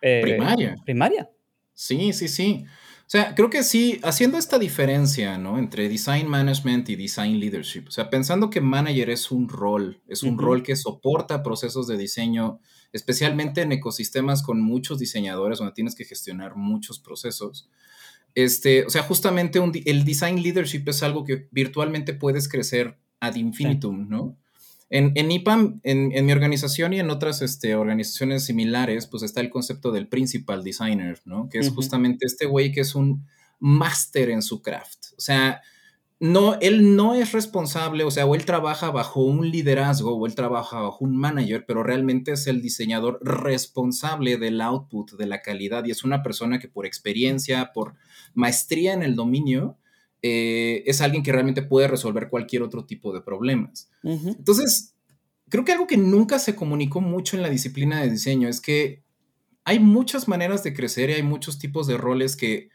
eh, 0.00 0.20
primaria. 0.22 0.76
Primaria. 0.84 1.30
Sí, 1.74 2.12
sí, 2.12 2.28
sí. 2.28 2.64
O 3.06 3.08
sea, 3.08 3.36
creo 3.36 3.50
que 3.50 3.62
sí, 3.62 4.00
haciendo 4.02 4.36
esta 4.36 4.58
diferencia, 4.58 5.38
¿no? 5.38 5.58
Entre 5.58 5.88
design 5.88 6.26
management 6.26 6.88
y 6.88 6.96
design 6.96 7.38
leadership. 7.38 7.84
O 7.86 7.92
sea, 7.92 8.10
pensando 8.10 8.50
que 8.50 8.60
manager 8.60 9.10
es 9.10 9.30
un 9.30 9.48
rol, 9.48 10.02
es 10.08 10.24
un 10.24 10.36
rol 10.36 10.64
que 10.64 10.74
soporta 10.74 11.44
procesos 11.44 11.86
de 11.86 11.96
diseño, 11.96 12.58
especialmente 12.92 13.62
en 13.62 13.70
ecosistemas 13.70 14.42
con 14.42 14.60
muchos 14.60 14.98
diseñadores 14.98 15.58
donde 15.58 15.72
tienes 15.72 15.94
que 15.94 16.04
gestionar 16.04 16.56
muchos 16.56 16.98
procesos. 16.98 17.70
Este, 18.34 18.84
o 18.84 18.90
sea, 18.90 19.04
justamente 19.04 19.60
el 19.84 20.04
design 20.04 20.42
leadership 20.42 20.82
es 20.88 21.04
algo 21.04 21.24
que 21.24 21.46
virtualmente 21.52 22.12
puedes 22.12 22.48
crecer 22.48 22.98
ad 23.20 23.36
infinitum, 23.36 24.08
¿no? 24.08 24.36
En, 24.88 25.12
en 25.16 25.30
IPAM, 25.32 25.80
en, 25.82 26.26
mi 26.26 26.32
organización 26.32 26.92
y 26.92 27.00
en 27.00 27.10
otras 27.10 27.42
este, 27.42 27.74
organizaciones 27.74 28.44
similares, 28.44 29.06
pues 29.06 29.24
está 29.24 29.40
el 29.40 29.50
concepto 29.50 29.90
del 29.90 30.06
principal 30.08 30.62
designer, 30.62 31.20
¿no? 31.24 31.48
Que 31.48 31.58
es 31.58 31.70
justamente 31.70 32.26
este 32.26 32.46
güey 32.46 32.70
que 32.70 32.82
es 32.82 32.94
un 32.94 33.26
máster 33.58 34.30
en 34.30 34.42
su 34.42 34.62
craft. 34.62 35.06
O 35.16 35.20
sea, 35.20 35.60
no, 36.18 36.54
él 36.60 36.96
no 36.96 37.14
es 37.14 37.32
responsable, 37.32 38.04
o 38.04 38.10
sea, 38.10 38.24
o 38.24 38.34
él 38.34 38.46
trabaja 38.46 38.90
bajo 38.90 39.20
un 39.20 39.50
liderazgo 39.50 40.14
o 40.16 40.26
él 40.26 40.34
trabaja 40.34 40.80
bajo 40.80 41.04
un 41.04 41.16
manager, 41.16 41.64
pero 41.66 41.82
realmente 41.82 42.32
es 42.32 42.46
el 42.46 42.62
diseñador 42.62 43.18
responsable 43.22 44.38
del 44.38 44.60
output, 44.62 45.12
de 45.12 45.26
la 45.26 45.42
calidad, 45.42 45.84
y 45.84 45.90
es 45.90 46.04
una 46.04 46.22
persona 46.22 46.58
que 46.58 46.68
por 46.68 46.86
experiencia, 46.86 47.72
por 47.74 47.96
maestría 48.34 48.94
en 48.94 49.02
el 49.02 49.14
dominio, 49.14 49.76
eh, 50.28 50.82
es 50.86 51.00
alguien 51.00 51.22
que 51.22 51.32
realmente 51.32 51.62
puede 51.62 51.88
resolver 51.88 52.28
cualquier 52.28 52.62
otro 52.62 52.84
tipo 52.84 53.12
de 53.12 53.20
problemas. 53.20 53.90
Entonces, 54.02 54.94
creo 55.48 55.64
que 55.64 55.72
algo 55.72 55.86
que 55.86 55.96
nunca 55.96 56.38
se 56.38 56.56
comunicó 56.56 57.00
mucho 57.00 57.36
en 57.36 57.42
la 57.42 57.50
disciplina 57.50 58.00
de 58.00 58.10
diseño 58.10 58.48
es 58.48 58.60
que 58.60 59.02
hay 59.64 59.78
muchas 59.78 60.28
maneras 60.28 60.62
de 60.62 60.74
crecer 60.74 61.10
y 61.10 61.14
hay 61.14 61.22
muchos 61.22 61.58
tipos 61.58 61.86
de 61.86 61.96
roles 61.96 62.36
que, 62.36 62.70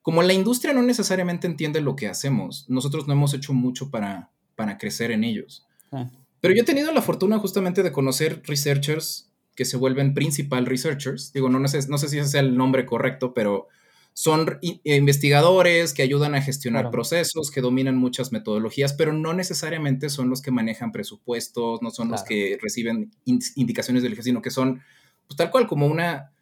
como 0.00 0.22
la 0.22 0.32
industria 0.32 0.72
no 0.72 0.82
necesariamente 0.82 1.46
entiende 1.46 1.80
lo 1.80 1.96
que 1.96 2.08
hacemos, 2.08 2.66
nosotros 2.68 3.06
no 3.06 3.14
hemos 3.14 3.34
hecho 3.34 3.52
mucho 3.52 3.90
para, 3.90 4.30
para 4.54 4.78
crecer 4.78 5.10
en 5.10 5.24
ellos. 5.24 5.66
Ah. 5.90 6.10
Pero 6.40 6.54
yo 6.54 6.62
he 6.62 6.66
tenido 6.66 6.92
la 6.92 7.02
fortuna 7.02 7.38
justamente 7.38 7.82
de 7.82 7.92
conocer 7.92 8.42
researchers 8.44 9.30
que 9.54 9.64
se 9.64 9.76
vuelven 9.76 10.14
principal 10.14 10.66
researchers. 10.66 11.32
Digo, 11.32 11.48
no, 11.48 11.58
no, 11.58 11.68
sé, 11.68 11.86
no 11.88 11.98
sé 11.98 12.08
si 12.08 12.18
ese 12.18 12.28
es 12.28 12.34
el 12.34 12.56
nombre 12.56 12.86
correcto, 12.86 13.34
pero 13.34 13.68
son 14.14 14.58
investigadores 14.84 15.94
que 15.94 16.02
ayudan 16.02 16.34
a 16.34 16.42
gestionar 16.42 16.90
procesos, 16.90 17.50
que 17.50 17.62
dominan 17.62 17.96
muchas 17.96 18.30
metodologías, 18.30 18.92
pero 18.92 19.12
no 19.12 19.32
necesariamente 19.32 20.10
son 20.10 20.28
los 20.28 20.42
que 20.42 20.50
manejan 20.50 20.92
presupuestos, 20.92 21.80
no 21.80 21.90
son 21.90 22.10
los 22.10 22.22
que 22.22 22.58
reciben 22.60 23.10
indicaciones 23.24 24.02
del 24.02 24.12
jefe, 24.12 24.24
sino 24.24 24.42
que 24.42 24.50
son 24.50 24.82
pues, 25.26 25.36
tal 25.36 25.50
cual 25.50 25.66
como 25.66 25.86
una, 25.86 26.32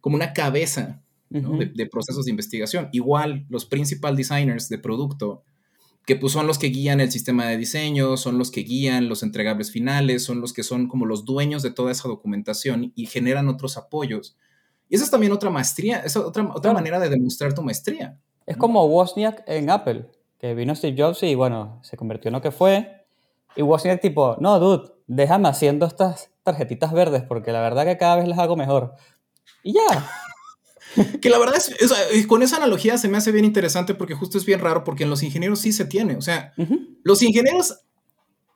como 0.00 0.14
una 0.14 0.32
cabeza 0.32 1.02
de, 1.28 1.86
procesos 1.86 2.26
de 2.26 2.30
investigación. 2.30 2.88
Igual 2.92 3.44
los 3.48 3.66
principal 3.66 4.14
designers 4.14 4.68
de 4.68 4.78
producto, 4.78 5.42
que 6.06 6.14
pues 6.14 6.32
son 6.32 6.46
los 6.46 6.58
que 6.58 6.68
guían 6.68 7.00
el 7.00 7.10
sistema 7.10 7.46
de 7.46 7.56
diseño, 7.56 8.16
son 8.16 8.38
los 8.38 8.52
que 8.52 8.60
guían 8.60 9.08
los 9.08 9.24
entregables 9.24 9.72
finales, 9.72 10.22
son 10.22 10.40
los 10.40 10.52
que 10.52 10.62
son 10.62 10.86
como 10.86 11.06
los 11.06 11.24
dueños 11.24 11.64
de 11.64 11.72
toda 11.72 11.90
esa 11.90 12.06
documentación 12.06 12.92
y 12.94 13.06
generan 13.06 13.48
otros 13.48 13.76
apoyos 13.76 14.36
y 14.88 14.94
esa 14.94 15.04
es 15.04 15.10
también 15.10 15.32
otra 15.32 15.50
maestría, 15.50 16.00
es 16.00 16.16
otra, 16.16 16.48
otra 16.54 16.72
manera 16.72 16.98
de 16.98 17.08
demostrar 17.08 17.54
tu 17.54 17.62
maestría. 17.62 18.18
Es 18.46 18.56
como 18.56 18.84
Wozniak 18.86 19.42
en 19.46 19.70
Apple, 19.70 20.08
que 20.38 20.54
vino 20.54 20.74
Steve 20.74 20.96
Jobs 20.96 21.22
y 21.22 21.34
bueno, 21.34 21.80
se 21.82 21.96
convirtió 21.96 22.28
en 22.28 22.34
lo 22.34 22.42
que 22.42 22.52
fue. 22.52 23.04
Y 23.56 23.62
Wozniak 23.62 24.00
tipo, 24.00 24.36
no, 24.38 24.60
dude, 24.60 24.92
déjame 25.06 25.48
haciendo 25.48 25.86
estas 25.86 26.30
tarjetitas 26.44 26.92
verdes 26.92 27.22
porque 27.22 27.52
la 27.52 27.60
verdad 27.60 27.84
que 27.84 27.96
cada 27.96 28.16
vez 28.16 28.28
las 28.28 28.38
hago 28.38 28.56
mejor. 28.56 28.94
Y 29.64 29.74
ya. 29.74 30.08
que 31.20 31.30
la 31.30 31.38
verdad 31.38 31.56
es, 31.56 32.26
con 32.26 32.42
esa 32.42 32.56
analogía 32.56 32.98
se 32.98 33.08
me 33.08 33.18
hace 33.18 33.32
bien 33.32 33.44
interesante 33.44 33.94
porque 33.94 34.14
justo 34.14 34.38
es 34.38 34.46
bien 34.46 34.60
raro 34.60 34.84
porque 34.84 35.02
en 35.02 35.10
los 35.10 35.22
ingenieros 35.22 35.60
sí 35.60 35.72
se 35.72 35.84
tiene. 35.84 36.16
O 36.16 36.22
sea, 36.22 36.52
los 37.02 37.22
ingenieros 37.22 37.80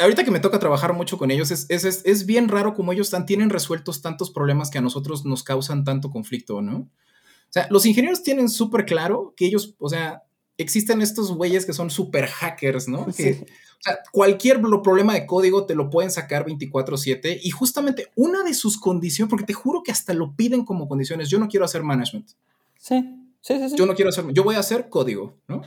ahorita 0.00 0.24
que 0.24 0.30
me 0.30 0.40
toca 0.40 0.58
trabajar 0.58 0.94
mucho 0.94 1.18
con 1.18 1.30
ellos, 1.30 1.50
es, 1.50 1.66
es, 1.68 2.02
es, 2.04 2.26
bien 2.26 2.48
raro 2.48 2.74
como 2.74 2.92
ellos 2.92 3.10
tan, 3.10 3.26
tienen 3.26 3.50
resueltos 3.50 4.02
tantos 4.02 4.30
problemas 4.30 4.70
que 4.70 4.78
a 4.78 4.82
nosotros 4.82 5.24
nos 5.24 5.42
causan 5.42 5.84
tanto 5.84 6.10
conflicto, 6.10 6.62
¿no? 6.62 6.78
O 6.78 7.52
sea, 7.52 7.66
los 7.70 7.84
ingenieros 7.84 8.22
tienen 8.22 8.48
súper 8.48 8.86
claro 8.86 9.34
que 9.36 9.46
ellos, 9.46 9.74
o 9.78 9.88
sea, 9.88 10.22
existen 10.56 11.02
estos 11.02 11.32
güeyes 11.32 11.66
que 11.66 11.72
son 11.72 11.90
súper 11.90 12.26
hackers, 12.26 12.86
¿no? 12.88 13.02
o 13.02 13.12
sea, 13.12 13.98
cualquier 14.12 14.60
problema 14.60 15.14
de 15.14 15.26
código 15.26 15.66
te 15.66 15.74
lo 15.74 15.90
pueden 15.90 16.10
sacar 16.10 16.46
24/7 16.46 17.40
y 17.42 17.50
justamente 17.50 18.08
una 18.14 18.42
de 18.42 18.54
sus 18.54 18.78
condiciones, 18.78 19.30
porque 19.30 19.46
te 19.46 19.52
juro 19.52 19.82
que 19.82 19.90
hasta 19.90 20.14
lo 20.14 20.34
piden 20.36 20.64
como 20.64 20.86
condiciones, 20.86 21.28
yo 21.28 21.38
no 21.38 21.48
quiero 21.48 21.64
hacer 21.64 21.82
management. 21.82 22.28
Sí, 22.78 23.02
sí, 23.40 23.58
sí. 23.58 23.70
sí. 23.70 23.76
Yo 23.76 23.86
no 23.86 23.94
quiero 23.94 24.10
hacer, 24.10 24.26
yo 24.32 24.44
voy 24.44 24.54
a 24.54 24.60
hacer 24.60 24.88
código, 24.88 25.36
¿no? 25.48 25.62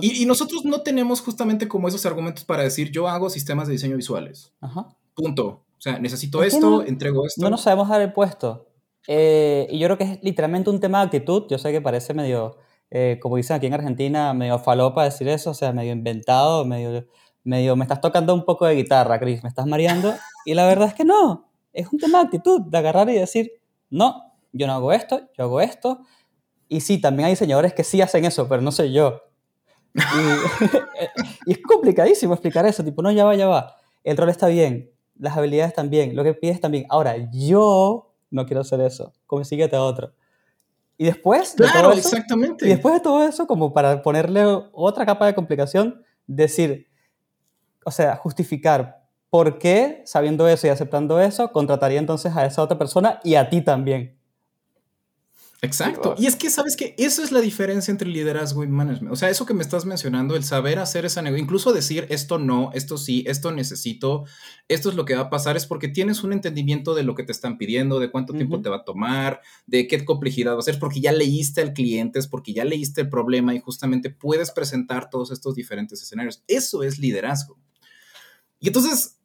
Y, 0.00 0.24
nosotros 0.24 0.64
no 0.64 0.82
tenemos 0.82 1.20
justamente 1.20 1.66
como 1.66 1.88
esos 1.88 2.06
argumentos 2.06 2.44
para 2.44 2.62
decir, 2.62 2.92
yo 2.92 3.08
hago 3.08 3.28
sistemas 3.28 3.66
de 3.66 3.72
diseño 3.72 3.96
visuales. 3.96 4.52
Ajá. 4.60 4.88
Punto. 5.14 5.46
O 5.46 5.80
sea, 5.80 5.98
necesito 5.98 6.42
esto, 6.42 6.84
entrego 6.84 7.26
esto. 7.26 7.42
No 7.42 7.50
nos 7.50 7.62
sabemos 7.62 7.88
dar 7.88 8.00
el 8.00 8.12
puesto. 8.12 8.68
Eh, 9.08 9.66
y 9.70 9.78
yo 9.78 9.88
creo 9.88 9.98
que 9.98 10.04
es 10.04 10.18
literalmente 10.22 10.70
un 10.70 10.80
tema 10.80 10.98
de 10.98 11.06
actitud. 11.06 11.44
Yo 11.50 11.58
sé 11.58 11.72
que 11.72 11.80
parece 11.80 12.14
medio, 12.14 12.56
eh, 12.90 13.18
como 13.20 13.36
dicen 13.36 13.56
aquí 13.56 13.66
en 13.66 13.74
Argentina, 13.74 14.32
medio 14.32 14.58
falopa 14.58 15.04
decir 15.04 15.28
eso, 15.28 15.50
o 15.50 15.54
sea, 15.54 15.72
medio 15.72 15.92
inventado, 15.92 16.64
medio, 16.64 17.06
medio, 17.42 17.76
me 17.76 17.84
estás 17.84 18.00
tocando 18.00 18.32
un 18.32 18.44
poco 18.44 18.66
de 18.66 18.76
guitarra, 18.76 19.18
Chris, 19.18 19.42
me 19.42 19.48
estás 19.48 19.66
mareando. 19.66 20.14
y 20.46 20.54
la 20.54 20.66
verdad 20.66 20.88
es 20.88 20.94
que 20.94 21.04
no. 21.04 21.50
Es 21.72 21.92
un 21.92 21.98
tema 21.98 22.18
de 22.18 22.26
actitud, 22.26 22.62
de 22.62 22.78
agarrar 22.78 23.10
y 23.10 23.14
decir, 23.14 23.50
no, 23.90 24.32
yo 24.52 24.68
no 24.68 24.72
hago 24.74 24.92
esto, 24.92 25.28
yo 25.36 25.44
hago 25.44 25.60
esto. 25.60 25.98
Y 26.68 26.80
sí, 26.80 27.00
también 27.00 27.26
hay 27.26 27.32
diseñadores 27.32 27.74
que 27.74 27.82
sí 27.84 28.00
hacen 28.00 28.24
eso, 28.24 28.48
pero 28.48 28.62
no 28.62 28.70
soy 28.70 28.92
yo. 28.92 29.20
Y, 31.46 31.52
es 31.52 31.58
complicadísimo 31.62 32.34
explicar 32.34 32.66
eso, 32.66 32.84
tipo, 32.84 33.02
no, 33.02 33.10
ya 33.10 33.24
va, 33.24 33.34
ya 33.34 33.46
va. 33.46 33.76
El 34.02 34.16
rol 34.16 34.28
está 34.28 34.48
bien, 34.48 34.90
las 35.18 35.36
habilidades 35.36 35.74
bien, 35.88 36.16
lo 36.16 36.24
que 36.24 36.34
pides 36.34 36.60
también. 36.60 36.86
Ahora, 36.88 37.16
yo 37.32 38.12
no 38.30 38.46
quiero 38.46 38.62
hacer 38.62 38.80
eso, 38.80 39.12
consíguete 39.26 39.76
a 39.76 39.82
otro. 39.82 40.12
Y 40.96 41.04
después... 41.06 41.54
Claro, 41.56 41.92
exactamente. 41.92 42.66
Y 42.66 42.68
después 42.68 42.94
de 42.94 43.00
todo 43.00 43.26
eso, 43.26 43.46
como 43.46 43.72
para 43.72 44.02
ponerle 44.02 44.44
otra 44.72 45.06
capa 45.06 45.26
de 45.26 45.34
complicación, 45.34 46.02
decir, 46.26 46.88
o 47.84 47.90
sea, 47.90 48.16
justificar 48.16 49.04
por 49.30 49.58
qué, 49.58 50.02
sabiendo 50.06 50.46
eso 50.48 50.66
y 50.66 50.70
aceptando 50.70 51.20
eso, 51.20 51.50
contrataría 51.50 51.98
entonces 51.98 52.36
a 52.36 52.46
esa 52.46 52.62
otra 52.62 52.78
persona 52.78 53.20
y 53.24 53.34
a 53.34 53.48
ti 53.48 53.62
también. 53.62 54.16
Exacto. 55.64 56.14
Y 56.18 56.26
es 56.26 56.36
que, 56.36 56.50
¿sabes 56.50 56.76
que 56.76 56.94
Eso 56.98 57.22
es 57.22 57.32
la 57.32 57.40
diferencia 57.40 57.90
entre 57.90 58.08
liderazgo 58.08 58.62
y 58.64 58.68
management. 58.68 59.12
O 59.12 59.16
sea, 59.16 59.30
eso 59.30 59.46
que 59.46 59.54
me 59.54 59.62
estás 59.62 59.86
mencionando, 59.86 60.36
el 60.36 60.44
saber 60.44 60.78
hacer 60.78 61.04
esa 61.04 61.22
negocio, 61.22 61.42
incluso 61.42 61.72
decir 61.72 62.06
esto 62.10 62.38
no, 62.38 62.70
esto 62.74 62.98
sí, 62.98 63.24
esto 63.26 63.50
necesito, 63.50 64.24
esto 64.68 64.90
es 64.90 64.94
lo 64.94 65.04
que 65.04 65.14
va 65.14 65.22
a 65.22 65.30
pasar, 65.30 65.56
es 65.56 65.66
porque 65.66 65.88
tienes 65.88 66.22
un 66.22 66.32
entendimiento 66.32 66.94
de 66.94 67.02
lo 67.02 67.14
que 67.14 67.22
te 67.22 67.32
están 67.32 67.56
pidiendo, 67.56 67.98
de 67.98 68.10
cuánto 68.10 68.34
tiempo 68.34 68.60
te 68.60 68.68
va 68.68 68.76
a 68.76 68.84
tomar, 68.84 69.40
de 69.66 69.86
qué 69.86 70.04
complejidad 70.04 70.54
va 70.54 70.58
a 70.58 70.62
ser, 70.62 70.78
porque 70.78 71.00
ya 71.00 71.12
leíste 71.12 71.62
al 71.62 71.72
cliente, 71.72 72.18
es 72.18 72.28
porque 72.28 72.52
ya 72.52 72.64
leíste 72.64 73.02
el 73.02 73.08
problema 73.08 73.54
y 73.54 73.60
justamente 73.60 74.10
puedes 74.10 74.50
presentar 74.50 75.08
todos 75.10 75.30
estos 75.30 75.54
diferentes 75.54 76.02
escenarios. 76.02 76.42
Eso 76.46 76.82
es 76.82 76.98
liderazgo. 76.98 77.58
Y 78.60 78.68
entonces, 78.68 79.18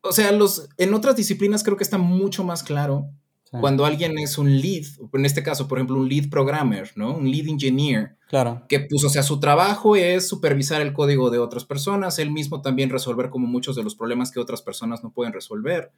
o 0.00 0.12
sea, 0.12 0.32
los, 0.32 0.68
en 0.78 0.94
otras 0.94 1.16
disciplinas 1.16 1.62
creo 1.62 1.76
que 1.76 1.84
está 1.84 1.98
mucho 1.98 2.44
más 2.44 2.62
claro 2.62 3.10
cuando 3.60 3.84
alguien 3.84 4.18
es 4.18 4.38
un 4.38 4.60
lead, 4.60 4.84
en 5.12 5.26
este 5.26 5.42
caso, 5.42 5.68
por 5.68 5.78
ejemplo, 5.78 5.96
un 5.96 6.08
lead 6.08 6.30
programmer, 6.30 6.90
¿no? 6.96 7.14
Un 7.14 7.30
lead 7.30 7.48
engineer. 7.48 8.16
Claro. 8.28 8.64
Que, 8.66 8.80
pues, 8.80 9.04
o 9.04 9.10
sea, 9.10 9.22
su 9.22 9.40
trabajo 9.40 9.94
es 9.94 10.26
supervisar 10.26 10.80
el 10.80 10.94
código 10.94 11.28
de 11.30 11.38
otras 11.38 11.66
personas, 11.66 12.18
él 12.18 12.30
mismo 12.30 12.62
también 12.62 12.88
resolver 12.88 13.28
como 13.28 13.46
muchos 13.46 13.76
de 13.76 13.82
los 13.82 13.94
problemas 13.94 14.30
que 14.32 14.40
otras 14.40 14.62
personas 14.62 15.04
no 15.04 15.12
pueden 15.12 15.34
resolver. 15.34 15.92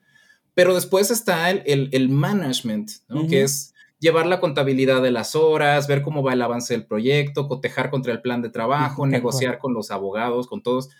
Pero 0.54 0.74
después 0.74 1.12
está 1.12 1.50
el, 1.50 1.88
el, 1.92 2.08
management, 2.08 2.90
¿no? 3.08 3.28
Que 3.28 3.42
es 3.42 3.72
llevar 4.00 4.26
la 4.26 4.40
contabilidad 4.40 5.00
de 5.00 5.12
las 5.12 5.36
horas, 5.36 5.86
ver 5.86 6.02
cómo 6.02 6.22
va 6.22 6.32
el 6.32 6.42
avance 6.42 6.74
del 6.74 6.86
proyecto, 6.86 7.46
cotejar 7.46 7.88
contra 7.90 8.12
el 8.12 8.20
plan 8.20 8.42
de 8.42 8.50
trabajo, 8.50 9.06
negociar 9.06 9.58
con 9.58 9.74
los 9.74 9.92
abogados, 9.92 10.48
con 10.48 10.62
todos. 10.62 10.90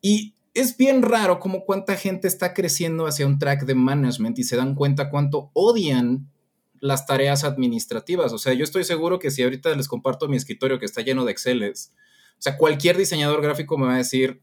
Y 0.00 0.34
es 0.54 0.76
bien 0.76 1.02
raro 1.02 1.40
como 1.40 1.64
cuánta 1.64 1.96
gente 1.96 2.28
está 2.28 2.54
creciendo 2.54 3.06
hacia 3.06 3.26
un 3.26 3.38
track 3.38 3.64
de 3.64 3.74
management 3.74 4.38
y 4.38 4.44
se 4.44 4.56
dan 4.56 4.74
cuenta 4.74 5.10
cuánto 5.10 5.50
odian 5.54 6.30
las 6.80 7.06
tareas 7.06 7.44
administrativas. 7.44 8.32
O 8.32 8.38
sea, 8.38 8.52
yo 8.52 8.64
estoy 8.64 8.84
seguro 8.84 9.18
que 9.18 9.30
si 9.30 9.42
ahorita 9.42 9.74
les 9.74 9.88
comparto 9.88 10.28
mi 10.28 10.36
escritorio 10.36 10.78
que 10.78 10.84
está 10.84 11.00
lleno 11.00 11.24
de 11.24 11.32
Exceles, 11.32 11.92
o 12.32 12.42
sea, 12.42 12.56
cualquier 12.56 12.96
diseñador 12.96 13.40
gráfico 13.40 13.78
me 13.78 13.86
va 13.86 13.94
a 13.94 13.98
decir, 13.98 14.42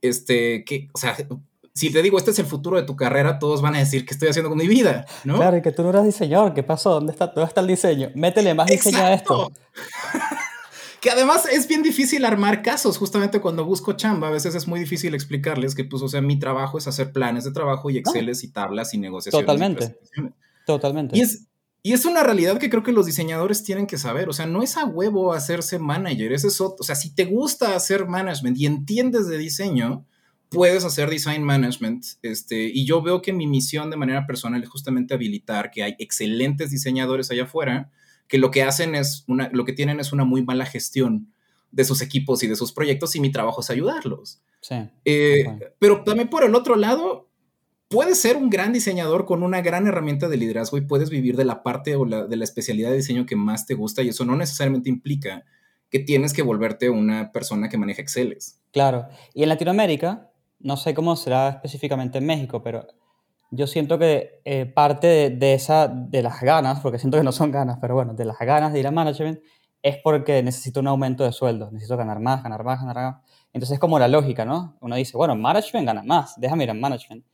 este, 0.00 0.64
que, 0.64 0.88
o 0.94 0.98
sea, 0.98 1.16
si 1.74 1.92
te 1.92 2.02
digo, 2.02 2.18
este 2.18 2.30
es 2.30 2.38
el 2.38 2.46
futuro 2.46 2.76
de 2.76 2.82
tu 2.82 2.96
carrera, 2.96 3.38
todos 3.38 3.62
van 3.62 3.76
a 3.76 3.78
decir, 3.78 4.06
¿qué 4.06 4.14
estoy 4.14 4.30
haciendo 4.30 4.48
con 4.48 4.58
mi 4.58 4.66
vida? 4.66 5.04
¿no? 5.24 5.36
Claro, 5.36 5.58
y 5.58 5.62
que 5.62 5.70
tú 5.70 5.82
no 5.82 5.90
eres 5.90 6.04
diseñador, 6.04 6.54
¿qué 6.54 6.62
pasó? 6.62 6.92
¿Dónde 6.92 7.12
está, 7.12 7.26
dónde 7.26 7.48
está 7.48 7.60
el 7.60 7.66
diseño? 7.66 8.10
Métele 8.14 8.54
más 8.54 8.66
diseño 8.66 8.98
a 8.98 9.12
esto. 9.12 9.52
Que 11.00 11.10
además 11.10 11.46
es 11.50 11.66
bien 11.66 11.82
difícil 11.82 12.24
armar 12.24 12.62
casos, 12.62 12.98
justamente 12.98 13.40
cuando 13.40 13.64
busco 13.64 13.94
chamba, 13.94 14.28
a 14.28 14.30
veces 14.30 14.54
es 14.54 14.66
muy 14.66 14.80
difícil 14.80 15.14
explicarles 15.14 15.74
que, 15.74 15.84
pues, 15.84 16.02
o 16.02 16.08
sea, 16.08 16.20
mi 16.20 16.38
trabajo 16.38 16.78
es 16.78 16.86
hacer 16.86 17.12
planes 17.12 17.44
de 17.44 17.52
trabajo 17.52 17.90
y 17.90 17.98
Exceles 17.98 18.44
y 18.44 18.48
tablas 18.52 18.92
y 18.94 18.98
negociaciones. 18.98 19.46
Totalmente. 19.46 19.98
Totalmente. 20.66 21.16
Y 21.16 21.22
es, 21.22 21.46
y 21.82 21.94
es 21.94 22.04
una 22.04 22.22
realidad 22.22 22.58
que 22.58 22.68
creo 22.68 22.82
que 22.82 22.92
los 22.92 23.06
diseñadores 23.06 23.64
tienen 23.64 23.86
que 23.86 23.96
saber. 23.96 24.28
O 24.28 24.32
sea, 24.32 24.46
no 24.46 24.62
es 24.62 24.76
a 24.76 24.84
huevo 24.84 25.32
hacerse 25.32 25.78
manager. 25.78 26.32
Ese 26.32 26.48
es 26.48 26.60
otro. 26.60 26.76
O 26.80 26.84
sea, 26.84 26.94
si 26.94 27.14
te 27.14 27.24
gusta 27.24 27.74
hacer 27.74 28.06
management 28.06 28.58
y 28.58 28.66
entiendes 28.66 29.26
de 29.26 29.38
diseño, 29.38 30.04
puedes 30.50 30.84
hacer 30.84 31.08
design 31.08 31.42
management. 31.42 32.04
Este, 32.20 32.64
y 32.64 32.84
yo 32.84 33.00
veo 33.00 33.22
que 33.22 33.32
mi 33.32 33.46
misión 33.46 33.88
de 33.90 33.96
manera 33.96 34.26
personal 34.26 34.62
es 34.62 34.68
justamente 34.68 35.14
habilitar 35.14 35.70
que 35.70 35.82
hay 35.82 35.96
excelentes 35.98 36.70
diseñadores 36.70 37.30
allá 37.30 37.44
afuera 37.44 37.90
que 38.30 38.38
lo 38.38 38.52
que 38.52 38.62
hacen 38.62 38.94
es 38.94 39.24
una, 39.26 39.50
lo 39.52 39.64
que 39.64 39.72
tienen 39.72 39.98
es 39.98 40.12
una 40.12 40.24
muy 40.24 40.42
mala 40.42 40.64
gestión 40.64 41.32
de 41.72 41.84
sus 41.84 42.00
equipos 42.00 42.42
y 42.44 42.46
de 42.46 42.54
sus 42.54 42.72
proyectos 42.72 43.14
y 43.16 43.20
mi 43.20 43.32
trabajo 43.32 43.60
es 43.60 43.70
ayudarlos. 43.70 44.40
Sí. 44.60 44.76
Eh, 45.04 45.44
pero 45.80 46.04
también 46.04 46.30
por 46.30 46.44
el 46.44 46.54
otro 46.54 46.76
lado, 46.76 47.28
puedes 47.88 48.20
ser 48.20 48.36
un 48.36 48.48
gran 48.48 48.72
diseñador 48.72 49.26
con 49.26 49.42
una 49.42 49.62
gran 49.62 49.88
herramienta 49.88 50.28
de 50.28 50.36
liderazgo 50.36 50.78
y 50.78 50.82
puedes 50.82 51.10
vivir 51.10 51.36
de 51.36 51.44
la 51.44 51.64
parte 51.64 51.96
o 51.96 52.04
de 52.04 52.36
la 52.36 52.44
especialidad 52.44 52.90
de 52.90 52.98
diseño 52.98 53.26
que 53.26 53.34
más 53.34 53.66
te 53.66 53.74
gusta 53.74 54.02
y 54.02 54.10
eso 54.10 54.24
no 54.24 54.36
necesariamente 54.36 54.88
implica 54.88 55.44
que 55.90 55.98
tienes 55.98 56.32
que 56.32 56.42
volverte 56.42 56.88
una 56.88 57.32
persona 57.32 57.68
que 57.68 57.78
maneja 57.78 58.00
Excel. 58.00 58.38
Claro, 58.70 59.08
y 59.34 59.42
en 59.42 59.48
Latinoamérica, 59.48 60.30
no 60.60 60.76
sé 60.76 60.94
cómo 60.94 61.16
será 61.16 61.48
específicamente 61.48 62.18
en 62.18 62.26
México, 62.26 62.62
pero 62.62 62.86
yo 63.50 63.66
siento 63.66 63.98
que 63.98 64.40
eh, 64.44 64.66
parte 64.66 65.30
de, 65.30 65.54
esa, 65.54 65.88
de 65.88 66.22
las 66.22 66.40
ganas, 66.40 66.80
porque 66.80 66.98
siento 66.98 67.18
que 67.18 67.24
no 67.24 67.32
son 67.32 67.50
ganas, 67.50 67.78
pero 67.80 67.94
bueno, 67.94 68.14
de 68.14 68.24
las 68.24 68.38
ganas 68.38 68.72
de 68.72 68.80
ir 68.80 68.86
a 68.86 68.90
management, 68.90 69.40
es 69.82 69.96
porque 70.02 70.42
necesito 70.42 70.80
un 70.80 70.88
aumento 70.88 71.24
de 71.24 71.32
sueldo, 71.32 71.70
necesito 71.70 71.96
ganar 71.96 72.20
más, 72.20 72.42
ganar 72.42 72.64
más, 72.64 72.80
ganar 72.80 72.96
más. 72.96 73.16
Entonces 73.52 73.74
es 73.74 73.80
como 73.80 73.98
la 73.98 74.08
lógica, 74.08 74.44
¿no? 74.44 74.76
Uno 74.80 74.96
dice, 74.96 75.16
bueno, 75.16 75.34
management 75.34 75.86
gana 75.86 76.02
más, 76.02 76.34
déjame 76.38 76.64
ir 76.64 76.70
a 76.70 76.74
management 76.74 77.24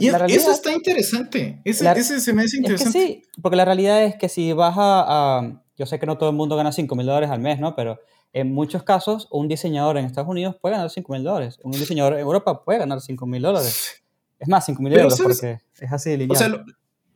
y 0.00 0.08
eso 0.08 0.50
está 0.50 0.72
interesante. 0.72 1.60
Ese, 1.64 2.20
se 2.20 2.32
me 2.32 2.42
hace 2.42 2.56
interesante. 2.56 2.98
sí, 2.98 3.22
porque 3.40 3.56
la 3.56 3.64
realidad 3.64 4.04
es 4.04 4.16
que 4.16 4.28
si 4.28 4.52
vas 4.52 4.74
a, 4.76 5.62
Yo 5.76 5.86
sé 5.86 5.98
que 5.98 6.06
no 6.06 6.18
todo 6.18 6.30
el 6.30 6.36
mundo 6.36 6.56
gana 6.56 6.72
5 6.72 6.94
mil 6.96 7.06
dólares 7.06 7.30
al 7.30 7.40
mes, 7.40 7.60
¿no? 7.60 7.76
Pero 7.76 8.00
en 8.32 8.52
muchos 8.52 8.82
casos, 8.82 9.28
un 9.30 9.46
diseñador 9.46 9.96
en 9.96 10.04
Estados 10.04 10.28
Unidos 10.28 10.56
puede 10.60 10.74
ganar 10.74 10.90
5 10.90 11.12
mil 11.12 11.22
dólares. 11.22 11.60
Un 11.62 11.72
diseñador 11.72 12.14
en 12.14 12.20
Europa 12.20 12.64
puede 12.64 12.80
ganar 12.80 13.00
5 13.00 13.26
mil 13.26 13.42
dólares. 13.42 14.02
Es 14.38 14.48
más, 14.48 14.66
5 14.66 14.82
mil 14.82 14.92
euros, 14.92 15.20
porque 15.20 15.58
es 15.80 15.92
así 15.92 16.10
de 16.10 16.18
lineal. 16.18 16.36
O 16.36 16.38
sea, 16.38 16.64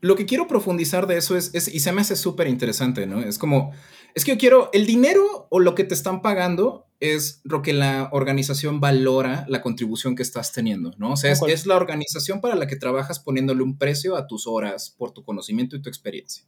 lo, 0.01 0.17
que 0.17 0.27
quiero 0.27 0.49
profundizar 0.49 1.07
de 1.07 1.17
eso 1.17 1.37
es, 1.37 1.51
es 1.55 1.69
y 1.69 1.81
se 1.81 1.93
me 1.93 2.01
hace 2.01 2.17
súper 2.17 2.49
interesante, 2.49 3.07
¿no? 3.07 3.21
Es 3.21 3.39
como, 3.39 3.73
es 4.15 4.25
que 4.25 4.33
yo 4.33 4.39
quiero, 4.39 4.71
el 4.73 4.87
dinero 4.87 5.47
o 5.51 5.61
lo 5.61 5.75
que 5.75 5.85
te 5.85 5.95
están 5.95 6.23
pagando 6.23 6.87
es 7.03 7.41
lo 7.43 7.63
que 7.63 7.73
la 7.73 8.09
organización 8.13 8.81
valora 8.81 9.45
la 9.49 9.61
contribución 9.61 10.15
que 10.15 10.23
estás 10.23 10.53
teniendo, 10.53 10.93
¿no? 10.99 11.13
O 11.13 11.17
sea, 11.17 11.33
es, 11.33 11.67
la 11.67 11.77
organización 11.77 12.41
para 12.41 12.55
la 12.55 12.69
que 12.69 12.77
trabajas 12.77 13.19
poniéndole 13.19 13.63
un 13.63 13.77
precio 13.77 14.17
a 14.17 14.29
tus 14.29 14.47
horas 14.47 14.95
por 14.97 15.13
tu 15.13 15.25
conocimiento 15.25 15.75
y 15.75 15.83
tu 15.83 15.89
experiencia. 15.89 16.45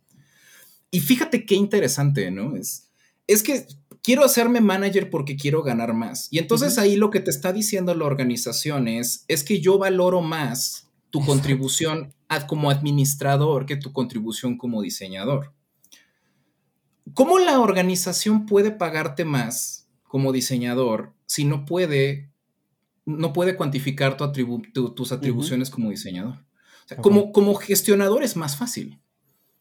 Y 0.93 1.01
fíjate 1.01 1.45
qué 1.45 1.57
interesante, 1.57 2.31
¿no? 2.31 2.57
Es, 2.57 2.89
es 3.27 3.43
que 3.43 3.67
quiero 4.05 4.23
hacerme 4.23 4.61
manager 4.61 5.11
porque 5.11 5.35
quiero 5.35 5.63
ganar 5.63 5.95
más. 5.95 6.29
Y 6.31 6.39
entonces 6.39 6.79
ahí 6.79 6.95
lo 6.95 7.11
que 7.11 7.21
te 7.21 7.31
está 7.31 7.53
diciendo 7.53 7.95
la 7.95 8.05
organización 8.05 8.87
es, 8.87 9.25
es 9.27 9.43
que 9.43 9.61
yo 9.61 9.79
valoro 9.79 10.21
más 10.21 10.89
tu 11.11 11.25
contribución 11.25 12.15
como 12.47 12.71
administrador 12.71 13.67
que 13.67 13.77
tu 13.77 13.93
contribución 13.93 14.59
como 14.59 14.83
diseñador. 14.83 15.53
¿Cómo 17.15 17.39
la 17.39 17.61
organización 17.61 18.47
puede 18.47 18.71
pagarte 18.73 19.25
más 19.25 19.89
como 20.05 20.33
diseñador 20.33 21.13
si 21.27 21.45
no 21.45 21.65
puede, 21.65 22.31
no 23.07 23.33
puede 23.33 23.57
cuantificar 23.57 24.17
tu 24.17 24.63
tus 24.95 25.13
atribuciones 25.13 25.71
como 25.71 25.91
diseñador? 25.91 26.45
como, 27.01 27.33
como 27.33 27.55
gestionador 27.55 28.23
es 28.23 28.37
más 28.37 28.59
fácil, 28.59 29.01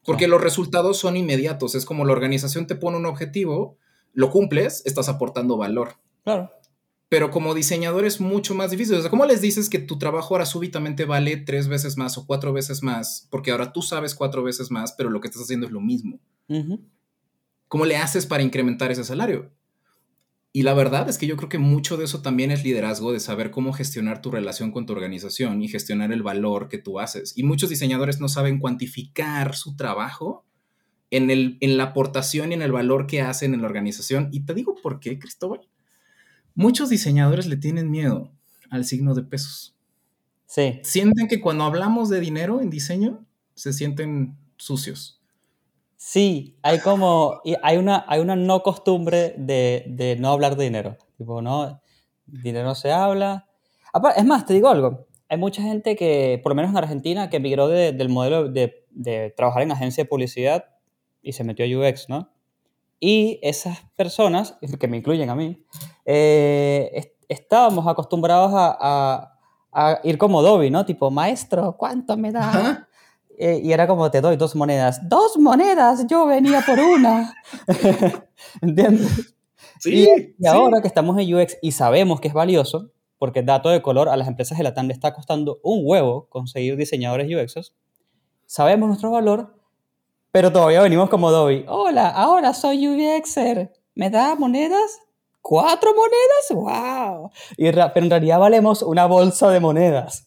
porque 0.03 0.27
los 0.27 0.41
resultados 0.41 0.97
son 0.97 1.15
inmediatos. 1.15 1.75
Es 1.75 1.85
como 1.85 2.03
la 2.03 2.11
organización 2.11 2.67
te 2.67 2.75
pone 2.75 2.97
un 2.97 3.05
objetivo, 3.05 3.77
lo 4.13 4.29
cumples, 4.29 4.83
estás 4.85 5.09
aportando 5.09 5.57
valor. 5.57 5.95
Claro. 6.23 6.51
Pero 7.09 7.29
como 7.29 7.53
diseñador 7.53 8.05
es 8.05 8.19
mucho 8.19 8.55
más 8.55 8.71
difícil. 8.71 8.95
O 8.95 9.01
sea, 9.01 9.09
¿cómo 9.09 9.25
les 9.25 9.41
dices 9.41 9.69
que 9.69 9.79
tu 9.79 9.99
trabajo 9.99 10.33
ahora 10.33 10.45
súbitamente 10.45 11.05
vale 11.05 11.37
tres 11.37 11.67
veces 11.67 11.97
más 11.97 12.17
o 12.17 12.25
cuatro 12.25 12.53
veces 12.53 12.81
más? 12.81 13.27
Porque 13.29 13.51
ahora 13.51 13.71
tú 13.71 13.81
sabes 13.81 14.15
cuatro 14.15 14.41
veces 14.41 14.71
más, 14.71 14.93
pero 14.93 15.09
lo 15.09 15.21
que 15.21 15.27
estás 15.27 15.43
haciendo 15.43 15.67
es 15.67 15.71
lo 15.71 15.81
mismo. 15.81 16.19
¿Cómo 17.67 17.85
le 17.85 17.97
haces 17.97 18.25
para 18.25 18.43
incrementar 18.43 18.91
ese 18.91 19.03
salario? 19.03 19.51
Y 20.55 20.61
la 20.61 20.75
verdad 20.75 21.09
es 21.09 21.17
que 21.17 21.25
yo 21.25 21.35
creo 21.35 21.49
que 21.49 21.57
mucho 21.57 21.97
de 21.97 22.05
eso 22.05 22.21
también 22.21 22.51
es 22.51 22.63
liderazgo, 22.63 23.11
de 23.11 23.19
saber 23.19 23.49
cómo 23.49 23.73
gestionar 23.73 24.21
tu 24.21 24.29
relación 24.29 24.71
con 24.71 24.85
tu 24.85 24.93
organización 24.93 25.63
y 25.63 25.67
gestionar 25.67 26.11
el 26.11 26.21
valor 26.21 26.69
que 26.69 26.77
tú 26.77 26.99
haces. 26.99 27.35
Y 27.35 27.41
muchos 27.43 27.71
diseñadores 27.71 28.19
no 28.19 28.29
saben 28.29 28.59
cuantificar 28.59 29.55
su 29.55 29.75
trabajo 29.75 30.45
en, 31.15 31.29
el, 31.29 31.57
en 31.61 31.77
la 31.77 31.85
aportación 31.85 32.51
y 32.51 32.55
en 32.55 32.61
el 32.61 32.71
valor 32.71 33.07
que 33.07 33.21
hacen 33.21 33.53
en 33.53 33.61
la 33.61 33.67
organización. 33.67 34.29
Y 34.31 34.41
te 34.41 34.53
digo 34.53 34.75
por 34.81 34.99
qué, 34.99 35.19
Cristóbal. 35.19 35.61
Muchos 36.55 36.89
diseñadores 36.89 37.47
le 37.47 37.57
tienen 37.57 37.89
miedo 37.89 38.31
al 38.69 38.85
signo 38.85 39.13
de 39.13 39.23
pesos. 39.23 39.75
Sí. 40.45 40.79
Sienten 40.83 41.27
que 41.27 41.41
cuando 41.41 41.63
hablamos 41.63 42.09
de 42.09 42.19
dinero 42.19 42.61
en 42.61 42.69
diseño, 42.69 43.25
se 43.55 43.73
sienten 43.73 44.37
sucios. 44.57 45.21
Sí, 46.05 46.57
hay 46.63 46.79
como, 46.79 47.41
hay 47.61 47.77
una, 47.77 48.03
hay 48.07 48.19
una 48.19 48.35
no 48.35 48.61
costumbre 48.61 49.35
de, 49.37 50.17
no 50.19 50.31
hablar 50.31 50.57
de 50.57 50.65
dinero. 50.65 50.97
Tipo, 51.17 51.41
no, 51.41 51.81
dinero 52.25 52.65
no 52.65 52.75
se 52.75 52.91
habla. 52.91 53.47
Es 54.17 54.25
más, 54.25 54.45
te 54.45 54.53
digo 54.53 54.67
algo. 54.67 55.07
Hay 55.29 55.37
mucha 55.37 55.61
gente 55.61 55.95
que, 55.95 56.41
por 56.43 56.51
lo 56.51 56.55
menos 56.55 56.71
en 56.71 56.77
Argentina, 56.77 57.29
que 57.29 57.37
emigró 57.37 57.67
del 57.67 58.09
modelo 58.09 58.49
de, 58.49 59.33
trabajar 59.37 59.63
en 59.63 59.71
agencia 59.71 60.03
de 60.03 60.09
publicidad 60.09 60.65
y 61.23 61.33
se 61.33 61.43
metió 61.43 61.65
a 61.65 61.89
UX, 61.89 62.09
¿no? 62.09 62.29
Y 62.99 63.39
esas 63.41 63.79
personas, 63.95 64.57
que 64.79 64.87
me 64.87 64.97
incluyen 64.97 65.29
a 65.29 65.35
mí, 65.35 65.65
eh, 66.05 67.13
estábamos 67.27 67.87
acostumbrados 67.87 68.51
a, 68.53 69.29
ir 70.03 70.17
como 70.19 70.41
Dobby, 70.41 70.69
¿no? 70.69 70.85
Tipo, 70.85 71.09
maestro, 71.09 71.75
¿cuánto 71.77 72.15
me 72.15 72.31
da? 72.31 72.87
Eh, 73.37 73.59
y 73.63 73.71
era 73.73 73.87
como, 73.87 74.11
te 74.11 74.21
doy 74.21 74.35
dos 74.35 74.55
monedas. 74.55 75.01
¡Dos 75.09 75.37
monedas! 75.37 76.05
Yo 76.07 76.27
venía 76.27 76.61
por 76.61 76.79
una. 76.79 77.33
¿Entiendes? 78.61 79.35
Sí, 79.79 80.07
y, 80.39 80.47
ahora 80.47 80.81
que 80.81 80.87
estamos 80.87 81.17
en 81.17 81.33
UX 81.33 81.57
y 81.61 81.71
sabemos 81.71 82.21
que 82.21 82.27
es 82.27 82.33
valioso, 82.33 82.91
porque 83.17 83.41
dato 83.41 83.69
de 83.69 83.81
color 83.81 84.07
a 84.09 84.15
las 84.15 84.27
empresas 84.27 84.57
de 84.57 84.63
la 84.63 84.73
TAM 84.73 84.87
le 84.87 84.93
está 84.93 85.13
costando 85.13 85.59
un 85.63 85.81
huevo 85.83 86.27
conseguir 86.29 86.77
diseñadores 86.77 87.27
UXs, 87.27 87.73
sabemos 88.45 88.87
nuestro 88.87 89.11
valor, 89.11 89.55
pero 90.33 90.51
todavía 90.51 90.81
venimos 90.81 91.09
como 91.09 91.29
Dobby. 91.29 91.63
Hola, 91.67 92.09
ahora 92.09 92.55
soy 92.55 92.87
UXer. 92.87 93.71
¿Me 93.93 94.09
da 94.09 94.33
monedas? 94.33 94.99
¿Cuatro 95.43 95.93
monedas? 95.93 96.49
¡Wow! 96.49 97.29
Y, 97.55 97.71
pero 97.71 97.91
en 97.93 98.09
realidad 98.09 98.39
valemos 98.39 98.81
una 98.81 99.05
bolsa 99.05 99.51
de 99.51 99.59
monedas. 99.59 100.25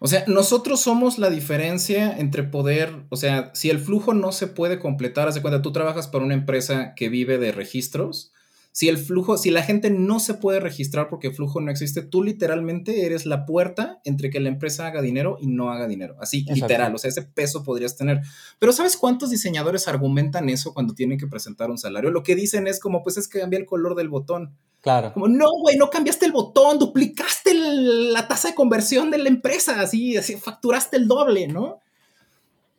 O 0.00 0.06
sea, 0.06 0.24
nosotros 0.26 0.80
somos 0.80 1.18
la 1.18 1.30
diferencia 1.30 2.14
entre 2.18 2.42
poder, 2.42 3.06
o 3.08 3.16
sea, 3.16 3.52
si 3.54 3.70
el 3.70 3.78
flujo 3.78 4.12
no 4.12 4.32
se 4.32 4.48
puede 4.48 4.78
completar, 4.78 5.28
haz 5.28 5.34
de 5.34 5.40
cuenta, 5.40 5.62
tú 5.62 5.72
trabajas 5.72 6.08
para 6.08 6.22
una 6.22 6.34
empresa 6.34 6.92
que 6.94 7.08
vive 7.08 7.38
de 7.38 7.52
registros, 7.52 8.34
si 8.76 8.90
el 8.90 8.98
flujo, 8.98 9.38
si 9.38 9.50
la 9.50 9.62
gente 9.62 9.88
no 9.88 10.20
se 10.20 10.34
puede 10.34 10.60
registrar 10.60 11.08
porque 11.08 11.28
el 11.28 11.34
flujo 11.34 11.62
no 11.62 11.70
existe, 11.70 12.02
tú 12.02 12.22
literalmente 12.22 13.06
eres 13.06 13.24
la 13.24 13.46
puerta 13.46 14.02
entre 14.04 14.28
que 14.28 14.38
la 14.38 14.50
empresa 14.50 14.86
haga 14.86 15.00
dinero 15.00 15.38
y 15.40 15.46
no 15.46 15.70
haga 15.70 15.88
dinero. 15.88 16.14
Así, 16.20 16.44
literal, 16.52 16.94
o 16.94 16.98
sea, 16.98 17.08
ese 17.08 17.22
peso 17.22 17.62
podrías 17.62 17.96
tener. 17.96 18.20
Pero 18.58 18.72
¿sabes 18.74 18.98
cuántos 18.98 19.30
diseñadores 19.30 19.88
argumentan 19.88 20.50
eso 20.50 20.74
cuando 20.74 20.92
tienen 20.92 21.16
que 21.16 21.26
presentar 21.26 21.70
un 21.70 21.78
salario? 21.78 22.10
Lo 22.10 22.22
que 22.22 22.36
dicen 22.36 22.66
es 22.66 22.78
como, 22.78 23.02
pues 23.02 23.16
es 23.16 23.28
que 23.28 23.40
cambia 23.40 23.58
el 23.58 23.64
color 23.64 23.94
del 23.94 24.10
botón. 24.10 24.54
Claro. 24.82 25.14
Como, 25.14 25.26
no, 25.26 25.46
güey, 25.62 25.78
no 25.78 25.88
cambiaste 25.88 26.26
el 26.26 26.32
botón, 26.32 26.78
duplicaste 26.78 27.54
la 27.54 28.28
tasa 28.28 28.48
de 28.48 28.54
conversión 28.54 29.10
de 29.10 29.16
la 29.16 29.30
empresa, 29.30 29.80
así, 29.80 30.18
así, 30.18 30.36
facturaste 30.36 30.98
el 30.98 31.08
doble, 31.08 31.48
¿no? 31.48 31.80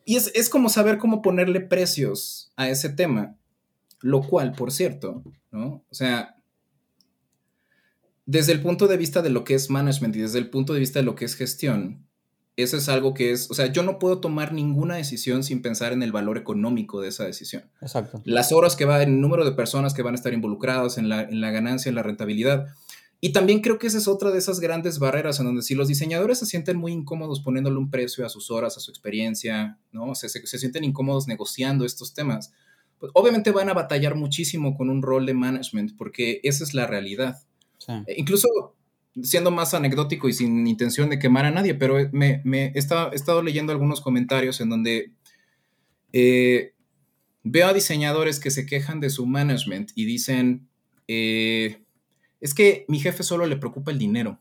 Y 0.06 0.18
es, 0.18 0.32
es 0.36 0.48
como 0.50 0.70
saber 0.70 1.00
cómo 1.00 1.24
ponerle 1.24 1.60
precios 1.60 2.52
a 2.56 2.70
ese 2.70 2.90
tema. 2.90 3.36
Lo 4.02 4.22
cual, 4.22 4.54
por 4.54 4.72
cierto, 4.72 5.24
¿no? 5.52 5.84
O 5.90 5.96
sea, 5.96 6.36
desde 8.26 8.52
el 8.52 8.62
punto 8.62 8.88
de 8.88 8.98
vista 8.98 9.22
de 9.22 9.30
lo 9.30 9.44
que 9.44 9.56
es 9.56 9.70
management 9.70 10.16
y 10.16 10.20
desde 10.20 10.38
el 10.38 10.50
punto 10.50 10.74
de 10.74 10.80
vista 10.80 11.00
de 11.00 11.06
lo 11.06 11.16
que 11.16 11.26
es 11.26 11.36
gestión, 11.36 12.06
eso 12.58 12.76
es 12.76 12.90
algo 12.90 13.14
que 13.14 13.32
es, 13.32 13.50
o 13.52 13.54
sea, 13.54 13.68
yo 13.68 13.84
no 13.84 14.00
puedo 14.00 14.20
tomar 14.20 14.52
ninguna 14.52 14.96
decisión 14.96 15.44
sin 15.44 15.62
pensar 15.62 15.94
en 15.94 16.02
el 16.02 16.12
valor 16.12 16.38
económico 16.38 17.00
de 17.00 17.10
esa 17.10 17.24
decisión. 17.24 17.70
Exacto. 17.82 18.22
Las 18.26 18.52
horas 18.52 18.76
que 18.76 18.86
va, 18.86 19.02
el 19.02 19.22
número 19.22 19.46
de 19.46 19.52
personas 19.52 19.94
que 19.94 20.02
van 20.02 20.16
a 20.16 20.18
estar 20.18 20.34
involucradas 20.34 20.98
en 20.98 21.08
la, 21.08 21.22
en 21.22 21.40
la 21.40 21.52
ganancia, 21.52 21.90
en 21.90 21.96
la 21.96 22.04
rentabilidad. 22.04 22.68
Y 23.22 23.32
también 23.32 23.62
creo 23.62 23.78
que 23.78 23.88
esa 23.88 24.00
es 24.00 24.08
otra 24.08 24.32
de 24.32 24.40
esas 24.40 24.60
grandes 24.60 24.98
barreras 24.98 25.40
en 25.40 25.46
donde 25.46 25.62
si 25.62 25.76
los 25.76 25.88
diseñadores 25.88 26.40
se 26.40 26.48
sienten 26.48 26.78
muy 26.78 26.92
incómodos 26.92 27.42
poniéndole 27.42 27.78
un 27.78 27.92
precio 27.92 28.26
a 28.26 28.30
sus 28.30 28.50
horas, 28.50 28.76
a 28.76 28.80
su 28.80 28.92
experiencia, 28.92 29.78
¿no? 29.92 30.16
se, 30.16 30.28
se 30.28 30.60
sienten 30.60 30.84
incómodos 30.84 31.28
negociando 31.28 31.86
estos 31.86 32.14
temas, 32.14 32.52
pues, 33.00 33.12
obviamente 33.16 33.52
van 33.52 33.70
a 33.70 33.74
batallar 33.74 34.16
muchísimo 34.16 34.76
con 34.76 34.90
un 34.90 35.02
rol 35.02 35.26
de 35.26 35.34
management, 35.34 35.98
porque 35.98 36.40
esa 36.44 36.64
es 36.64 36.74
la 36.74 36.88
realidad. 36.88 37.44
E 38.08 38.16
incluso 38.18 38.76
siendo 39.24 39.52
más 39.52 39.74
anecdótico 39.74 40.28
y 40.28 40.34
sin 40.34 40.68
intención 40.68 41.10
de 41.10 41.20
quemar 41.20 41.46
a 41.46 41.52
nadie, 41.52 41.74
pero 41.74 41.98
me, 42.12 42.42
he, 42.46 42.72
estado, 42.78 43.42
leyendo 43.42 43.72
algunos 43.72 44.02
comentarios 44.02 44.62
en 44.62 44.70
donde 44.70 45.12
eh, 46.14 46.74
veo 47.44 47.68
a 47.68 47.74
diseñadores 47.74 48.40
que 48.40 48.52
se 48.52 48.66
quejan 48.66 49.00
de 49.00 49.10
su 49.10 49.26
management 49.26 49.92
y 49.96 50.06
dicen, 50.06 50.68
eh, 51.08 51.82
es 52.42 52.54
que 52.54 52.86
mi 52.88 53.00
jefe 53.00 53.24
solo 53.24 53.46
le 53.46 53.58
preocupa 53.58 53.92
el 53.92 54.00
dinero. 54.00 54.40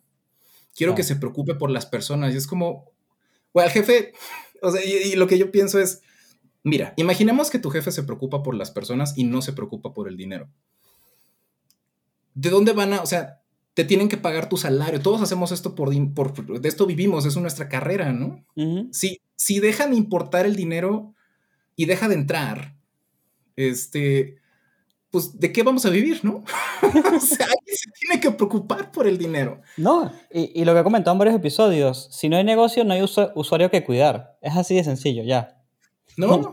Quiero 0.74 0.94
que 0.94 1.02
se 1.02 1.16
preocupe 1.16 1.54
por 1.54 1.70
las 1.70 1.86
personas. 1.86 2.34
Y 2.34 2.36
es 2.36 2.46
como, 2.46 2.92
bueno, 3.54 3.68
el 3.68 3.72
jefe, 3.72 4.12
o 4.62 4.70
sea, 4.70 4.84
y, 4.84 5.14
lo 5.14 5.26
que 5.26 5.38
yo 5.38 5.50
pienso 5.50 5.80
es, 5.80 6.02
mira, 6.66 6.94
imaginemos 6.96 7.48
que 7.48 7.60
tu 7.60 7.70
jefe 7.70 7.92
se 7.92 8.02
preocupa 8.02 8.42
por 8.42 8.56
las 8.56 8.72
personas 8.72 9.16
y 9.16 9.22
no 9.22 9.40
se 9.40 9.52
preocupa 9.52 9.94
por 9.94 10.08
el 10.08 10.16
dinero. 10.16 10.48
¿De 12.34 12.50
dónde 12.50 12.72
van 12.72 12.92
a, 12.92 13.02
o 13.02 13.06
sea, 13.06 13.40
te 13.74 13.84
tienen 13.84 14.08
que 14.08 14.16
pagar 14.16 14.48
tu 14.48 14.56
salario? 14.56 15.00
Todos 15.00 15.22
hacemos 15.22 15.52
esto 15.52 15.76
por, 15.76 15.94
por 16.12 16.60
de 16.60 16.68
esto 16.68 16.84
vivimos, 16.86 17.24
es 17.24 17.36
nuestra 17.36 17.68
carrera, 17.68 18.12
¿no? 18.12 18.44
si, 18.90 19.20
si 19.36 19.60
dejan 19.60 19.92
de 19.92 19.96
importar 19.96 20.44
el 20.44 20.56
dinero 20.56 21.14
y 21.76 21.84
deja 21.84 22.08
de 22.08 22.16
entrar, 22.16 22.74
este, 23.54 24.38
pues, 25.12 25.38
¿de 25.38 25.52
qué 25.52 25.62
vamos 25.62 25.86
a 25.86 25.90
vivir, 25.90 26.24
no? 26.24 26.42
o 26.82 27.20
sea, 27.20 27.46
alguien 27.46 27.76
se 27.76 27.90
tiene 28.00 28.20
que 28.20 28.32
preocupar 28.32 28.90
por 28.90 29.06
el 29.06 29.18
dinero. 29.18 29.62
No, 29.76 30.12
y, 30.32 30.64
lo 30.64 30.74
que 30.74 30.80
he 30.80 30.84
comentado 30.84 31.14
en 31.14 31.20
varios 31.20 31.36
episodios, 31.36 32.08
si 32.10 32.28
no 32.28 32.36
hay 32.36 32.44
negocio, 32.44 32.82
no 32.82 32.92
hay 32.92 33.02
usuario 33.02 33.70
que 33.70 33.84
cuidar. 33.84 34.36
Es 34.42 34.56
así 34.56 34.74
de 34.74 34.82
sencillo, 34.82 35.22
ya. 35.22 35.56
No. 36.16 36.50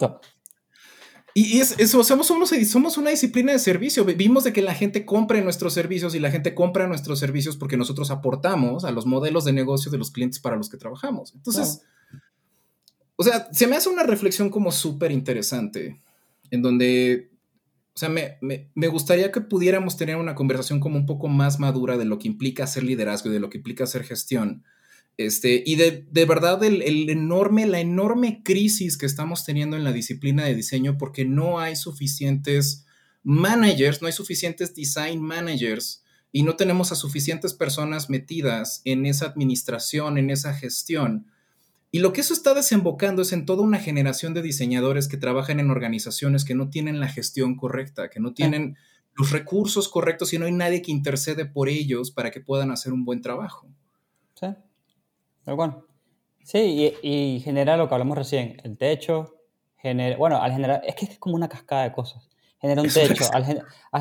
Y, 1.35 1.59
es, 1.59 1.79
eso, 1.79 2.03
somos, 2.03 2.27
somos, 2.27 2.51
somos 2.69 2.97
una 2.97 3.09
disciplina 3.09 3.51
de 3.51 3.59
servicio. 3.59 4.05
Vimos 4.05 4.43
de 4.43 4.53
que 4.53 4.61
la 4.61 4.75
gente 4.75 5.05
compre 5.05 5.41
nuestros 5.41 5.73
servicios 5.73 6.13
y 6.13 6.19
la 6.19 6.29
gente 6.29 6.53
compra 6.53 6.87
nuestros 6.87 7.19
servicios 7.19 7.57
porque 7.57 7.77
nosotros 7.77 8.11
aportamos 8.11 8.85
a 8.85 8.91
los 8.91 9.05
modelos 9.05 9.45
de 9.45 9.53
negocio 9.53 9.91
de 9.91 9.97
los 9.97 10.11
clientes 10.11 10.39
para 10.39 10.55
los 10.55 10.69
que 10.69 10.77
trabajamos. 10.77 11.33
Entonces, 11.33 11.81
o 13.15 13.23
sea, 13.23 13.47
se 13.51 13.67
me 13.67 13.75
hace 13.75 13.89
una 13.89 14.03
reflexión 14.03 14.49
como 14.49 14.71
súper 14.71 15.11
interesante 15.11 16.01
en 16.51 16.61
donde 16.61 17.33
o 17.95 17.99
sea, 17.99 18.09
me, 18.09 18.87
gustaría 18.87 19.31
que 19.31 19.41
pudiéramos 19.41 19.97
tener 19.97 20.15
una 20.15 20.33
conversación 20.33 20.79
como 20.79 20.97
un 20.97 21.05
poco 21.05 21.27
más 21.27 21.59
madura 21.59 21.95
de 21.95 22.05
lo 22.05 22.17
que 22.17 22.27
implica 22.27 22.63
hacer 22.63 22.83
liderazgo 22.83 23.29
y 23.29 23.33
de 23.33 23.39
lo 23.39 23.51
que 23.51 23.59
implica 23.59 23.83
hacer 23.83 24.03
gestión. 24.03 24.63
Este, 25.17 25.61
y 25.63 25.75
de, 25.75 26.25
verdad 26.25 26.63
el, 26.63 26.81
enorme, 27.09 27.67
la 27.67 27.79
enorme 27.79 28.41
crisis 28.43 28.97
que 28.97 29.05
estamos 29.05 29.45
teniendo 29.45 29.77
en 29.77 29.83
la 29.83 29.91
disciplina 29.91 30.43
de 30.43 30.55
diseño 30.55 30.97
porque 30.97 31.23
no 31.23 31.59
hay 31.59 31.75
suficientes 31.75 32.85
managers, 33.21 34.01
no 34.01 34.07
hay 34.07 34.13
suficientes 34.13 34.73
design 34.73 35.21
managers 35.21 36.03
y 36.31 36.41
no 36.41 36.55
tenemos 36.55 36.91
a 36.91 36.95
suficientes 36.95 37.53
personas 37.53 38.09
metidas 38.09 38.81
en 38.85 39.05
esa 39.05 39.27
administración, 39.27 40.17
en 40.17 40.31
esa 40.31 40.53
gestión. 40.55 41.27
Y 41.91 41.99
lo 41.99 42.11
que 42.11 42.21
eso 42.21 42.33
está 42.33 42.55
desembocando 42.55 43.21
es 43.21 43.33
en 43.33 43.45
toda 43.45 43.61
una 43.61 43.77
generación 43.77 44.33
de 44.33 44.41
diseñadores 44.41 45.07
que 45.07 45.17
trabajan 45.17 45.59
en 45.59 45.69
organizaciones 45.69 46.43
que 46.43 46.55
no 46.55 46.71
tienen 46.71 46.99
la 46.99 47.07
gestión 47.07 47.55
correcta, 47.55 48.09
que 48.09 48.19
no 48.19 48.33
tienen 48.33 48.77
los 49.13 49.29
recursos 49.29 49.89
correctos 49.89 50.33
y 50.33 50.39
no 50.39 50.47
hay 50.47 50.53
nadie 50.53 50.81
que 50.81 50.91
intercede 50.91 51.45
por 51.45 51.69
ellos 51.69 52.09
para 52.09 52.31
que 52.31 52.41
puedan 52.41 52.71
hacer 52.71 52.93
un 52.93 53.05
buen 53.05 53.21
trabajo. 53.21 53.69
Sí, 54.33 54.47
bueno. 55.45 55.85
Sí, 56.43 56.93
y, 57.01 57.39
genera 57.39 57.77
lo 57.77 57.87
que 57.87 57.95
hablamos 57.95 58.17
recién, 58.17 58.57
el 58.63 58.77
techo, 58.77 59.35
genera, 59.77 60.17
bueno, 60.17 60.41
al 60.41 60.51
generar, 60.51 60.81
es 60.85 60.95
que 60.95 61.05
es 61.05 61.17
como 61.17 61.35
una 61.35 61.47
cascada 61.47 61.83
de 61.83 61.93
cosas. 61.93 62.29
Genera 62.59 62.81
un 62.81 62.89
techo, 62.89 63.25
al, 63.33 63.45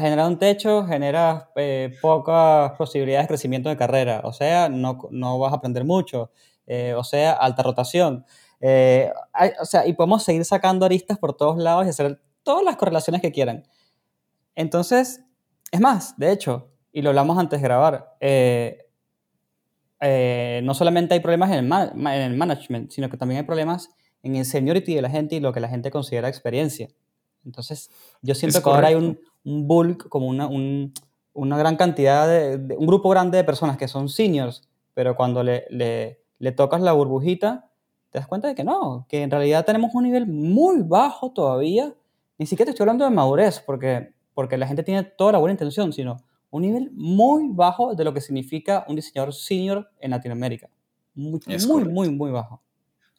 generar 0.01 0.27
un 0.27 0.39
techo 0.39 0.85
genera 0.87 1.51
eh, 1.57 1.95
pocas 2.01 2.73
posibilidades 2.73 3.25
de 3.25 3.29
crecimiento 3.29 3.69
de 3.69 3.77
carrera, 3.77 4.23
o 4.25 4.33
sea, 4.33 4.69
no, 4.69 4.99
no 5.11 5.39
vas 5.39 5.53
a 5.53 5.57
aprender 5.57 5.85
mucho 5.85 6.31
eh, 6.67 6.95
o 6.95 7.05
sea, 7.05 7.33
alta 7.33 7.63
rotación. 7.63 8.25
Eh, 8.61 9.13
o 9.61 9.65
sea, 9.65 9.87
y 9.87 9.93
podemos 9.95 10.23
seguir 10.23 10.45
sacando 10.45 10.87
aristas 10.87 11.19
por 11.19 11.37
todos 11.37 11.59
lados 11.59 11.87
y 11.87 11.89
hacer 11.89 12.21
todas 12.43 12.65
las 12.65 12.77
correlaciones 12.77 13.21
que 13.21 13.33
quieran. 13.33 13.65
Entonces, 14.55 15.25
es 15.71 15.81
más, 15.81 16.17
de 16.19 16.33
hecho, 16.33 16.71
y 16.93 17.03
lo 17.03 17.11
hablamos 17.11 17.39
antes 17.39 17.61
de 17.61 17.69
grabar, 17.69 18.17
eh, 18.21 18.87
no 20.03 20.75
solamente 20.75 21.15
hay 21.15 21.21
problemas 21.21 21.51
en 21.51 21.59
el, 21.59 22.37
management, 22.37 22.91
sino 22.91 23.09
que 23.09 23.17
también 23.17 23.41
hay 23.41 23.47
problemas 23.47 23.91
en 24.23 24.37
el 24.37 24.45
seniority 24.45 24.95
de 24.95 25.03
la 25.03 25.11
gente 25.11 25.37
y 25.37 25.41
lo 25.41 25.53
que 25.53 25.61
la 25.61 25.69
gente 25.69 25.91
considera 25.91 26.29
experiencia. 26.29 26.89
Entonces, 27.45 27.91
yo 28.21 28.35
siento 28.35 28.63
que 28.63 28.71
ahora 28.71 28.89
hay 28.89 28.95
un, 28.95 29.19
bulk, 29.45 30.09
como 30.09 30.29
una, 30.29 30.49
una 31.33 31.59
gran 31.59 31.77
cantidad 31.77 32.29
de, 32.29 32.77
un 32.77 32.87
grupo 32.87 33.09
grande 33.11 33.39
de 33.39 33.45
personas 33.45 33.77
que 33.77 33.89
son 33.89 34.09
seniors, 34.09 34.69
pero 34.95 35.17
cuando 35.17 35.43
le, 35.43 35.67
le 35.71 36.53
tocas 36.53 36.81
la 36.81 36.93
burbujita, 36.93 37.71
te 38.13 38.19
das 38.19 38.27
cuenta 38.27 38.49
de 38.49 38.55
que 38.55 38.63
no, 38.63 39.07
que 39.09 39.23
en 39.23 39.31
realidad 39.31 39.65
tenemos 39.65 39.95
un 39.95 40.03
nivel 40.03 40.27
muy 40.27 40.83
bajo 40.83 41.33
todavía. 41.33 41.95
Ni 42.37 42.47
siquiera 42.47 42.67
te 42.67 42.73
estoy 42.73 42.85
hablando 42.85 43.05
de 43.05 43.11
madurez, 43.11 43.61
porque, 43.61 44.13
porque 44.35 44.59
la 44.59 44.67
gente 44.67 44.83
tiene 44.83 45.03
toda 45.03 45.33
la 45.33 45.39
buena 45.39 45.53
intención, 45.53 45.95
sino 45.95 46.19
un 46.53 46.63
nivel 46.63 46.91
muy 46.95 47.49
bajo 47.49 47.95
de 47.95 48.05
lo 48.05 48.13
que 48.15 48.21
significa 48.21 48.85
un 48.87 48.97
diseñador 48.97 49.33
senior 49.33 49.89
en 49.99 50.11
Latinoamérica. 50.11 50.69
Muy, 51.15 51.41
muy, 51.67 51.85
muy, 51.85 52.11
muy 52.11 52.31
bajo. 52.31 52.63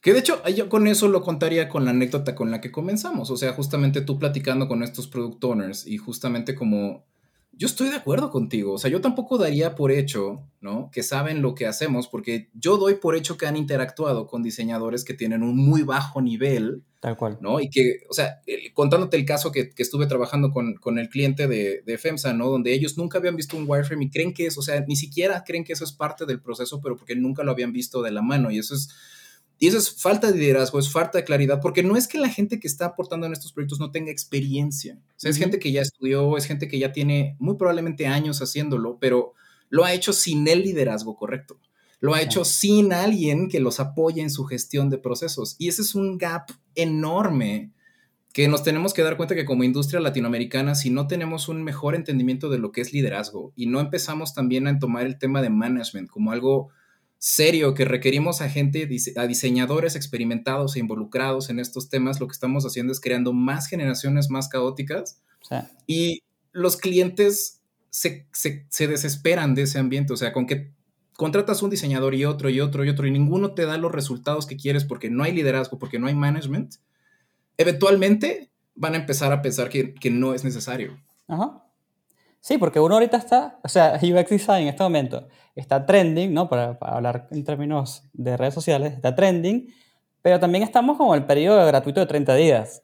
Que 0.01 0.13
de 0.13 0.19
hecho, 0.19 0.41
yo 0.49 0.69
con 0.69 0.87
eso 0.87 1.07
lo 1.07 1.21
contaría 1.21 1.67
con 1.67 1.83
la 1.85 1.91
anécdota 1.91 2.35
con 2.35 2.51
la 2.51 2.61
que 2.61 2.71
comenzamos. 2.71 3.31
O 3.31 3.37
sea, 3.37 3.53
justamente 3.53 4.01
tú 4.01 4.19
platicando 4.19 4.67
con 4.67 4.83
estos 4.83 5.07
product 5.07 5.43
owners 5.43 5.87
y 5.87 5.97
justamente 5.97 6.55
como 6.55 7.05
yo 7.53 7.67
estoy 7.67 7.89
de 7.89 7.95
acuerdo 7.95 8.29
contigo. 8.29 8.73
O 8.73 8.77
sea, 8.77 8.91
yo 8.91 9.01
tampoco 9.01 9.37
daría 9.37 9.75
por 9.75 9.91
hecho, 9.91 10.47
¿no? 10.61 10.89
Que 10.91 11.01
saben 11.01 11.41
lo 11.41 11.55
que 11.55 11.65
hacemos, 11.65 12.07
porque 12.07 12.49
yo 12.53 12.77
doy 12.77 12.95
por 12.95 13.15
hecho 13.15 13.37
que 13.37 13.47
han 13.47 13.57
interactuado 13.57 14.27
con 14.27 14.43
diseñadores 14.43 15.03
que 15.03 15.13
tienen 15.13 15.41
un 15.41 15.57
muy 15.57 15.81
bajo 15.83 16.21
nivel. 16.21 16.83
Tal 17.03 17.17
cual. 17.17 17.37
¿No? 17.41 17.59
Y 17.59 17.69
que, 17.69 18.05
o 18.09 18.13
sea, 18.13 18.39
contándote 18.73 19.17
el 19.17 19.25
caso 19.25 19.51
que, 19.51 19.73
estuve 19.77 20.07
trabajando 20.07 20.51
con, 20.51 20.97
el 20.97 21.09
cliente 21.09 21.49
de, 21.49 21.83
de, 21.85 21.97
FEMSA, 21.97 22.31
¿no? 22.31 22.47
Donde 22.47 22.73
ellos 22.73 22.97
nunca 22.97 23.17
habían 23.17 23.35
visto 23.35 23.57
un 23.57 23.65
wireframe 23.67 24.05
y 24.05 24.09
creen 24.09 24.33
que 24.33 24.45
es, 24.45 24.57
o 24.57 24.61
sea, 24.61 24.85
ni 24.87 24.95
siquiera 24.95 25.43
creen 25.45 25.65
que 25.65 25.73
eso 25.73 25.83
es 25.83 25.91
parte 25.91 26.25
del 26.25 26.41
proceso, 26.41 26.79
pero 26.81 26.95
porque 26.95 27.17
nunca 27.17 27.43
lo 27.43 27.51
habían 27.51 27.73
visto 27.73 28.01
de 28.01 28.11
la 28.11 28.21
mano. 28.21 28.51
Y 28.51 28.59
eso 28.59 28.73
es 28.73 28.87
y 29.59 29.67
eso 29.67 29.77
es 29.77 30.01
falta 30.01 30.31
de 30.31 30.37
liderazgo, 30.37 30.79
es 30.79 30.89
falta 30.89 31.17
de 31.17 31.25
claridad, 31.25 31.59
porque 31.61 31.83
no 31.83 31.97
es 31.97 32.07
que 32.07 32.17
la 32.17 32.29
gente 32.29 32.57
que 32.61 32.69
está 32.69 32.85
aportando 32.85 33.27
en 33.27 33.33
estos 33.33 33.51
proyectos 33.51 33.81
no 33.81 33.91
tenga 33.91 34.09
experiencia. 34.09 34.97
O 35.09 35.13
sea, 35.19 35.29
es 35.29 35.37
gente 35.37 35.59
que 35.59 35.73
ya 35.73 35.81
estudió, 35.81 36.37
es 36.37 36.45
gente 36.45 36.69
que 36.69 36.79
ya 36.79 36.93
tiene 36.93 37.35
muy 37.39 37.55
probablemente 37.55 38.07
años 38.07 38.41
haciéndolo, 38.41 38.97
pero 38.99 39.33
lo 39.69 39.83
ha 39.83 39.93
hecho 39.93 40.13
sin 40.13 40.47
el 40.47 40.61
liderazgo 40.61 41.17
correcto. 41.17 41.59
Lo 42.03 42.13
ha 42.13 42.21
hecho 42.21 42.43
sin 42.43 42.91
alguien 42.91 43.47
que 43.47 43.61
los 43.61 43.79
apoye 43.79 44.21
en 44.21 44.29
su 44.29 44.43
gestión 44.43 44.89
de 44.89 44.97
procesos. 44.97 45.55
Y 45.57 45.69
ese 45.69 45.83
es 45.83 45.95
un 45.95 46.17
gap 46.17 46.51
enorme 46.75 47.71
que 48.33 48.49
nos 48.49 48.61
tenemos 48.61 48.93
que 48.93 49.03
dar 49.03 49.15
cuenta 49.15 49.35
que 49.35 49.45
como 49.45 49.63
industria 49.63 50.01
latinoamericana, 50.01 50.75
si 50.75 50.89
no 50.89 51.07
tenemos 51.07 51.47
un 51.47 51.63
mejor 51.63 51.95
entendimiento 51.95 52.49
de 52.49 52.57
lo 52.57 52.73
que 52.73 52.81
es 52.81 52.91
liderazgo 52.91 53.53
y 53.55 53.67
no 53.67 53.79
empezamos 53.79 54.33
también 54.33 54.67
a 54.67 54.77
tomar 54.79 55.05
el 55.05 55.17
tema 55.17 55.41
de 55.41 55.49
management 55.49 56.09
como 56.09 56.33
algo 56.33 56.71
serio 57.19 57.73
que 57.73 57.85
requerimos 57.85 58.41
a 58.41 58.49
gente, 58.49 58.85
a 59.15 59.25
diseñadores 59.25 59.95
experimentados 59.95 60.75
e 60.75 60.79
involucrados 60.79 61.49
en 61.49 61.61
estos 61.61 61.87
temas, 61.87 62.19
lo 62.19 62.27
que 62.27 62.33
estamos 62.33 62.65
haciendo 62.65 62.91
es 62.91 62.99
creando 62.99 63.31
más 63.31 63.67
generaciones 63.67 64.29
más 64.29 64.49
caóticas 64.49 65.21
y 65.87 66.21
los 66.51 66.75
clientes 66.75 67.61
se, 67.91 68.27
desesperan 68.77 69.55
de 69.55 69.61
ese 69.61 69.79
ambiente, 69.79 70.11
o 70.11 70.17
sea, 70.17 70.33
con 70.33 70.47
que 70.47 70.73
contratas 71.15 71.61
un 71.61 71.69
diseñador 71.69 72.15
y 72.15 72.25
otro 72.25 72.49
y 72.49 72.59
otro 72.59 72.83
y 72.83 72.89
otro 72.89 73.07
y 73.07 73.11
ninguno 73.11 73.53
te 73.53 73.65
da 73.65 73.77
los 73.77 73.91
resultados 73.91 74.45
que 74.45 74.57
quieres 74.57 74.85
porque 74.85 75.09
no 75.09 75.23
hay 75.23 75.33
liderazgo, 75.33 75.79
porque 75.79 75.99
no 75.99 76.07
hay 76.07 76.15
management, 76.15 76.75
eventualmente 77.57 78.51
van 78.75 78.93
a 78.93 78.97
empezar 78.97 79.31
a 79.31 79.41
pensar 79.41 79.69
que, 79.69 79.93
que 79.93 80.09
no 80.09 80.33
es 80.33 80.43
necesario. 80.43 80.97
Ajá. 81.27 81.63
Sí, 82.43 82.57
porque 82.57 82.81
uno 82.81 82.95
ahorita 82.95 83.15
está, 83.15 83.59
o 83.63 83.69
sea, 83.69 83.93
UX 84.03 84.29
Design 84.29 84.63
en 84.63 84.67
este 84.67 84.83
momento 84.83 85.27
está 85.55 85.85
trending, 85.85 86.33
¿no? 86.33 86.49
Para, 86.49 86.77
hablar 86.81 87.29
en 87.31 87.43
términos 87.45 88.03
de 88.11 88.35
redes 88.35 88.53
sociales, 88.53 88.93
está 88.93 89.15
trending, 89.15 89.73
pero 90.21 90.41
también 90.41 90.63
estamos 90.63 90.97
como 90.97 91.15
el 91.15 91.25
periodo 91.25 91.65
gratuito 91.65 92.01
de 92.01 92.05
30 92.05 92.35
días. 92.35 92.83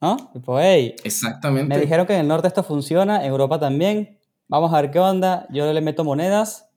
¿No? 0.00 0.16
Tipo, 0.32 0.58
hey, 0.58 0.96
Exactamente. 1.04 1.68
Me 1.68 1.78
dijeron 1.78 2.06
que 2.06 2.14
en 2.14 2.20
el 2.20 2.28
norte 2.28 2.48
esto 2.48 2.62
funciona, 2.62 3.22
en 3.22 3.30
Europa 3.30 3.60
también. 3.60 4.18
Vamos 4.48 4.72
a 4.72 4.80
ver 4.80 4.90
qué 4.90 4.98
onda. 4.98 5.46
Yo 5.50 5.70
le 5.70 5.80
meto 5.82 6.04
monedas. 6.04 6.69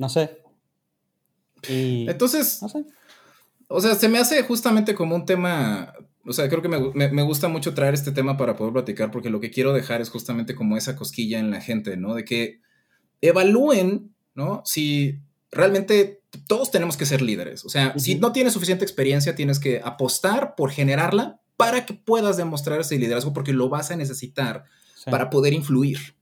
No 0.00 0.08
sé. 0.08 0.42
Entonces, 1.68 2.62
no 2.62 2.68
sé. 2.70 2.84
o 3.68 3.80
sea, 3.80 3.94
se 3.94 4.08
me 4.08 4.18
hace 4.18 4.42
justamente 4.42 4.94
como 4.94 5.14
un 5.14 5.26
tema 5.26 5.92
o 6.26 6.32
sea, 6.32 6.48
creo 6.48 6.62
que 6.62 6.68
me, 6.68 7.22
gusta 7.22 7.48
mucho 7.48 7.74
traer 7.74 7.94
este 7.94 8.12
tema 8.12 8.36
para 8.36 8.56
poder 8.56 8.72
platicar 8.72 9.10
porque 9.10 9.30
lo 9.30 9.40
que 9.40 9.50
quiero 9.50 9.72
dejar 9.72 10.00
es 10.00 10.10
justamente 10.10 10.54
como 10.54 10.76
esa 10.76 10.96
cosquilla 10.96 11.38
en 11.38 11.50
la 11.50 11.60
gente, 11.60 11.96
¿no? 11.96 12.14
De 12.14 12.24
que 12.24 12.60
evalúen, 13.20 14.14
¿no? 14.34 14.62
Si 14.64 15.18
realmente 15.50 16.22
todos 16.46 16.70
tenemos 16.70 16.96
que 16.96 17.06
ser 17.06 17.22
líderes. 17.22 17.64
O 17.64 17.68
sea, 17.68 17.98
si 17.98 18.16
no 18.16 18.32
tienes 18.32 18.52
suficiente 18.52 18.84
experiencia, 18.84 19.34
tienes 19.34 19.58
que 19.58 19.80
apostar 19.82 20.54
por 20.56 20.70
generarla 20.70 21.40
para 21.56 21.86
que 21.86 21.94
puedas 21.94 22.36
demostrar 22.36 22.80
ese 22.80 22.98
liderazgo 22.98 23.32
porque 23.32 23.52
lo 23.52 23.68
vas 23.68 23.90
a 23.90 23.96
necesitar 23.96 24.64
para 25.06 25.30
poder 25.30 25.54
influir. 25.54 26.14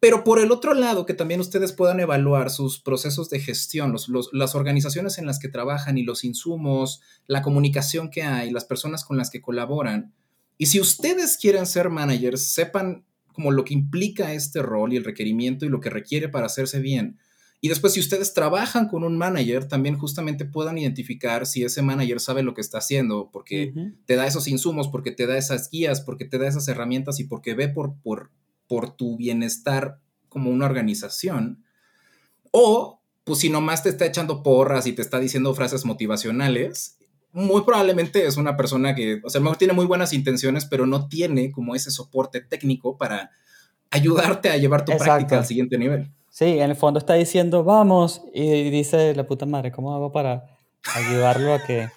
Pero 0.00 0.24
por 0.24 0.40
el 0.40 0.50
otro 0.50 0.72
lado, 0.72 1.04
que 1.04 1.12
también 1.12 1.40
ustedes 1.40 1.72
puedan 1.72 2.00
evaluar 2.00 2.48
sus 2.48 2.80
procesos 2.80 3.28
de 3.28 3.38
gestión, 3.38 3.94
las 4.32 4.54
organizaciones 4.54 5.18
en 5.18 5.26
las 5.26 5.38
que 5.38 5.48
trabajan 5.48 5.98
y 5.98 6.02
los 6.02 6.24
insumos, 6.24 7.02
la 7.26 7.42
comunicación 7.42 8.10
que 8.10 8.22
hay, 8.22 8.50
las 8.50 8.64
personas 8.64 9.04
con 9.04 9.18
las 9.18 9.28
que 9.28 9.42
colaboran. 9.42 10.14
Y 10.56 10.66
si 10.66 10.80
ustedes 10.80 11.36
quieren 11.36 11.66
ser 11.66 11.90
managers, 11.90 12.42
sepan 12.42 13.04
como 13.32 13.50
lo 13.50 13.64
que 13.64 13.74
implica 13.74 14.32
este 14.32 14.62
rol 14.62 14.92
y 14.92 14.96
el 14.96 15.04
requerimiento 15.04 15.66
y 15.66 15.68
lo 15.68 15.80
que 15.80 15.90
requiere 15.90 16.30
para 16.30 16.46
hacerse 16.46 16.80
bien. 16.80 17.18
Y 17.62 17.68
después, 17.68 17.92
si 17.92 18.00
ustedes 18.00 18.32
trabajan 18.32 18.88
con 18.88 19.04
un 19.04 19.18
manager, 19.18 19.66
también 19.68 19.98
justamente 19.98 20.46
puedan 20.46 20.78
identificar 20.78 21.46
si 21.46 21.62
ese 21.62 21.82
manager 21.82 22.18
sabe 22.18 22.42
lo 22.42 22.54
que 22.54 22.62
está 22.62 22.78
haciendo, 22.78 23.28
porque 23.30 23.74
te 24.06 24.16
da 24.16 24.26
esos 24.26 24.48
insumos, 24.48 24.88
porque 24.88 25.10
te 25.10 25.26
da 25.26 25.36
esas 25.36 25.68
guías, 25.70 26.00
porque 26.00 26.24
te 26.24 26.38
da 26.38 26.48
esas 26.48 26.68
herramientas 26.68 27.20
y 27.20 27.24
porque 27.24 27.52
ve 27.52 27.68
por, 27.68 27.96
por, 28.02 28.30
por 28.70 28.94
tu 28.96 29.16
bienestar 29.16 29.98
como 30.28 30.48
una 30.48 30.66
organización. 30.66 31.64
O, 32.52 33.00
pues 33.24 33.40
si 33.40 33.50
nomás 33.50 33.82
te 33.82 33.88
está 33.88 34.06
echando 34.06 34.44
porras 34.44 34.86
y 34.86 34.92
te 34.92 35.02
está 35.02 35.18
diciendo 35.18 35.52
frases 35.56 35.84
motivacionales, 35.84 36.98
muy 37.32 37.62
probablemente 37.62 38.24
es 38.24 38.36
una 38.36 38.56
persona 38.56 38.94
que, 38.94 39.20
o 39.24 39.28
sea, 39.28 39.40
mejor 39.40 39.56
tiene 39.56 39.72
muy 39.72 39.86
buenas 39.86 40.12
intenciones, 40.12 40.66
pero 40.66 40.86
no 40.86 41.08
tiene 41.08 41.50
como 41.50 41.74
ese 41.74 41.90
soporte 41.90 42.40
técnico 42.40 42.96
para 42.96 43.32
ayudarte 43.90 44.50
a 44.50 44.56
llevar 44.56 44.84
tu 44.84 44.96
práctica 44.96 45.38
al 45.38 45.46
siguiente 45.46 45.76
nivel. 45.76 46.12
Sí, 46.28 46.44
en 46.44 46.70
el 46.70 46.76
fondo 46.76 47.00
está 47.00 47.14
diciendo, 47.14 47.64
vamos, 47.64 48.22
y 48.32 48.70
dice 48.70 49.16
la 49.16 49.26
puta 49.26 49.46
madre, 49.46 49.72
¿cómo 49.72 49.96
hago 49.96 50.12
para 50.12 50.44
ayudarlo 50.94 51.54
a 51.54 51.64
que 51.64 51.88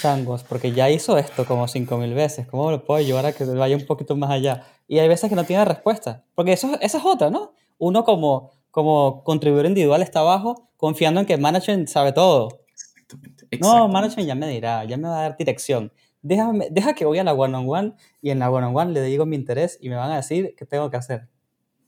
changos, 0.00 0.44
porque 0.44 0.72
ya 0.72 0.90
hizo 0.90 1.18
esto 1.18 1.44
como 1.44 1.68
cinco 1.68 1.96
mil 1.96 2.14
veces, 2.14 2.46
¿cómo 2.46 2.70
lo 2.70 2.84
puedo 2.84 2.98
ayudar 2.98 3.26
a 3.26 3.32
que 3.32 3.44
vaya 3.44 3.76
un 3.76 3.86
poquito 3.86 4.16
más 4.16 4.30
allá? 4.30 4.64
Y 4.88 4.98
hay 4.98 5.08
veces 5.08 5.28
que 5.28 5.36
no 5.36 5.44
tiene 5.44 5.64
respuesta, 5.64 6.24
porque 6.34 6.52
eso, 6.52 6.78
esa 6.80 6.98
es 6.98 7.04
otra, 7.04 7.30
¿no? 7.30 7.52
Uno 7.78 8.04
como, 8.04 8.52
como 8.70 9.22
contribuidor 9.24 9.66
individual 9.66 10.02
está 10.02 10.20
abajo 10.20 10.68
confiando 10.76 11.20
en 11.20 11.26
que 11.26 11.36
management 11.36 11.88
sabe 11.88 12.12
todo. 12.12 12.60
Exactamente, 12.72 13.46
No, 13.60 13.88
management 13.88 14.28
ya 14.28 14.34
me 14.34 14.48
dirá, 14.48 14.84
ya 14.84 14.96
me 14.96 15.08
va 15.08 15.18
a 15.18 15.22
dar 15.22 15.36
dirección. 15.36 15.92
Déjame, 16.22 16.68
deja 16.70 16.94
que 16.94 17.04
voy 17.04 17.18
a 17.18 17.24
la 17.24 17.34
one-on-one 17.34 17.94
y 18.20 18.30
en 18.30 18.40
la 18.40 18.50
one-on-one 18.50 18.92
le 18.92 19.02
digo 19.02 19.26
mi 19.26 19.36
interés 19.36 19.78
y 19.80 19.88
me 19.88 19.96
van 19.96 20.10
a 20.10 20.16
decir 20.16 20.54
qué 20.56 20.66
tengo 20.66 20.90
que 20.90 20.96
hacer. 20.96 21.28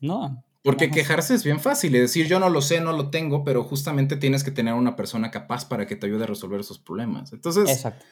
No. 0.01 0.45
Porque 0.69 0.91
quejarse 0.91 1.35
es 1.35 1.45
bien 1.45 1.61
fácil, 1.61 1.95
es 1.95 2.03
decir, 2.03 2.27
yo 2.27 2.39
no 2.39 2.51
lo 2.51 2.61
sé, 2.61 2.83
no 2.83 2.93
lo 2.93 3.09
tengo, 3.09 3.43
pero 3.43 3.65
justamente 3.65 4.17
tienes 4.17 4.45
que 4.45 4.51
tener 4.51 4.75
una 4.75 4.97
persona 4.97 5.31
capaz 5.31 5.67
para 5.67 5.87
que 5.87 5.97
te 5.97 6.07
ayude 6.07 6.25
a 6.25 6.27
resolver 6.27 6.61
esos 6.61 6.79
problemas. 6.79 7.33
Entonces, 7.33 7.71
Exacto. 7.71 8.05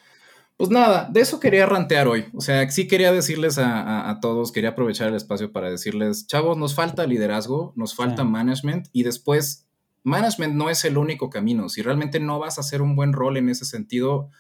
pues 0.57 0.71
nada, 0.71 1.07
de 1.13 1.21
eso 1.21 1.39
quería 1.39 1.67
rantear 1.67 2.09
hoy. 2.09 2.25
O 2.33 2.41
sea, 2.41 2.67
sí 2.71 2.89
quería 2.89 3.13
decirles 3.13 3.59
a, 3.59 4.19
todos, 4.23 4.53
quería 4.53 4.71
aprovechar 4.71 5.09
el 5.09 5.17
espacio 5.17 5.53
para 5.53 5.69
decirles, 5.69 6.27
chavos, 6.29 6.57
nos 6.57 6.75
falta 6.75 7.07
liderazgo, 7.07 7.75
nos 7.77 7.95
falta 7.95 8.25
management 8.25 8.89
y 8.91 9.03
después, 9.03 9.69
management 10.03 10.55
no 10.55 10.71
es 10.71 10.83
el 10.87 10.97
único 10.97 11.29
camino. 11.29 11.69
Si 11.69 11.83
realmente 11.83 12.21
no 12.21 12.39
vas 12.39 12.57
a 12.57 12.63
hacer 12.63 12.81
un 12.81 12.97
buen 12.97 13.13
rol 13.13 13.37
en 13.37 13.51
ese 13.51 13.67
sentido, 13.67 14.31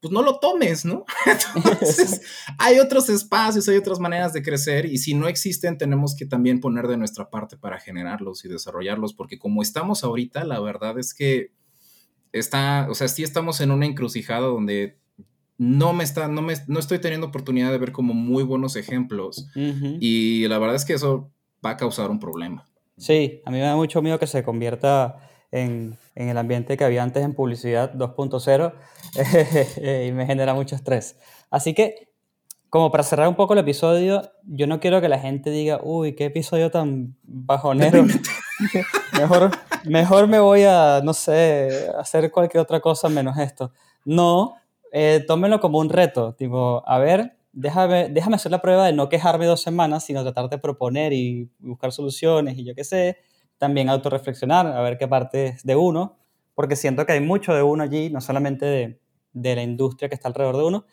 pues 0.00 0.12
no 0.12 0.22
lo 0.22 0.38
tomes, 0.38 0.84
¿no? 0.84 1.04
Entonces, 1.54 2.22
hay 2.58 2.78
otros 2.78 3.08
espacios, 3.08 3.68
hay 3.68 3.76
otras 3.76 3.98
maneras 4.00 4.32
de 4.32 4.42
crecer 4.42 4.86
y 4.86 4.98
si 4.98 5.14
no 5.14 5.28
existen, 5.28 5.78
tenemos 5.78 6.16
que 6.16 6.26
también 6.26 6.60
poner 6.60 6.88
de 6.88 6.96
nuestra 6.96 7.30
parte 7.30 7.56
para 7.56 7.78
generarlos 7.78 8.44
y 8.44 8.48
desarrollarlos, 8.48 9.14
porque 9.14 9.38
como 9.38 9.62
estamos 9.62 10.02
ahorita, 10.02 10.44
la 10.44 10.60
verdad 10.60 10.98
es 10.98 11.14
que 11.14 11.52
está, 12.32 12.86
o 12.90 12.94
sea, 12.94 13.08
sí 13.08 13.22
estamos 13.22 13.60
en 13.60 13.70
una 13.70 13.86
encrucijada 13.86 14.46
donde 14.46 14.98
no 15.58 15.92
me 15.92 16.04
está, 16.04 16.28
no 16.28 16.40
me, 16.40 16.54
no 16.68 16.78
estoy 16.78 16.98
teniendo 17.00 17.26
oportunidad 17.26 17.70
de 17.70 17.76
ver 17.76 17.92
como 17.92 18.14
muy 18.14 18.42
buenos 18.42 18.76
ejemplos 18.76 19.46
y 19.54 20.48
la 20.48 20.58
verdad 20.58 20.76
es 20.76 20.86
que 20.86 20.94
eso 20.94 21.30
va 21.64 21.70
a 21.70 21.76
causar 21.76 22.10
un 22.10 22.18
problema. 22.18 22.66
Sí, 22.96 23.42
a 23.44 23.50
mí 23.50 23.58
me 23.58 23.64
da 23.64 23.76
mucho 23.76 24.00
miedo 24.00 24.18
que 24.18 24.26
se 24.26 24.42
convierta 24.42 25.29
en, 25.52 25.96
en 26.14 26.28
el 26.28 26.38
ambiente 26.38 26.76
que 26.76 26.84
había 26.84 27.02
antes 27.02 27.24
en 27.24 27.34
publicidad 27.34 27.92
2.0 27.94 28.72
y 30.08 30.12
me 30.12 30.26
genera 30.26 30.54
mucho 30.54 30.76
estrés. 30.76 31.16
Así 31.50 31.74
que, 31.74 32.08
como 32.68 32.90
para 32.90 33.02
cerrar 33.02 33.28
un 33.28 33.34
poco 33.34 33.54
el 33.54 33.58
episodio, 33.58 34.30
yo 34.44 34.66
no 34.66 34.78
quiero 34.78 35.00
que 35.00 35.08
la 35.08 35.18
gente 35.18 35.50
diga, 35.50 35.80
uy, 35.82 36.14
qué 36.14 36.26
episodio 36.26 36.70
tan 36.70 37.16
bajonero. 37.22 38.06
mejor, 39.18 39.50
mejor 39.84 40.28
me 40.28 40.38
voy 40.38 40.62
a, 40.62 41.00
no 41.02 41.12
sé, 41.12 41.90
hacer 41.98 42.30
cualquier 42.30 42.62
otra 42.62 42.80
cosa 42.80 43.08
menos 43.08 43.36
esto. 43.38 43.72
No, 44.04 44.54
eh, 44.92 45.24
tómenlo 45.26 45.60
como 45.60 45.78
un 45.78 45.88
reto, 45.88 46.34
tipo, 46.34 46.82
a 46.86 46.98
ver, 46.98 47.36
déjame, 47.52 48.08
déjame 48.08 48.36
hacer 48.36 48.52
la 48.52 48.62
prueba 48.62 48.86
de 48.86 48.92
no 48.92 49.08
quejarme 49.08 49.46
dos 49.46 49.62
semanas, 49.62 50.04
sino 50.04 50.22
tratar 50.22 50.48
de 50.48 50.58
proponer 50.58 51.12
y 51.12 51.50
buscar 51.58 51.92
soluciones 51.92 52.56
y 52.58 52.64
yo 52.64 52.74
qué 52.74 52.84
sé, 52.84 53.18
también 53.60 53.90
autorreflexionar, 53.90 54.66
a 54.66 54.80
ver 54.80 54.96
qué 54.96 55.06
parte 55.06 55.48
es 55.48 55.64
de 55.64 55.76
uno, 55.76 56.16
porque 56.54 56.76
siento 56.76 57.04
que 57.04 57.12
hay 57.12 57.20
mucho 57.20 57.52
de 57.52 57.62
uno 57.62 57.82
allí, 57.82 58.08
no 58.08 58.22
solamente 58.22 58.64
de, 58.64 59.00
de 59.34 59.54
la 59.54 59.62
industria 59.62 60.08
que 60.08 60.14
está 60.14 60.28
alrededor 60.28 60.56
de 60.56 60.64
uno, 60.64 60.86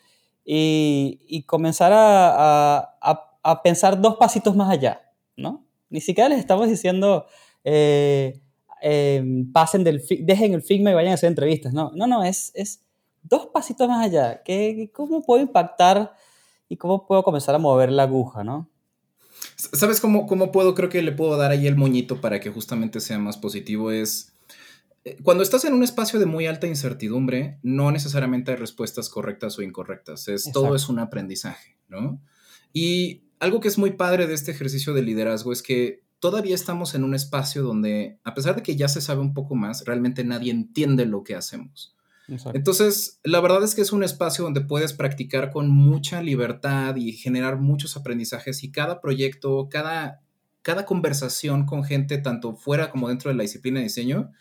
y, 0.44 1.18
y 1.26 1.44
comenzar 1.44 1.94
a, 1.94 2.78
a, 3.00 3.38
a, 3.42 3.62
pensar 3.62 3.98
dos 3.98 4.16
pasitos 4.16 4.54
más 4.54 4.70
allá, 4.70 5.00
¿no? 5.34 5.64
Ni 5.88 6.02
siquiera 6.02 6.28
les 6.28 6.38
estamos 6.38 6.68
diciendo, 6.68 7.24
eh, 7.64 8.38
eh, 8.82 9.24
pasen 9.50 9.82
del, 9.82 10.02
dejen 10.20 10.52
el 10.52 10.62
Figma 10.62 10.90
y 10.90 10.94
vayan 10.94 11.12
a 11.12 11.14
hacer 11.14 11.28
entrevistas, 11.28 11.72
no, 11.72 11.90
no, 11.94 12.06
no, 12.06 12.22
es, 12.22 12.52
es 12.54 12.84
dos 13.22 13.46
pasitos 13.46 13.88
más 13.88 14.04
allá, 14.04 14.42
¿Qué, 14.42 14.90
¿cómo 14.92 15.22
puedo 15.22 15.40
impactar 15.42 16.12
y 16.68 16.76
cómo 16.76 17.06
puedo 17.06 17.22
comenzar 17.22 17.54
a 17.54 17.58
mover 17.58 17.90
la 17.90 18.02
aguja, 18.02 18.44
¿no? 18.44 18.68
¿Sabes 19.56 20.00
cómo, 20.00 20.26
cómo 20.26 20.52
puedo? 20.52 20.74
Creo 20.74 20.88
que 20.88 21.02
le 21.02 21.12
puedo 21.12 21.36
dar 21.36 21.50
ahí 21.50 21.66
el 21.66 21.76
moñito 21.76 22.20
para 22.20 22.40
que 22.40 22.50
justamente 22.50 23.00
sea 23.00 23.18
más 23.18 23.36
positivo. 23.36 23.90
Es 23.90 24.32
eh, 25.04 25.16
cuando 25.22 25.42
estás 25.42 25.64
en 25.64 25.74
un 25.74 25.82
espacio 25.82 26.18
de 26.18 26.26
muy 26.26 26.46
alta 26.46 26.66
incertidumbre, 26.66 27.58
no 27.62 27.90
necesariamente 27.90 28.50
hay 28.50 28.56
respuestas 28.56 29.08
correctas 29.08 29.58
o 29.58 29.62
incorrectas. 29.62 30.28
Es, 30.28 30.50
todo 30.52 30.74
es 30.74 30.88
un 30.88 30.98
aprendizaje, 30.98 31.76
¿no? 31.88 32.20
Y 32.72 33.22
algo 33.40 33.60
que 33.60 33.68
es 33.68 33.78
muy 33.78 33.92
padre 33.92 34.26
de 34.26 34.34
este 34.34 34.50
ejercicio 34.50 34.94
de 34.94 35.02
liderazgo 35.02 35.52
es 35.52 35.62
que 35.62 36.02
todavía 36.18 36.54
estamos 36.54 36.94
en 36.94 37.04
un 37.04 37.14
espacio 37.14 37.62
donde, 37.62 38.18
a 38.24 38.34
pesar 38.34 38.56
de 38.56 38.62
que 38.62 38.76
ya 38.76 38.88
se 38.88 39.00
sabe 39.00 39.20
un 39.20 39.34
poco 39.34 39.54
más, 39.54 39.84
realmente 39.84 40.24
nadie 40.24 40.50
entiende 40.50 41.06
lo 41.06 41.22
que 41.22 41.36
hacemos. 41.36 41.96
Entonces, 42.52 43.20
la 43.24 43.40
verdad 43.40 43.64
es 43.64 43.74
que 43.74 43.80
es 43.80 43.92
un 43.92 44.04
espacio 44.04 44.44
donde 44.44 44.60
puedes 44.60 44.92
practicar 44.92 45.50
con 45.50 45.70
mucha 45.70 46.22
libertad 46.22 46.96
y 46.96 47.12
generar 47.12 47.58
muchos 47.58 47.96
aprendizajes 47.96 48.62
y 48.64 48.70
cada 48.70 49.00
proyecto, 49.00 49.68
cada, 49.70 50.20
cada 50.60 50.84
conversación 50.84 51.64
con 51.64 51.84
gente, 51.84 52.18
tanto 52.18 52.54
fuera 52.54 52.90
como 52.90 53.08
dentro 53.08 53.30
de 53.30 53.36
la 53.36 53.42
disciplina 53.42 53.78
de 53.78 53.84
diseño, 53.84 54.32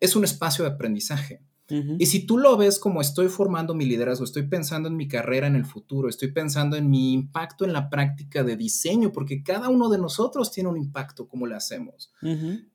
es 0.00 0.16
un 0.16 0.24
espacio 0.24 0.64
de 0.64 0.72
aprendizaje. 0.72 1.40
Y 1.70 2.06
si 2.06 2.24
tú 2.24 2.38
lo 2.38 2.56
ves 2.56 2.78
como 2.78 3.02
estoy 3.02 3.28
formando 3.28 3.74
mi 3.74 3.84
liderazgo, 3.84 4.24
estoy 4.24 4.44
pensando 4.44 4.88
en 4.88 4.96
mi 4.96 5.06
carrera 5.06 5.46
en 5.46 5.54
el 5.54 5.66
futuro, 5.66 6.08
estoy 6.08 6.32
pensando 6.32 6.76
en 6.76 6.88
mi 6.88 7.12
impacto 7.12 7.66
en 7.66 7.74
la 7.74 7.90
práctica 7.90 8.42
de 8.42 8.56
diseño, 8.56 9.12
porque 9.12 9.42
cada 9.42 9.68
uno 9.68 9.90
de 9.90 9.98
nosotros 9.98 10.50
tiene 10.50 10.70
un 10.70 10.78
impacto 10.78 11.28
como 11.28 11.46
lo 11.46 11.56
hacemos. 11.56 12.12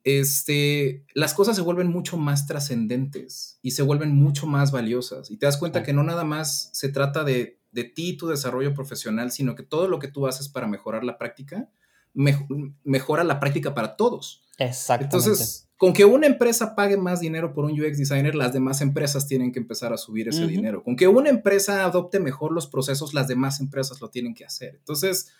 este, 0.04 1.04
las 1.14 1.34
cosas 1.34 1.56
se 1.56 1.62
vuelven 1.62 1.88
mucho 1.88 2.16
más 2.16 2.46
trascendentes 2.46 3.58
y 3.62 3.72
se 3.72 3.82
vuelven 3.82 4.14
mucho 4.14 4.46
más 4.46 4.70
valiosas. 4.70 5.30
Y 5.30 5.38
te 5.38 5.46
das 5.46 5.56
cuenta 5.56 5.82
que 5.82 5.92
no 5.92 6.04
nada 6.04 6.24
más 6.24 6.70
se 6.72 6.88
trata 6.88 7.24
de, 7.24 7.58
de 7.72 7.84
ti, 7.84 8.16
tu 8.16 8.28
desarrollo 8.28 8.74
profesional, 8.74 9.32
sino 9.32 9.56
que 9.56 9.64
todo 9.64 9.88
lo 9.88 9.98
que 9.98 10.08
tú 10.08 10.28
haces 10.28 10.48
para 10.48 10.68
mejorar 10.68 11.02
la 11.02 11.18
práctica, 11.18 11.68
mejora 12.14 13.24
la 13.24 13.40
práctica 13.40 13.74
para 13.74 13.96
todos. 13.96 14.44
Exactamente. 14.58 15.16
Entonces, 15.16 15.63
con 15.76 15.92
que 15.92 16.04
una 16.04 16.26
empresa 16.26 16.74
pague 16.74 16.96
más 16.96 17.20
dinero 17.20 17.52
por 17.52 17.64
un 17.64 17.72
UX 17.72 17.98
designer, 17.98 18.34
las 18.34 18.52
demás 18.52 18.80
empresas 18.80 19.26
tienen 19.26 19.52
que 19.52 19.58
empezar 19.58 19.92
a 19.92 19.96
subir 19.96 20.28
ese 20.28 20.46
dinero. 20.46 20.82
Con 20.82 20.96
que 20.96 21.08
una 21.08 21.30
empresa 21.30 21.84
adopte 21.84 22.20
mejor 22.20 22.52
los 22.52 22.68
procesos, 22.68 23.12
las 23.12 23.28
demás 23.28 23.60
empresas 23.60 24.00
lo 24.00 24.08
tienen 24.08 24.34
que 24.34 24.44
hacer. 24.44 24.76
Entonces, 24.76 25.32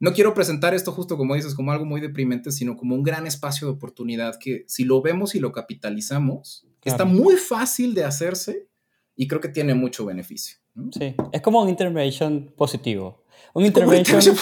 no 0.00 0.12
quiero 0.12 0.34
presentar 0.34 0.74
esto 0.74 0.92
justo 0.92 1.16
como 1.16 1.34
dices, 1.34 1.54
como 1.54 1.70
algo 1.70 1.84
muy 1.84 2.00
deprimente, 2.00 2.50
sino 2.50 2.76
como 2.76 2.94
un 2.94 3.02
gran 3.02 3.26
espacio 3.26 3.68
de 3.68 3.74
oportunidad 3.74 4.38
que 4.40 4.64
si 4.66 4.84
lo 4.84 5.02
vemos 5.02 5.34
y 5.34 5.40
lo 5.40 5.52
capitalizamos, 5.52 6.66
está 6.82 7.04
muy 7.04 7.36
fácil 7.36 7.94
de 7.94 8.04
hacerse 8.04 8.66
y 9.14 9.28
creo 9.28 9.40
que 9.40 9.48
tiene 9.48 9.74
mucho 9.74 10.04
beneficio. 10.04 10.56
Sí, 10.92 11.14
es 11.32 11.40
como 11.42 11.62
un 11.62 11.68
intervention 11.68 12.52
positivo. 12.56 13.22
Un 13.52 13.66
intervention, 13.66 14.36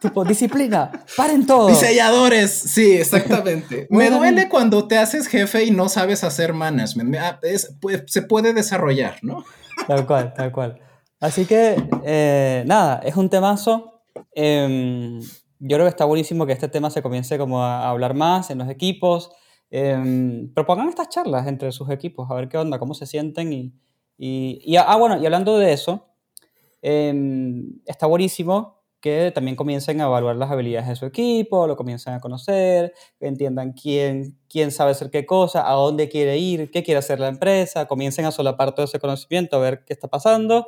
tipo, 0.00 0.24
disciplina, 0.24 0.90
paren 1.16 1.46
todo. 1.46 1.68
Diseñadores, 1.68 2.50
sí, 2.50 2.92
exactamente. 2.96 3.86
Me 3.90 4.10
duele 4.10 4.48
cuando 4.48 4.88
te 4.88 4.98
haces 4.98 5.28
jefe 5.28 5.64
y 5.64 5.70
no 5.70 5.88
sabes 5.88 6.24
hacer 6.24 6.52
management. 6.52 7.16
Pues, 7.80 8.04
se 8.06 8.22
puede 8.22 8.52
desarrollar, 8.52 9.18
¿no? 9.22 9.44
Tal 9.86 10.06
cual, 10.06 10.34
tal 10.34 10.52
cual. 10.52 10.80
Así 11.20 11.44
que, 11.44 11.76
eh, 12.04 12.64
nada, 12.66 13.00
es 13.04 13.16
un 13.16 13.28
temazo. 13.28 14.02
Em, 14.32 15.20
yo 15.58 15.76
creo 15.76 15.84
que 15.84 15.90
está 15.90 16.06
buenísimo 16.06 16.46
que 16.46 16.52
este 16.52 16.68
tema 16.68 16.90
se 16.90 17.02
comience 17.02 17.36
como 17.36 17.62
a, 17.62 17.88
hablar 17.88 18.14
más 18.14 18.50
en 18.50 18.58
los 18.58 18.68
equipos. 18.68 19.30
Em, 19.70 20.52
propongan 20.54 20.88
estas 20.88 21.10
charlas 21.10 21.46
entre 21.46 21.70
sus 21.72 21.90
equipos, 21.90 22.28
a 22.30 22.34
ver 22.34 22.48
qué 22.48 22.58
onda, 22.58 22.78
cómo 22.78 22.94
se 22.94 23.06
sienten 23.06 23.52
y, 23.52 23.74
y, 24.18 24.60
y, 24.64 24.76
ah, 24.76 24.96
bueno, 24.96 25.20
y 25.20 25.24
hablando 25.26 25.58
de 25.58 25.72
eso, 25.72 26.08
em, 26.82 27.80
está 27.86 28.06
buenísimo 28.06 28.79
que 29.00 29.32
también 29.34 29.56
comiencen 29.56 30.00
a 30.00 30.04
evaluar 30.04 30.36
las 30.36 30.50
habilidades 30.50 30.88
de 30.88 30.96
su 30.96 31.06
equipo, 31.06 31.66
lo 31.66 31.76
comiencen 31.76 32.14
a 32.14 32.20
conocer, 32.20 32.92
que 33.18 33.26
entiendan 33.26 33.72
quién, 33.72 34.38
quién 34.48 34.70
sabe 34.70 34.92
hacer 34.92 35.10
qué 35.10 35.26
cosa, 35.26 35.70
a 35.70 35.74
dónde 35.74 36.08
quiere 36.08 36.38
ir, 36.38 36.70
qué 36.70 36.82
quiere 36.82 36.98
hacer 36.98 37.20
la 37.20 37.28
empresa, 37.28 37.86
comiencen 37.86 38.24
a 38.26 38.30
solapar 38.30 38.74
todo 38.74 38.84
ese 38.84 39.00
conocimiento, 39.00 39.56
a 39.56 39.60
ver 39.60 39.84
qué 39.84 39.92
está 39.92 40.08
pasando 40.08 40.66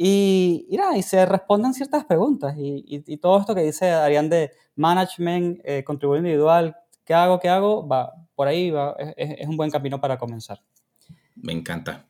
y, 0.00 0.64
y, 0.70 0.78
y 0.96 1.02
se 1.02 1.26
respondan 1.26 1.74
ciertas 1.74 2.04
preguntas. 2.04 2.54
Y, 2.56 2.84
y, 3.04 3.16
todo 3.16 3.40
esto 3.40 3.52
que 3.52 3.62
dice 3.62 3.90
Arián 3.90 4.30
de 4.30 4.52
management, 4.76 5.60
eh, 5.64 5.82
contribuir 5.82 6.20
individual, 6.20 6.76
¿qué 7.04 7.14
hago? 7.14 7.40
¿Qué 7.40 7.48
hago? 7.48 7.86
Va, 7.86 8.14
por 8.36 8.46
ahí 8.46 8.70
va, 8.70 8.94
es, 9.16 9.40
es 9.40 9.48
un 9.48 9.56
buen 9.56 9.72
camino 9.72 10.00
para 10.00 10.16
comenzar. 10.16 10.60
Me 11.34 11.52
encanta. 11.52 12.04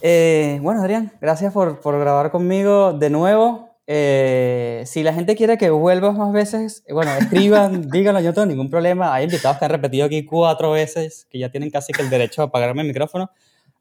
Eh, 0.00 0.60
bueno, 0.62 0.82
Adrián, 0.82 1.12
gracias 1.20 1.52
por, 1.52 1.80
por, 1.80 1.98
grabar 1.98 2.30
conmigo 2.30 2.92
de 2.92 3.10
nuevo. 3.10 3.71
Eh, 3.86 4.84
si 4.86 5.02
la 5.02 5.12
gente 5.12 5.34
quiere 5.34 5.58
que 5.58 5.70
vuelvas 5.70 6.16
más 6.16 6.32
veces, 6.32 6.84
bueno, 6.88 7.12
escriban, 7.14 7.82
díganlo, 7.90 8.20
yo 8.20 8.28
no 8.28 8.34
tengo 8.34 8.46
ningún 8.46 8.70
problema. 8.70 9.12
Hay 9.14 9.24
invitados 9.24 9.58
que 9.58 9.64
han 9.64 9.70
repetido 9.70 10.06
aquí 10.06 10.24
cuatro 10.24 10.72
veces, 10.72 11.26
que 11.30 11.38
ya 11.38 11.50
tienen 11.50 11.70
casi 11.70 11.92
que 11.92 12.02
el 12.02 12.10
derecho 12.10 12.42
a 12.42 12.46
apagarme 12.46 12.82
el 12.82 12.88
micrófono. 12.88 13.30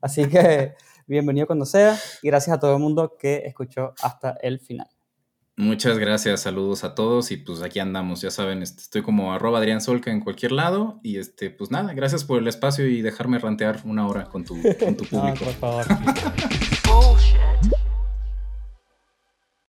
Así 0.01 0.27
que 0.27 0.73
bienvenido 1.07 1.45
cuando 1.45 1.65
sea 1.65 1.97
y 2.21 2.27
gracias 2.27 2.57
a 2.57 2.59
todo 2.59 2.73
el 2.73 2.81
mundo 2.81 3.15
que 3.19 3.43
escuchó 3.45 3.93
hasta 4.01 4.37
el 4.41 4.59
final. 4.59 4.87
Muchas 5.57 5.99
gracias, 5.99 6.41
saludos 6.41 6.83
a 6.83 6.95
todos 6.95 7.29
y 7.31 7.37
pues 7.37 7.61
aquí 7.61 7.79
andamos, 7.79 8.21
ya 8.21 8.31
saben, 8.31 8.63
este, 8.63 8.81
estoy 8.81 9.03
como 9.03 9.33
arroba 9.33 9.59
Adrián 9.59 9.81
Solca 9.81 10.09
en 10.09 10.21
cualquier 10.21 10.53
lado 10.53 10.99
y 11.03 11.17
este, 11.17 11.51
pues 11.51 11.69
nada, 11.69 11.93
gracias 11.93 12.23
por 12.23 12.39
el 12.39 12.47
espacio 12.47 12.87
y 12.87 13.01
dejarme 13.01 13.37
rantear 13.37 13.81
una 13.83 14.07
hora 14.07 14.25
con 14.25 14.43
tu, 14.43 14.55
con 14.79 14.95
tu 14.95 15.05
público. 15.09 15.27
No, 15.27 15.33
por 15.35 15.53
favor. 15.53 15.85